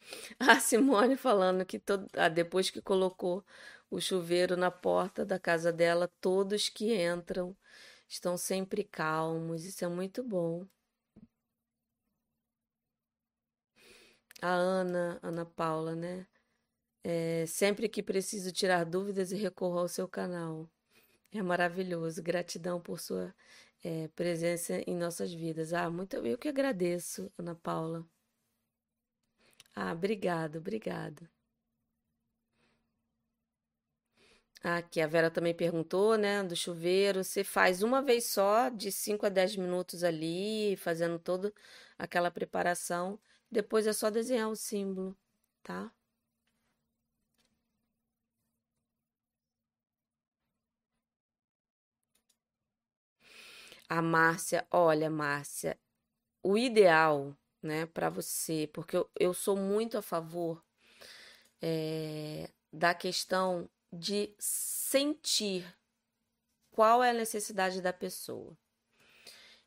A 0.38 0.58
Simone 0.60 1.16
falando 1.16 1.64
que 1.64 1.78
todo, 1.78 2.06
ah, 2.14 2.28
depois 2.28 2.70
que 2.70 2.80
colocou 2.82 3.44
o 3.90 4.00
chuveiro 4.00 4.56
na 4.56 4.70
porta 4.70 5.24
da 5.24 5.38
casa 5.38 5.72
dela, 5.72 6.08
todos 6.20 6.68
que 6.68 6.94
entram 6.94 7.56
estão 8.08 8.36
sempre 8.36 8.84
calmos. 8.84 9.64
Isso 9.64 9.84
é 9.84 9.88
muito 9.88 10.22
bom. 10.22 10.66
A 14.42 14.48
Ana, 14.52 15.18
Ana 15.22 15.44
Paula, 15.44 15.94
né? 15.94 16.26
É, 17.04 17.46
sempre 17.46 17.88
que 17.88 18.02
preciso 18.02 18.52
tirar 18.52 18.84
dúvidas 18.84 19.32
e 19.32 19.36
recorro 19.36 19.78
ao 19.78 19.88
seu 19.88 20.08
canal. 20.08 20.68
É 21.32 21.42
maravilhoso. 21.42 22.22
Gratidão 22.22 22.80
por 22.80 23.00
sua 23.00 23.34
é, 23.84 24.08
presença 24.08 24.82
em 24.86 24.96
nossas 24.96 25.32
vidas. 25.32 25.72
Ah, 25.72 25.90
muito 25.90 26.16
eu 26.26 26.38
que 26.38 26.48
agradeço, 26.48 27.32
Ana 27.38 27.54
Paula. 27.54 28.06
Ah, 29.74 29.92
obrigado, 29.92 30.58
obrigado. 30.58 31.28
Aqui 34.62 35.00
a 35.00 35.06
Vera 35.06 35.30
também 35.30 35.54
perguntou, 35.54 36.18
né, 36.18 36.42
do 36.42 36.54
chuveiro. 36.54 37.24
Você 37.24 37.42
faz 37.42 37.82
uma 37.82 38.02
vez 38.02 38.26
só, 38.26 38.68
de 38.68 38.92
5 38.92 39.24
a 39.26 39.28
10 39.30 39.56
minutos 39.56 40.04
ali, 40.04 40.76
fazendo 40.76 41.18
toda 41.18 41.52
aquela 41.98 42.30
preparação. 42.30 43.18
Depois 43.50 43.86
é 43.86 43.92
só 43.92 44.10
desenhar 44.10 44.48
o 44.48 44.56
símbolo, 44.56 45.16
tá? 45.62 45.92
A 53.88 54.00
Márcia, 54.00 54.66
olha, 54.70 55.10
Márcia, 55.10 55.78
o 56.42 56.56
ideal, 56.58 57.36
né, 57.62 57.86
para 57.86 58.10
você, 58.10 58.68
porque 58.72 58.96
eu, 58.96 59.10
eu 59.18 59.34
sou 59.34 59.56
muito 59.56 59.98
a 59.98 60.02
favor 60.02 60.64
é, 61.60 62.50
da 62.72 62.94
questão 62.94 63.68
de 63.92 64.34
sentir 64.38 65.66
qual 66.70 67.02
é 67.02 67.10
a 67.10 67.14
necessidade 67.14 67.80
da 67.80 67.92
pessoa. 67.92 68.56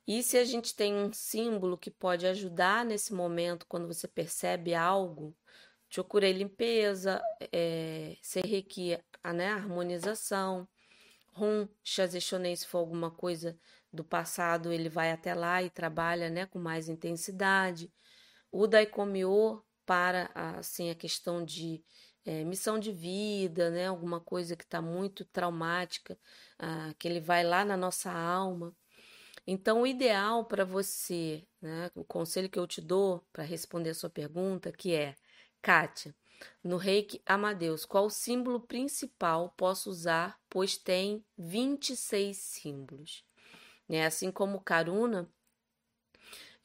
E 0.08 0.22
se 0.22 0.38
a 0.38 0.44
gente 0.44 0.76
tem 0.76 0.94
um 0.94 1.12
símbolo 1.14 1.78
que 1.78 1.90
pode 1.90 2.28
ajudar 2.28 2.84
nesse 2.86 3.14
momento, 3.14 3.66
quando 3.68 3.88
você 3.88 4.08
percebe 4.08 4.74
algo, 4.76 5.36
Chokurei 5.94 6.34
limpeza, 6.34 7.22
é, 7.52 8.18
Serreiki, 8.20 8.98
né, 9.24 9.50
harmonização, 9.50 10.68
Rum, 11.34 11.68
Shazeshonei, 11.84 12.56
se 12.56 12.66
for 12.66 12.80
alguma 12.80 13.12
coisa 13.12 13.56
do 13.92 14.04
passado, 14.04 14.72
ele 14.74 14.90
vai 14.90 15.12
até 15.12 15.36
lá 15.36 15.62
e 15.62 15.70
trabalha 15.70 16.32
né, 16.32 16.48
com 16.48 16.58
mais 16.58 16.90
intensidade. 16.90 17.94
O 18.52 18.66
Daikomyo 18.66 19.64
para 19.86 20.32
assim, 20.34 20.90
a 20.90 20.96
questão 20.96 21.46
de 21.46 21.84
é, 22.26 22.44
missão 22.44 22.80
de 22.80 22.92
vida, 22.92 23.70
né? 23.70 23.88
Alguma 23.88 24.20
coisa 24.20 24.56
que 24.56 24.64
está 24.64 24.82
muito 24.82 25.26
traumática, 25.26 26.18
ah, 26.58 26.94
que 26.98 27.08
ele 27.08 27.20
vai 27.20 27.44
lá 27.44 27.66
na 27.66 27.78
nossa 27.78 28.12
alma. 28.12 28.76
Então, 29.46 29.82
o 29.82 29.88
ideal 29.88 30.46
para 30.46 30.64
você, 30.64 31.46
né? 31.62 31.92
O 31.96 32.04
conselho 32.04 32.50
que 32.50 32.58
eu 32.58 32.66
te 32.66 32.80
dou 32.82 33.26
para 33.34 33.44
responder 33.44 33.90
a 33.90 33.96
sua 33.96 34.10
pergunta, 34.10 34.72
que 34.72 34.94
é, 34.94 35.16
Kátia, 35.62 36.16
no 36.64 36.78
reiki 36.78 37.22
Amadeus, 37.26 37.86
qual 37.86 38.10
símbolo 38.10 38.60
principal 38.62 39.54
posso 39.58 39.90
usar, 39.90 40.40
pois 40.50 40.78
tem 40.78 41.26
26 41.38 42.38
símbolos? 42.38 43.26
Né? 43.88 44.06
Assim 44.06 44.32
como 44.32 44.62
Karuna, 44.62 45.30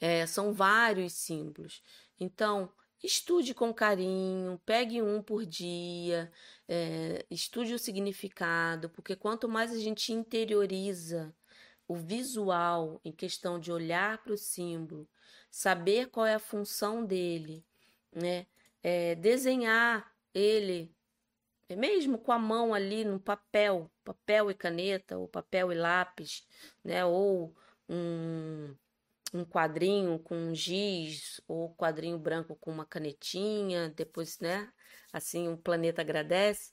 é, 0.00 0.26
são 0.26 0.52
vários 0.52 1.12
símbolos. 1.14 1.82
Então, 2.20 2.70
estude 3.02 3.54
com 3.54 3.72
carinho, 3.74 4.60
pegue 4.64 5.02
um 5.02 5.22
por 5.22 5.44
dia, 5.44 6.30
é, 6.68 7.24
estude 7.30 7.74
o 7.74 7.78
significado, 7.78 8.88
porque 8.90 9.16
quanto 9.16 9.48
mais 9.48 9.72
a 9.72 9.78
gente 9.78 10.12
interioriza 10.12 11.34
o 11.88 11.96
visual 11.96 13.00
em 13.04 13.10
questão 13.10 13.58
de 13.58 13.72
olhar 13.72 14.18
para 14.22 14.34
o 14.34 14.38
símbolo, 14.38 15.08
saber 15.50 16.10
qual 16.10 16.26
é 16.26 16.34
a 16.34 16.38
função 16.38 17.04
dele, 17.04 17.64
né? 18.12 18.46
É, 18.82 19.14
desenhar 19.16 20.12
ele 20.32 20.94
mesmo 21.76 22.18
com 22.18 22.32
a 22.32 22.38
mão 22.38 22.72
ali 22.72 23.04
no 23.04 23.20
papel, 23.20 23.90
papel 24.04 24.50
e 24.50 24.54
caneta, 24.54 25.18
ou 25.18 25.28
papel 25.28 25.72
e 25.72 25.74
lápis, 25.74 26.46
né? 26.82 27.04
Ou 27.04 27.54
um, 27.88 28.74
um 29.34 29.44
quadrinho 29.44 30.18
com 30.18 30.34
um 30.34 30.54
giz, 30.54 31.40
ou 31.46 31.74
quadrinho 31.74 32.18
branco 32.18 32.56
com 32.56 32.70
uma 32.70 32.86
canetinha, 32.86 33.90
depois, 33.90 34.38
né? 34.38 34.72
Assim, 35.12 35.48
o 35.48 35.58
planeta 35.58 36.00
agradece. 36.02 36.72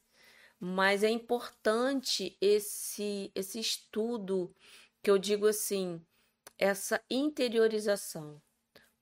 Mas 0.59 1.03
é 1.03 1.09
importante 1.09 2.38
esse, 2.39 3.32
esse 3.36 3.59
estudo, 3.59 4.55
que 5.06 5.12
eu 5.12 5.20
digo 5.20 5.45
assim, 5.45 6.03
essa 6.58 6.99
interiorização. 7.08 8.41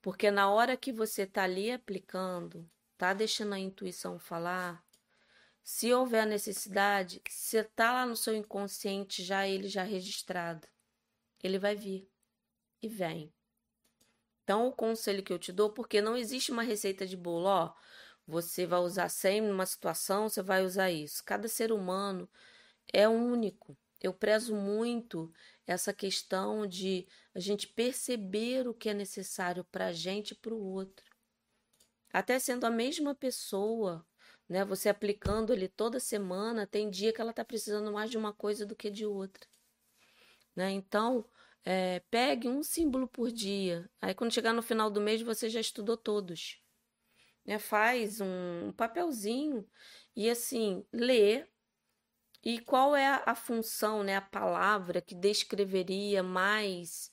Porque 0.01 0.30
na 0.30 0.51
hora 0.51 0.76
que 0.76 0.91
você 0.91 1.22
está 1.22 1.43
ali 1.43 1.72
aplicando, 1.72 2.70
tá 2.97 3.14
deixando 3.14 3.54
a 3.54 3.60
intuição 3.60 4.20
falar, 4.20 4.86
se 5.64 5.93
houver 5.93 6.28
necessidade, 6.28 7.22
você 7.26 7.60
está 7.60 7.93
lá 7.93 8.06
no 8.06 8.18
seu 8.18 8.36
inconsciente 8.36 9.24
já 9.24 9.47
ele 9.47 9.70
já 9.70 9.84
registrado. 9.84 10.68
Ele 11.41 11.58
vai 11.58 11.74
vir 11.74 12.12
e 12.82 12.89
vem. 12.89 13.34
Então, 14.43 14.68
o 14.68 14.74
conselho 14.74 15.24
que 15.24 15.32
eu 15.32 15.39
te 15.39 15.54
dou, 15.54 15.70
porque 15.70 16.01
não 16.01 16.18
existe 16.18 16.51
uma 16.51 16.64
receita 16.64 17.08
de 17.08 17.16
bolo, 17.16 17.45
ó, 17.45 17.74
você 18.28 18.66
vai 18.66 18.82
usar 18.82 19.08
sempre 19.08 19.49
numa 19.49 19.66
situação, 19.66 20.28
você 20.28 20.41
vai 20.41 20.66
usar 20.66 20.91
isso. 20.91 21.24
Cada 21.24 21.47
ser 21.47 21.72
humano 21.72 22.30
é 22.91 23.08
único. 23.08 23.78
Eu 24.04 24.14
prezo 24.14 24.54
muito 24.54 25.32
essa 25.66 25.93
questão 25.93 26.68
de 26.68 27.07
a 27.34 27.39
gente 27.39 27.68
perceber 27.68 28.68
o 28.68 28.74
que 28.74 28.89
é 28.89 28.93
necessário 28.93 29.64
para 29.66 29.88
a 29.88 29.93
gente 29.93 30.32
e 30.32 30.36
para 30.36 30.53
o 30.53 30.61
outro. 30.61 31.05
Até 32.11 32.38
sendo 32.38 32.66
a 32.66 32.70
mesma 32.70 33.16
pessoa, 33.16 34.05
né? 34.47 34.64
Você 34.66 34.89
aplicando 34.89 35.53
ele 35.53 35.68
toda 35.68 35.99
semana, 35.99 36.68
tem 36.68 36.89
dia 36.89 37.14
que 37.14 37.22
ela 37.22 37.32
está 37.32 37.43
precisando 37.43 37.91
mais 37.91 38.09
de 38.11 38.18
uma 38.18 38.34
coisa 38.34 38.66
do 38.66 38.76
que 38.76 38.89
de 38.89 39.05
outra. 39.05 39.47
Né? 40.55 40.72
Então, 40.72 41.26
é, 41.66 42.01
pegue 42.11 42.47
um 42.47 42.61
símbolo 42.61 43.07
por 43.07 43.32
dia. 43.32 43.89
Aí, 44.01 44.14
quando 44.14 44.34
chegar 44.34 44.53
no 44.53 44.61
final 44.61 44.91
do 44.91 45.01
mês, 45.01 45.22
você 45.22 45.49
já 45.49 45.59
estudou 45.59 45.97
todos. 45.97 46.61
Né? 47.45 47.57
Faz 47.57 48.22
um, 48.22 48.72
papelzinho 48.74 49.68
e, 50.16 50.30
assim, 50.30 50.86
lê. 50.91 51.45
E 52.44 52.60
qual 52.60 52.96
é 52.96 53.22
a, 53.26 53.36
função, 53.36 54.04
né? 54.04 54.18
a 54.18 54.22
palavra 54.22 55.02
que 55.02 55.16
descreveria 55.16 56.22
mais 56.22 57.12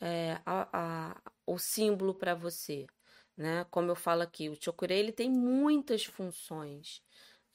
é, 0.00 0.40
a, 0.44 0.68
a, 0.72 1.22
o 1.46 1.58
símbolo 1.58 2.14
para 2.14 2.34
você? 2.34 2.86
né? 3.36 3.64
Como 3.70 3.90
eu 3.90 3.96
falo 3.96 4.22
aqui, 4.22 4.48
o 4.48 4.60
chokurei 4.60 4.98
ele 4.98 5.12
tem 5.12 5.30
muitas 5.30 6.04
funções, 6.04 7.02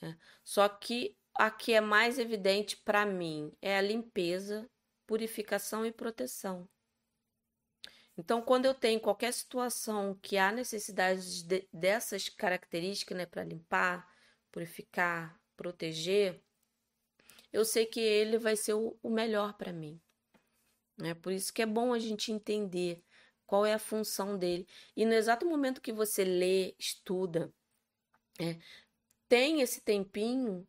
né? 0.01 0.17
Só 0.43 0.67
que 0.67 1.15
a 1.35 1.51
que 1.51 1.73
é 1.73 1.81
mais 1.81 2.17
evidente 2.17 2.77
para 2.77 3.05
mim 3.05 3.51
é 3.61 3.77
a 3.77 3.81
limpeza, 3.81 4.69
purificação 5.05 5.85
e 5.85 5.91
proteção. 5.91 6.67
Então, 8.17 8.41
quando 8.41 8.65
eu 8.65 8.73
tenho 8.73 8.99
qualquer 8.99 9.31
situação 9.31 10.15
que 10.15 10.37
há 10.37 10.51
necessidade 10.51 11.43
de, 11.43 11.69
dessas 11.71 12.27
características, 12.29 13.15
né, 13.15 13.25
para 13.27 13.43
limpar, 13.43 14.11
purificar, 14.51 15.39
proteger, 15.55 16.43
eu 17.57 17.65
sei 17.65 17.87
que 17.87 17.99
ele 17.99 18.37
vai 18.37 18.55
ser 18.55 18.75
o, 18.75 18.95
o 19.01 19.09
melhor 19.09 19.53
para 19.53 19.73
mim. 19.73 19.99
É 21.01 21.15
por 21.15 21.33
isso 21.33 21.51
que 21.51 21.63
é 21.63 21.65
bom 21.65 21.91
a 21.91 21.97
gente 21.97 22.31
entender 22.31 23.03
qual 23.47 23.65
é 23.65 23.73
a 23.73 23.79
função 23.79 24.37
dele. 24.37 24.67
E 24.95 25.03
no 25.07 25.13
exato 25.13 25.43
momento 25.43 25.81
que 25.81 25.91
você 25.91 26.23
lê, 26.23 26.75
estuda, 26.77 27.51
é, 28.39 28.59
tem 29.27 29.61
esse 29.61 29.81
tempinho, 29.81 30.67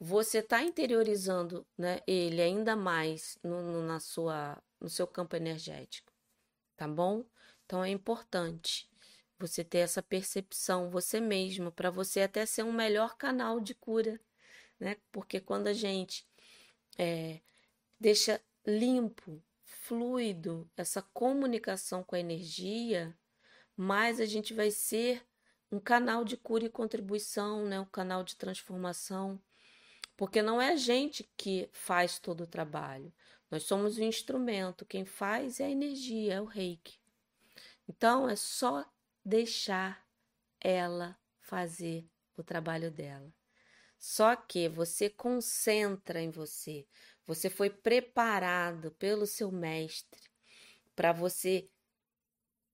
você 0.00 0.38
está 0.38 0.60
interiorizando 0.60 1.64
né, 1.76 2.00
ele 2.04 2.42
ainda 2.42 2.74
mais 2.74 3.38
no, 3.40 3.62
no, 3.62 3.82
na 3.86 4.00
sua, 4.00 4.60
no 4.80 4.88
seu 4.88 5.06
campo 5.06 5.36
energético, 5.36 6.12
tá 6.76 6.88
bom? 6.88 7.24
Então 7.64 7.84
é 7.84 7.90
importante 7.90 8.90
você 9.38 9.62
ter 9.62 9.78
essa 9.78 10.02
percepção 10.02 10.90
você 10.90 11.20
mesmo, 11.20 11.70
para 11.70 11.90
você 11.92 12.22
até 12.22 12.44
ser 12.44 12.64
um 12.64 12.72
melhor 12.72 13.16
canal 13.16 13.60
de 13.60 13.72
cura, 13.72 14.20
né? 14.78 14.96
Porque 15.12 15.40
quando 15.40 15.66
a 15.66 15.72
gente 15.72 16.26
é, 16.96 17.40
deixa 17.98 18.40
limpo 18.66 19.42
fluido, 19.64 20.70
essa 20.76 21.02
comunicação 21.02 22.02
com 22.02 22.14
a 22.14 22.20
energia, 22.20 23.16
mais 23.76 24.20
a 24.20 24.26
gente 24.26 24.52
vai 24.52 24.70
ser 24.70 25.26
um 25.70 25.78
canal 25.78 26.24
de 26.24 26.36
cura 26.36 26.64
e 26.64 26.70
contribuição, 26.70 27.64
né? 27.64 27.78
um 27.80 27.84
canal 27.84 28.24
de 28.24 28.36
transformação. 28.36 29.40
Porque 30.16 30.42
não 30.42 30.60
é 30.60 30.72
a 30.72 30.76
gente 30.76 31.30
que 31.36 31.68
faz 31.72 32.18
todo 32.18 32.42
o 32.42 32.46
trabalho. 32.46 33.12
Nós 33.50 33.62
somos 33.62 33.96
o 33.96 34.02
instrumento. 34.02 34.84
Quem 34.84 35.04
faz 35.04 35.60
é 35.60 35.66
a 35.66 35.70
energia, 35.70 36.34
é 36.34 36.40
o 36.40 36.44
reiki. 36.44 36.98
Então 37.88 38.28
é 38.28 38.36
só 38.36 38.84
deixar 39.24 40.06
ela 40.60 41.16
fazer 41.40 42.08
o 42.36 42.42
trabalho 42.42 42.90
dela. 42.90 43.32
Só 43.98 44.36
que 44.36 44.68
você 44.68 45.10
concentra 45.10 46.20
em 46.20 46.30
você, 46.30 46.86
você 47.26 47.50
foi 47.50 47.68
preparado 47.68 48.92
pelo 48.92 49.26
seu 49.26 49.50
mestre 49.50 50.22
para 50.94 51.12
você 51.12 51.68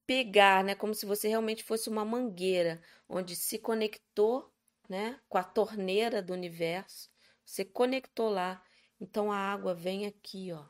pegar, 0.07 0.63
né, 0.63 0.75
como 0.75 0.95
se 0.95 1.07
você 1.07 1.29
realmente 1.29 1.65
fosse 1.65 1.89
uma 1.89 2.05
mangueira 2.05 2.83
onde 3.09 3.35
se 3.35 3.59
conectou, 3.59 4.53
né, 4.89 5.19
com 5.29 5.39
a 5.39 5.45
torneira 5.45 6.23
do 6.23 6.35
universo. 6.35 7.11
Você 7.45 7.65
conectou 7.65 8.29
lá, 8.29 8.63
então 9.01 9.33
a 9.33 9.37
água 9.37 9.75
vem 9.75 10.07
aqui, 10.07 10.53
ó, 10.53 10.67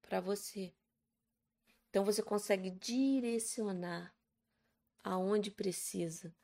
para 0.00 0.20
você. 0.20 0.74
Então 1.90 2.04
você 2.04 2.22
consegue 2.22 2.70
direcionar 2.70 4.14
aonde 5.04 5.50
precisa 5.50 6.34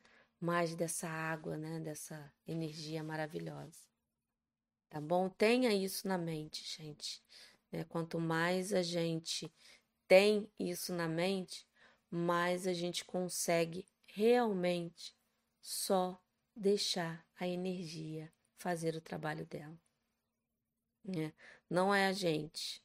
mais 0.45 0.74
dessa 0.74 1.09
água, 1.09 1.57
né, 1.57 1.80
dessa 1.80 2.32
energia 2.47 3.03
maravilhosa 3.03 3.93
tá 4.93 5.01
bom? 5.01 5.30
Tenha 5.30 5.72
isso 5.72 6.07
na 6.07 6.18
mente, 6.18 6.62
gente. 6.76 7.24
Né? 7.72 7.82
Quanto 7.84 8.20
mais 8.20 8.74
a 8.74 8.82
gente 8.82 9.51
tem 10.07 10.47
isso 10.59 10.93
na 10.93 11.09
mente, 11.09 11.66
mais 12.11 12.66
a 12.66 12.74
gente 12.74 13.03
consegue 13.03 13.86
realmente 14.05 15.16
só 15.62 16.22
deixar 16.55 17.26
a 17.40 17.49
energia 17.49 18.30
fazer 18.59 18.95
o 18.95 19.01
trabalho 19.01 19.47
dela. 19.47 19.80
Né? 21.03 21.32
Não 21.70 21.95
é 21.95 22.09
a 22.09 22.12
gente, 22.12 22.84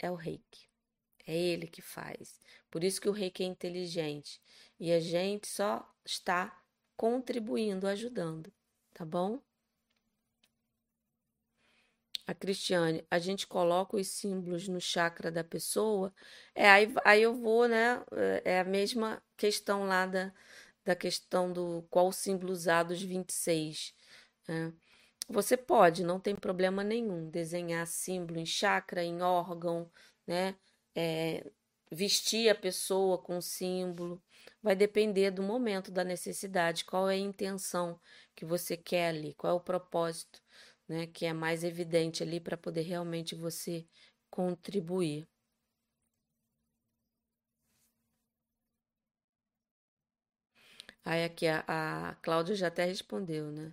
é 0.00 0.10
o 0.10 0.16
reiki. 0.16 0.68
É 1.24 1.36
ele 1.36 1.68
que 1.68 1.80
faz. 1.80 2.40
Por 2.68 2.82
isso 2.82 3.00
que 3.00 3.08
o 3.08 3.12
reiki 3.12 3.44
é 3.44 3.46
inteligente. 3.46 4.42
E 4.80 4.90
a 4.90 4.98
gente 4.98 5.46
só 5.46 5.88
está 6.04 6.61
contribuindo, 7.02 7.88
ajudando, 7.88 8.52
tá 8.94 9.04
bom? 9.04 9.42
a 12.24 12.32
Cristiane, 12.32 13.04
a 13.10 13.18
gente 13.18 13.44
coloca 13.44 13.96
os 13.96 14.06
símbolos 14.06 14.68
no 14.68 14.80
chakra 14.80 15.28
da 15.28 15.42
pessoa, 15.42 16.14
é 16.54 16.70
aí, 16.70 16.94
aí 17.04 17.22
eu 17.22 17.34
vou, 17.34 17.66
né? 17.66 18.00
É, 18.44 18.52
é 18.52 18.60
a 18.60 18.64
mesma 18.64 19.20
questão 19.36 19.84
lá 19.84 20.06
da, 20.06 20.32
da 20.84 20.94
questão 20.94 21.52
do 21.52 21.84
qual 21.90 22.06
o 22.06 22.12
símbolo 22.12 22.52
usar 22.52 22.84
dos 22.84 23.02
26. 23.02 23.92
Né? 24.46 24.72
Você 25.28 25.56
pode, 25.56 26.04
não 26.04 26.20
tem 26.20 26.36
problema 26.36 26.84
nenhum, 26.84 27.28
desenhar 27.28 27.84
símbolo 27.88 28.38
em 28.38 28.46
chakra, 28.46 29.02
em 29.02 29.22
órgão, 29.22 29.90
né? 30.24 30.54
É, 30.94 31.44
vestir 31.90 32.48
a 32.48 32.54
pessoa 32.54 33.18
com 33.18 33.40
símbolo. 33.40 34.22
Vai 34.62 34.74
depender 34.76 35.30
do 35.30 35.42
momento, 35.42 35.90
da 35.90 36.04
necessidade, 36.04 36.84
qual 36.84 37.08
é 37.10 37.14
a 37.14 37.18
intenção 37.18 38.00
que 38.34 38.44
você 38.44 38.76
quer 38.76 39.08
ali, 39.08 39.34
qual 39.34 39.52
é 39.54 39.56
o 39.56 39.60
propósito, 39.60 40.40
né, 40.88 41.06
que 41.06 41.26
é 41.26 41.32
mais 41.32 41.64
evidente 41.64 42.22
ali 42.22 42.40
para 42.40 42.56
poder 42.56 42.82
realmente 42.82 43.34
você 43.34 43.86
contribuir. 44.30 45.28
Aí 51.04 51.22
aqui 51.24 51.46
a, 51.46 51.64
a 51.68 52.14
Cláudia 52.16 52.54
já 52.56 52.66
até 52.68 52.84
respondeu, 52.84 53.50
né? 53.52 53.72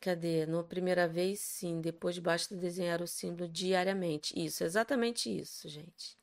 Cadê? 0.00 0.44
Na 0.44 0.64
primeira 0.64 1.06
vez, 1.06 1.38
sim. 1.40 1.80
Depois 1.80 2.18
basta 2.18 2.56
desenhar 2.56 3.00
o 3.00 3.06
símbolo 3.06 3.48
diariamente. 3.48 4.32
Isso, 4.36 4.64
exatamente 4.64 5.30
isso, 5.30 5.68
gente. 5.68 6.17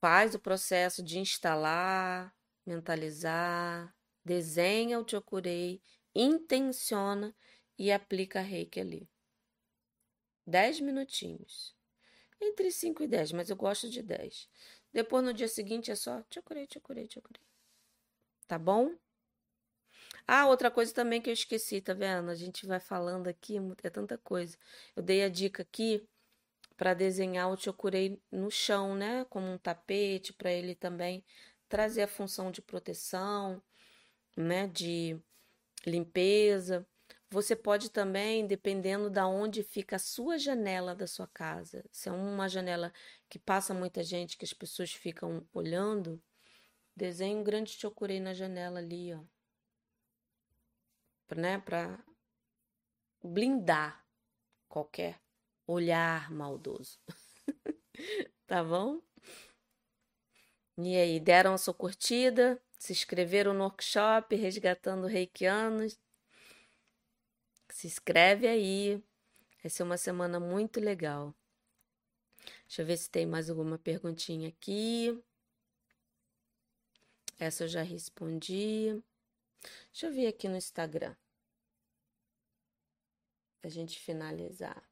Faz 0.00 0.34
o 0.34 0.38
processo 0.38 1.02
de 1.02 1.18
instalar, 1.18 2.34
mentalizar, 2.64 3.94
desenha 4.24 4.98
o 4.98 5.06
Chokurei, 5.06 5.82
intenciona 6.14 7.36
e 7.78 7.92
aplica 7.92 8.40
reiki 8.40 8.80
ali. 8.80 9.10
Dez 10.46 10.80
minutinhos. 10.80 11.76
Entre 12.40 12.70
5 12.70 13.02
e 13.02 13.06
10, 13.06 13.32
mas 13.32 13.50
eu 13.50 13.56
gosto 13.56 13.90
de 13.90 14.02
10. 14.02 14.48
Depois, 14.90 15.22
no 15.22 15.34
dia 15.34 15.48
seguinte, 15.48 15.90
é 15.90 15.94
só 15.94 16.24
Chokurei, 16.32 16.66
Chokurei, 16.72 17.06
Chokurei. 17.12 17.42
Tá 18.48 18.58
bom? 18.58 18.96
Ah, 20.26 20.46
outra 20.46 20.70
coisa 20.70 20.94
também 20.94 21.20
que 21.20 21.28
eu 21.28 21.34
esqueci, 21.34 21.80
tá 21.82 21.92
vendo? 21.92 22.30
A 22.30 22.34
gente 22.34 22.66
vai 22.66 22.80
falando 22.80 23.28
aqui, 23.28 23.56
é 23.82 23.90
tanta 23.90 24.16
coisa. 24.16 24.56
Eu 24.96 25.02
dei 25.02 25.22
a 25.22 25.28
dica 25.28 25.62
aqui 25.62 26.08
para 26.80 26.94
desenhar 26.94 27.50
o 27.50 27.58
chokurei 27.58 28.18
no 28.32 28.50
chão, 28.50 28.94
né? 28.94 29.26
Como 29.28 29.46
um 29.46 29.58
tapete, 29.58 30.32
para 30.32 30.50
ele 30.50 30.74
também 30.74 31.22
trazer 31.68 32.00
a 32.00 32.08
função 32.08 32.50
de 32.50 32.62
proteção, 32.62 33.62
né? 34.34 34.66
De 34.66 35.20
limpeza. 35.86 36.86
Você 37.28 37.54
pode 37.54 37.90
também, 37.90 38.46
dependendo 38.46 39.10
da 39.10 39.26
onde 39.26 39.62
fica 39.62 39.96
a 39.96 39.98
sua 39.98 40.38
janela 40.38 40.94
da 40.94 41.06
sua 41.06 41.26
casa, 41.26 41.84
se 41.92 42.08
é 42.08 42.12
uma 42.12 42.48
janela 42.48 42.90
que 43.28 43.38
passa 43.38 43.74
muita 43.74 44.02
gente, 44.02 44.38
que 44.38 44.44
as 44.46 44.54
pessoas 44.54 44.90
ficam 44.90 45.46
olhando, 45.52 46.18
desenhe 46.96 47.36
um 47.36 47.44
grande 47.44 47.72
chokurei 47.72 48.20
na 48.20 48.32
janela 48.32 48.78
ali, 48.78 49.12
ó 49.12 49.20
né, 51.36 51.58
para 51.58 52.02
blindar 53.22 54.02
qualquer 54.66 55.20
olhar 55.70 56.30
maldoso. 56.30 56.98
tá 58.46 58.62
bom? 58.64 59.00
E 60.78 60.96
aí, 60.96 61.20
deram 61.20 61.54
a 61.54 61.58
sua 61.58 61.74
curtida? 61.74 62.60
Se 62.78 62.92
inscreveram 62.92 63.52
no 63.52 63.64
workshop 63.64 64.34
Resgatando 64.34 65.06
Reikianos? 65.06 65.98
Se 67.68 67.86
inscreve 67.86 68.46
aí. 68.46 69.02
Vai 69.62 69.70
ser 69.70 69.82
uma 69.82 69.98
semana 69.98 70.40
muito 70.40 70.80
legal. 70.80 71.34
Deixa 72.66 72.82
eu 72.82 72.86
ver 72.86 72.96
se 72.96 73.10
tem 73.10 73.26
mais 73.26 73.50
alguma 73.50 73.78
perguntinha 73.78 74.48
aqui. 74.48 75.22
Essa 77.38 77.64
eu 77.64 77.68
já 77.68 77.82
respondi. 77.82 79.02
Deixa 79.92 80.06
eu 80.06 80.12
ver 80.12 80.26
aqui 80.26 80.48
no 80.48 80.56
Instagram. 80.56 81.14
Pra 83.60 83.70
gente 83.70 83.98
finalizar. 83.98 84.89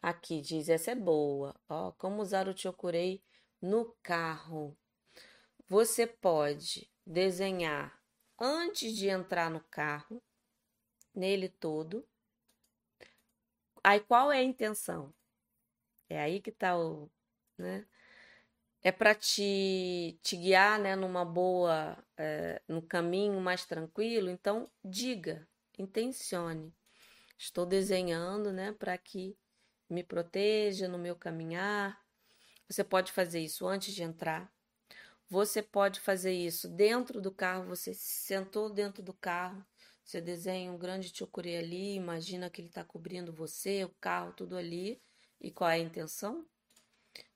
Aqui 0.00 0.40
diz, 0.40 0.68
essa 0.68 0.92
é 0.92 0.94
boa. 0.94 1.54
Ó, 1.68 1.92
como 1.92 2.22
usar 2.22 2.48
o 2.48 2.56
Chokurei 2.56 3.22
no 3.60 3.96
carro. 4.02 4.76
Você 5.66 6.06
pode 6.06 6.90
desenhar 7.06 8.00
antes 8.38 8.96
de 8.96 9.08
entrar 9.08 9.50
no 9.50 9.60
carro, 9.60 10.22
nele 11.14 11.48
todo. 11.48 12.06
Aí 13.82 14.00
qual 14.00 14.30
é 14.32 14.38
a 14.38 14.42
intenção? 14.42 15.12
É 16.08 16.20
aí 16.20 16.40
que 16.40 16.50
tá 16.50 16.78
o, 16.78 17.10
né? 17.56 17.86
é 18.82 18.92
para 18.92 19.14
te, 19.14 20.18
te 20.22 20.36
guiar 20.36 20.78
né, 20.78 20.94
numa 20.94 21.24
boa, 21.24 21.96
é, 22.16 22.62
no 22.68 22.80
caminho 22.80 23.40
mais 23.40 23.64
tranquilo, 23.66 24.30
então 24.30 24.70
diga, 24.84 25.46
intencione. 25.78 26.72
Estou 27.36 27.66
desenhando 27.66 28.52
né, 28.52 28.72
para 28.72 28.96
que 28.96 29.36
me 29.88 30.02
proteja 30.02 30.88
no 30.88 30.98
meu 30.98 31.16
caminhar. 31.16 32.00
Você 32.68 32.84
pode 32.84 33.12
fazer 33.12 33.40
isso 33.40 33.66
antes 33.66 33.94
de 33.94 34.02
entrar. 34.02 34.52
Você 35.28 35.62
pode 35.62 36.00
fazer 36.00 36.32
isso 36.32 36.68
dentro 36.68 37.20
do 37.20 37.30
carro. 37.30 37.66
Você 37.66 37.94
sentou 37.94 38.70
dentro 38.70 39.02
do 39.02 39.12
carro. 39.12 39.64
Você 40.04 40.20
desenha 40.20 40.72
um 40.72 40.78
grande 40.78 41.14
chocuri 41.14 41.56
ali. 41.56 41.94
Imagina 41.94 42.50
que 42.50 42.60
ele 42.60 42.68
está 42.68 42.84
cobrindo 42.84 43.32
você, 43.32 43.84
o 43.84 43.90
carro, 44.00 44.32
tudo 44.32 44.56
ali. 44.56 45.02
E 45.40 45.50
qual 45.50 45.70
é 45.70 45.74
a 45.74 45.78
intenção? 45.78 46.46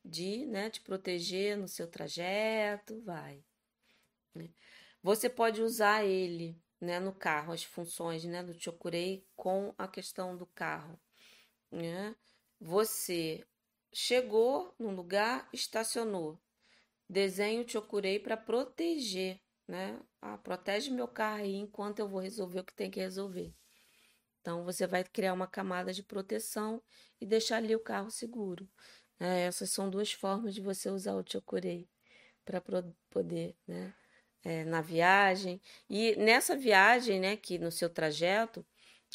de 0.05 0.47
né, 0.47 0.71
te 0.71 0.81
proteger 0.81 1.57
no 1.57 1.69
seu 1.69 1.87
trajeto, 1.87 3.01
vai. 3.03 3.43
Né? 4.35 4.51
Você 5.03 5.29
pode 5.29 5.63
usar 5.63 6.05
ele 6.05 6.61
né, 6.81 6.99
no 6.99 7.13
carro, 7.13 7.53
as 7.53 7.65
funções 7.65 8.25
né, 8.25 8.43
do 8.43 8.59
Chokurei 8.59 9.27
com 9.37 9.75
a 9.79 9.87
questão 9.87 10.37
do 10.37 10.47
carro. 10.47 10.99
Né? 11.71 12.15
Você 12.65 13.45
chegou 13.93 14.73
num 14.79 14.95
lugar, 14.95 15.49
estacionou. 15.53 16.41
Desenho 17.09 17.65
o 17.65 17.69
Chokurei 17.69 18.21
para 18.21 18.37
proteger. 18.37 19.41
Né? 19.67 19.99
Ah, 20.21 20.39
protege 20.39 20.93
meu 20.93 21.09
carro 21.09 21.43
aí 21.43 21.57
enquanto 21.57 21.99
eu 21.99 22.09
vou 22.09 22.21
resolver 22.21 22.61
o 22.61 22.65
que 22.65 22.73
tem 22.73 22.89
que 22.89 23.01
resolver. 23.01 23.53
Então, 24.41 24.65
você 24.65 24.87
vai 24.87 25.03
criar 25.03 25.33
uma 25.33 25.49
camada 25.49 25.93
de 25.93 26.05
proteção 26.05 26.81
e 27.21 27.27
deixar 27.27 27.57
ali 27.57 27.75
o 27.75 27.81
carro 27.81 28.13
seguro. 28.13 28.69
É, 29.19 29.41
essas 29.41 29.71
são 29.71 29.91
duas 29.91 30.13
formas 30.13 30.55
de 30.55 30.61
você 30.61 30.89
usar 30.89 31.15
o 31.17 31.25
chokurei 31.29 31.89
para 32.45 32.63
poder, 33.11 33.57
né? 33.67 33.93
É, 34.45 34.65
na 34.65 34.81
viagem. 34.81 35.61
E 35.91 36.15
nessa 36.15 36.57
viagem, 36.57 37.19
né, 37.19 37.37
que 37.37 37.59
no 37.59 37.73
seu 37.73 37.91
trajeto, 37.91 38.65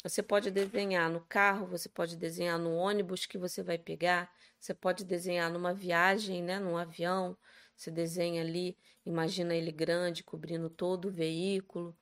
você 0.02 0.22
pode 0.22 0.50
desenhar 0.50 1.10
no 1.10 1.20
carro, 1.20 1.66
você 1.66 1.88
pode 1.88 2.16
desenhar 2.16 2.58
no 2.58 2.74
ônibus 2.74 3.26
que 3.26 3.36
você 3.36 3.62
vai 3.62 3.78
pegar, 3.78 4.32
você 4.58 4.72
pode 4.72 5.04
desenhar 5.04 5.50
numa 5.50 5.74
viagem, 5.74 6.42
né, 6.42 6.58
num 6.58 6.76
avião. 6.76 7.36
Você 7.76 7.90
desenha 7.90 8.42
ali, 8.42 8.76
imagina 9.06 9.54
ele 9.54 9.70
grande, 9.72 10.24
cobrindo 10.24 10.68
todo 10.68 11.08
o 11.08 11.10
veículo, 11.10 11.96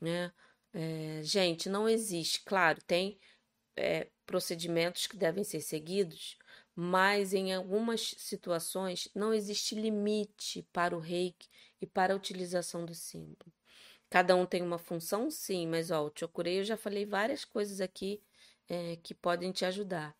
né? 0.00 0.32
É, 0.72 1.20
gente, 1.22 1.68
não 1.68 1.88
existe, 1.88 2.42
claro, 2.44 2.80
tem 2.82 3.18
é, 3.76 4.08
procedimentos 4.26 5.06
que 5.06 5.16
devem 5.16 5.44
ser 5.44 5.60
seguidos, 5.60 6.36
mas 6.74 7.32
em 7.32 7.54
algumas 7.54 8.14
situações 8.18 9.08
não 9.14 9.32
existe 9.32 9.74
limite 9.74 10.66
para 10.72 10.96
o 10.96 11.00
reiki 11.00 11.48
e 11.80 11.86
para 11.86 12.12
a 12.12 12.16
utilização 12.16 12.84
do 12.84 12.94
símbolo. 12.94 13.52
Cada 14.14 14.36
um 14.36 14.46
tem 14.46 14.62
uma 14.62 14.78
função, 14.78 15.28
sim, 15.28 15.66
mas 15.66 15.90
ó, 15.90 16.06
o 16.06 16.12
Chokurei 16.14 16.60
eu 16.60 16.64
já 16.64 16.76
falei 16.76 17.04
várias 17.04 17.44
coisas 17.44 17.80
aqui 17.80 18.22
é, 18.68 18.94
que 19.02 19.12
podem 19.12 19.50
te 19.50 19.64
ajudar. 19.64 20.16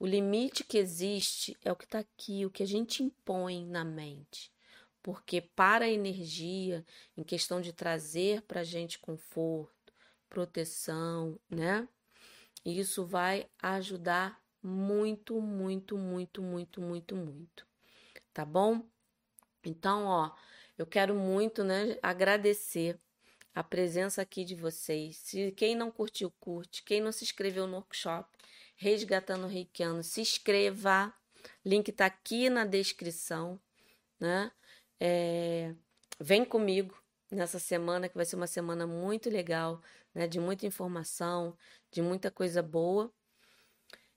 O 0.00 0.04
limite 0.04 0.64
que 0.64 0.76
existe 0.76 1.56
é 1.64 1.70
o 1.70 1.76
que 1.76 1.84
está 1.84 2.00
aqui, 2.00 2.44
o 2.44 2.50
que 2.50 2.64
a 2.64 2.66
gente 2.66 3.04
impõe 3.04 3.64
na 3.64 3.84
mente. 3.84 4.52
Porque 5.00 5.40
para 5.40 5.84
a 5.84 5.88
energia, 5.88 6.84
em 7.16 7.22
questão 7.22 7.60
de 7.60 7.72
trazer 7.72 8.42
para 8.42 8.62
a 8.62 8.64
gente 8.64 8.98
conforto, 8.98 9.92
proteção, 10.28 11.38
né? 11.48 11.88
Isso 12.64 13.06
vai 13.06 13.48
ajudar 13.62 14.42
muito, 14.60 15.40
muito, 15.40 15.96
muito, 15.96 16.42
muito, 16.42 16.80
muito, 16.80 17.14
muito. 17.14 17.64
Tá 18.34 18.44
bom? 18.44 18.84
Então, 19.62 20.06
ó, 20.06 20.32
eu 20.76 20.84
quero 20.84 21.14
muito, 21.14 21.62
né, 21.62 21.96
agradecer 22.02 23.00
a 23.56 23.64
presença 23.64 24.20
aqui 24.20 24.44
de 24.44 24.54
vocês. 24.54 25.16
Se 25.16 25.50
quem 25.52 25.74
não 25.74 25.90
curtiu, 25.90 26.30
curte. 26.38 26.82
Quem 26.82 27.00
não 27.00 27.10
se 27.10 27.24
inscreveu 27.24 27.66
no 27.66 27.76
workshop 27.76 28.28
Resgatando 28.76 29.46
Reikiano, 29.46 30.02
se 30.02 30.20
inscreva. 30.20 31.10
Link 31.64 31.90
tá 31.90 32.04
aqui 32.04 32.50
na 32.50 32.66
descrição, 32.66 33.58
né? 34.20 34.52
É, 35.00 35.74
vem 36.20 36.44
comigo 36.44 36.94
nessa 37.30 37.58
semana 37.58 38.10
que 38.10 38.16
vai 38.16 38.26
ser 38.26 38.36
uma 38.36 38.46
semana 38.46 38.86
muito 38.86 39.30
legal, 39.30 39.80
né? 40.14 40.28
De 40.28 40.38
muita 40.38 40.66
informação, 40.66 41.56
de 41.90 42.02
muita 42.02 42.30
coisa 42.30 42.62
boa. 42.62 43.10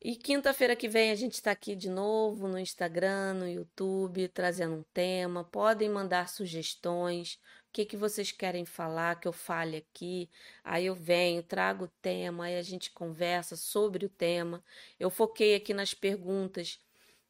E 0.02 0.16
quinta-feira 0.16 0.78
que 0.78 0.88
vem 0.88 1.12
a 1.12 1.16
gente 1.16 1.34
está 1.34 1.52
aqui 1.52 1.76
de 1.76 1.90
novo 1.90 2.48
no 2.48 2.58
Instagram, 2.58 3.34
no 3.34 3.48
YouTube, 3.48 4.30
trazendo 4.30 4.76
um 4.76 4.84
tema. 4.94 5.44
Podem 5.44 5.90
mandar 5.90 6.30
sugestões, 6.30 7.38
o 7.59 7.59
que, 7.72 7.86
que 7.86 7.98
vocês 7.98 8.32
querem 8.32 8.66
falar, 8.66 9.20
que 9.20 9.28
eu 9.28 9.34
fale 9.34 9.78
aqui. 9.78 10.30
Aí 10.64 10.86
eu 10.86 10.96
venho, 10.96 11.44
trago 11.44 11.86
o 11.86 11.92
tema, 12.02 12.46
aí 12.46 12.58
a 12.58 12.62
gente 12.62 12.92
conversa 12.92 13.56
sobre 13.56 14.06
o 14.06 14.10
tema. 14.10 14.64
Eu 15.00 15.10
foquei 15.10 15.56
aqui 15.56 15.74
nas 15.74 15.94
perguntas 15.94 16.80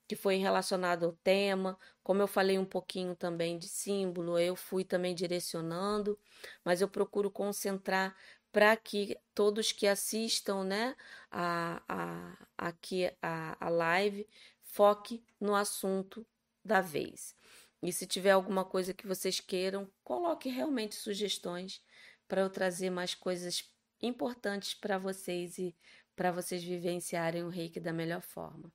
que 0.08 0.16
foi 0.16 0.38
relacionado 0.38 1.06
ao 1.06 1.12
tema. 1.12 1.78
Como 2.04 2.22
eu 2.22 2.28
falei 2.28 2.58
um 2.58 2.66
pouquinho 2.66 3.16
também 3.16 3.60
de 3.60 3.68
símbolo, 3.68 4.40
eu 4.40 4.56
fui 4.56 4.84
também 4.84 5.14
direcionando, 5.14 6.18
mas 6.64 6.82
eu 6.82 6.88
procuro 6.88 7.30
concentrar 7.30 8.16
para 8.52 8.76
que 8.76 9.18
todos 9.36 9.72
que 9.72 9.86
assistam 9.86 10.64
né, 10.64 10.96
a, 11.32 11.84
a, 11.88 12.38
aqui 12.58 13.12
a, 13.22 13.58
a 13.64 13.70
live 13.70 14.28
foque 14.64 15.24
no 15.40 15.56
assunto 15.56 16.26
da 16.64 16.82
vez. 16.82 17.36
E 17.82 17.92
se 17.94 18.06
tiver 18.06 18.32
alguma 18.32 18.66
coisa 18.66 18.94
que 18.94 19.08
vocês 19.08 19.40
queiram, 19.40 19.90
coloque 20.04 20.50
realmente 20.50 20.96
sugestões 20.96 21.82
para 22.28 22.42
eu 22.42 22.50
trazer 22.50 22.90
mais 22.90 23.16
coisas 23.16 23.64
importantes 24.02 24.74
para 24.74 24.98
vocês 24.98 25.58
e 25.58 25.76
para 26.16 26.32
vocês 26.32 26.64
vivenciarem 26.64 27.44
o 27.44 27.50
reiki 27.50 27.80
da 27.80 27.94
melhor 27.94 28.22
forma. 28.22 28.72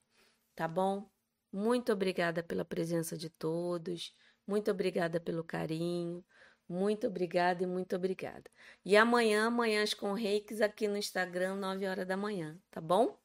Tá 0.54 0.66
bom? 0.66 1.08
Muito 1.52 1.92
obrigada 1.92 2.42
pela 2.42 2.64
presença 2.64 3.16
de 3.16 3.28
todos, 3.28 4.16
muito 4.46 4.70
obrigada 4.70 5.20
pelo 5.20 5.44
carinho. 5.44 6.24
Muito 6.68 7.06
obrigada 7.06 7.62
e 7.62 7.66
muito 7.66 7.94
obrigada. 7.94 8.50
E 8.84 8.96
amanhã, 8.96 9.46
amanhãs 9.46 9.92
com 9.92 10.14
reikis 10.14 10.60
aqui 10.62 10.88
no 10.88 10.96
Instagram, 10.96 11.56
9 11.56 11.86
horas 11.86 12.06
da 12.06 12.16
manhã, 12.16 12.58
tá 12.70 12.80
bom? 12.80 13.18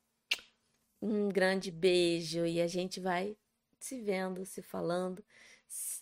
Um 1.02 1.30
grande 1.30 1.72
beijo 1.72 2.46
e 2.46 2.62
a 2.62 2.68
gente 2.68 3.00
vai 3.00 3.38
se 3.80 4.02
vendo, 4.02 4.46
se 4.46 4.62
falando, 4.62 5.24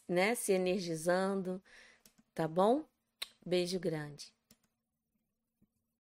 né? 0.08 0.36
Se 0.36 0.54
energizando, 0.54 1.62
tá 2.34 2.48
bom? 2.48 2.86
Beijo 3.46 3.80
grande. 3.80 4.37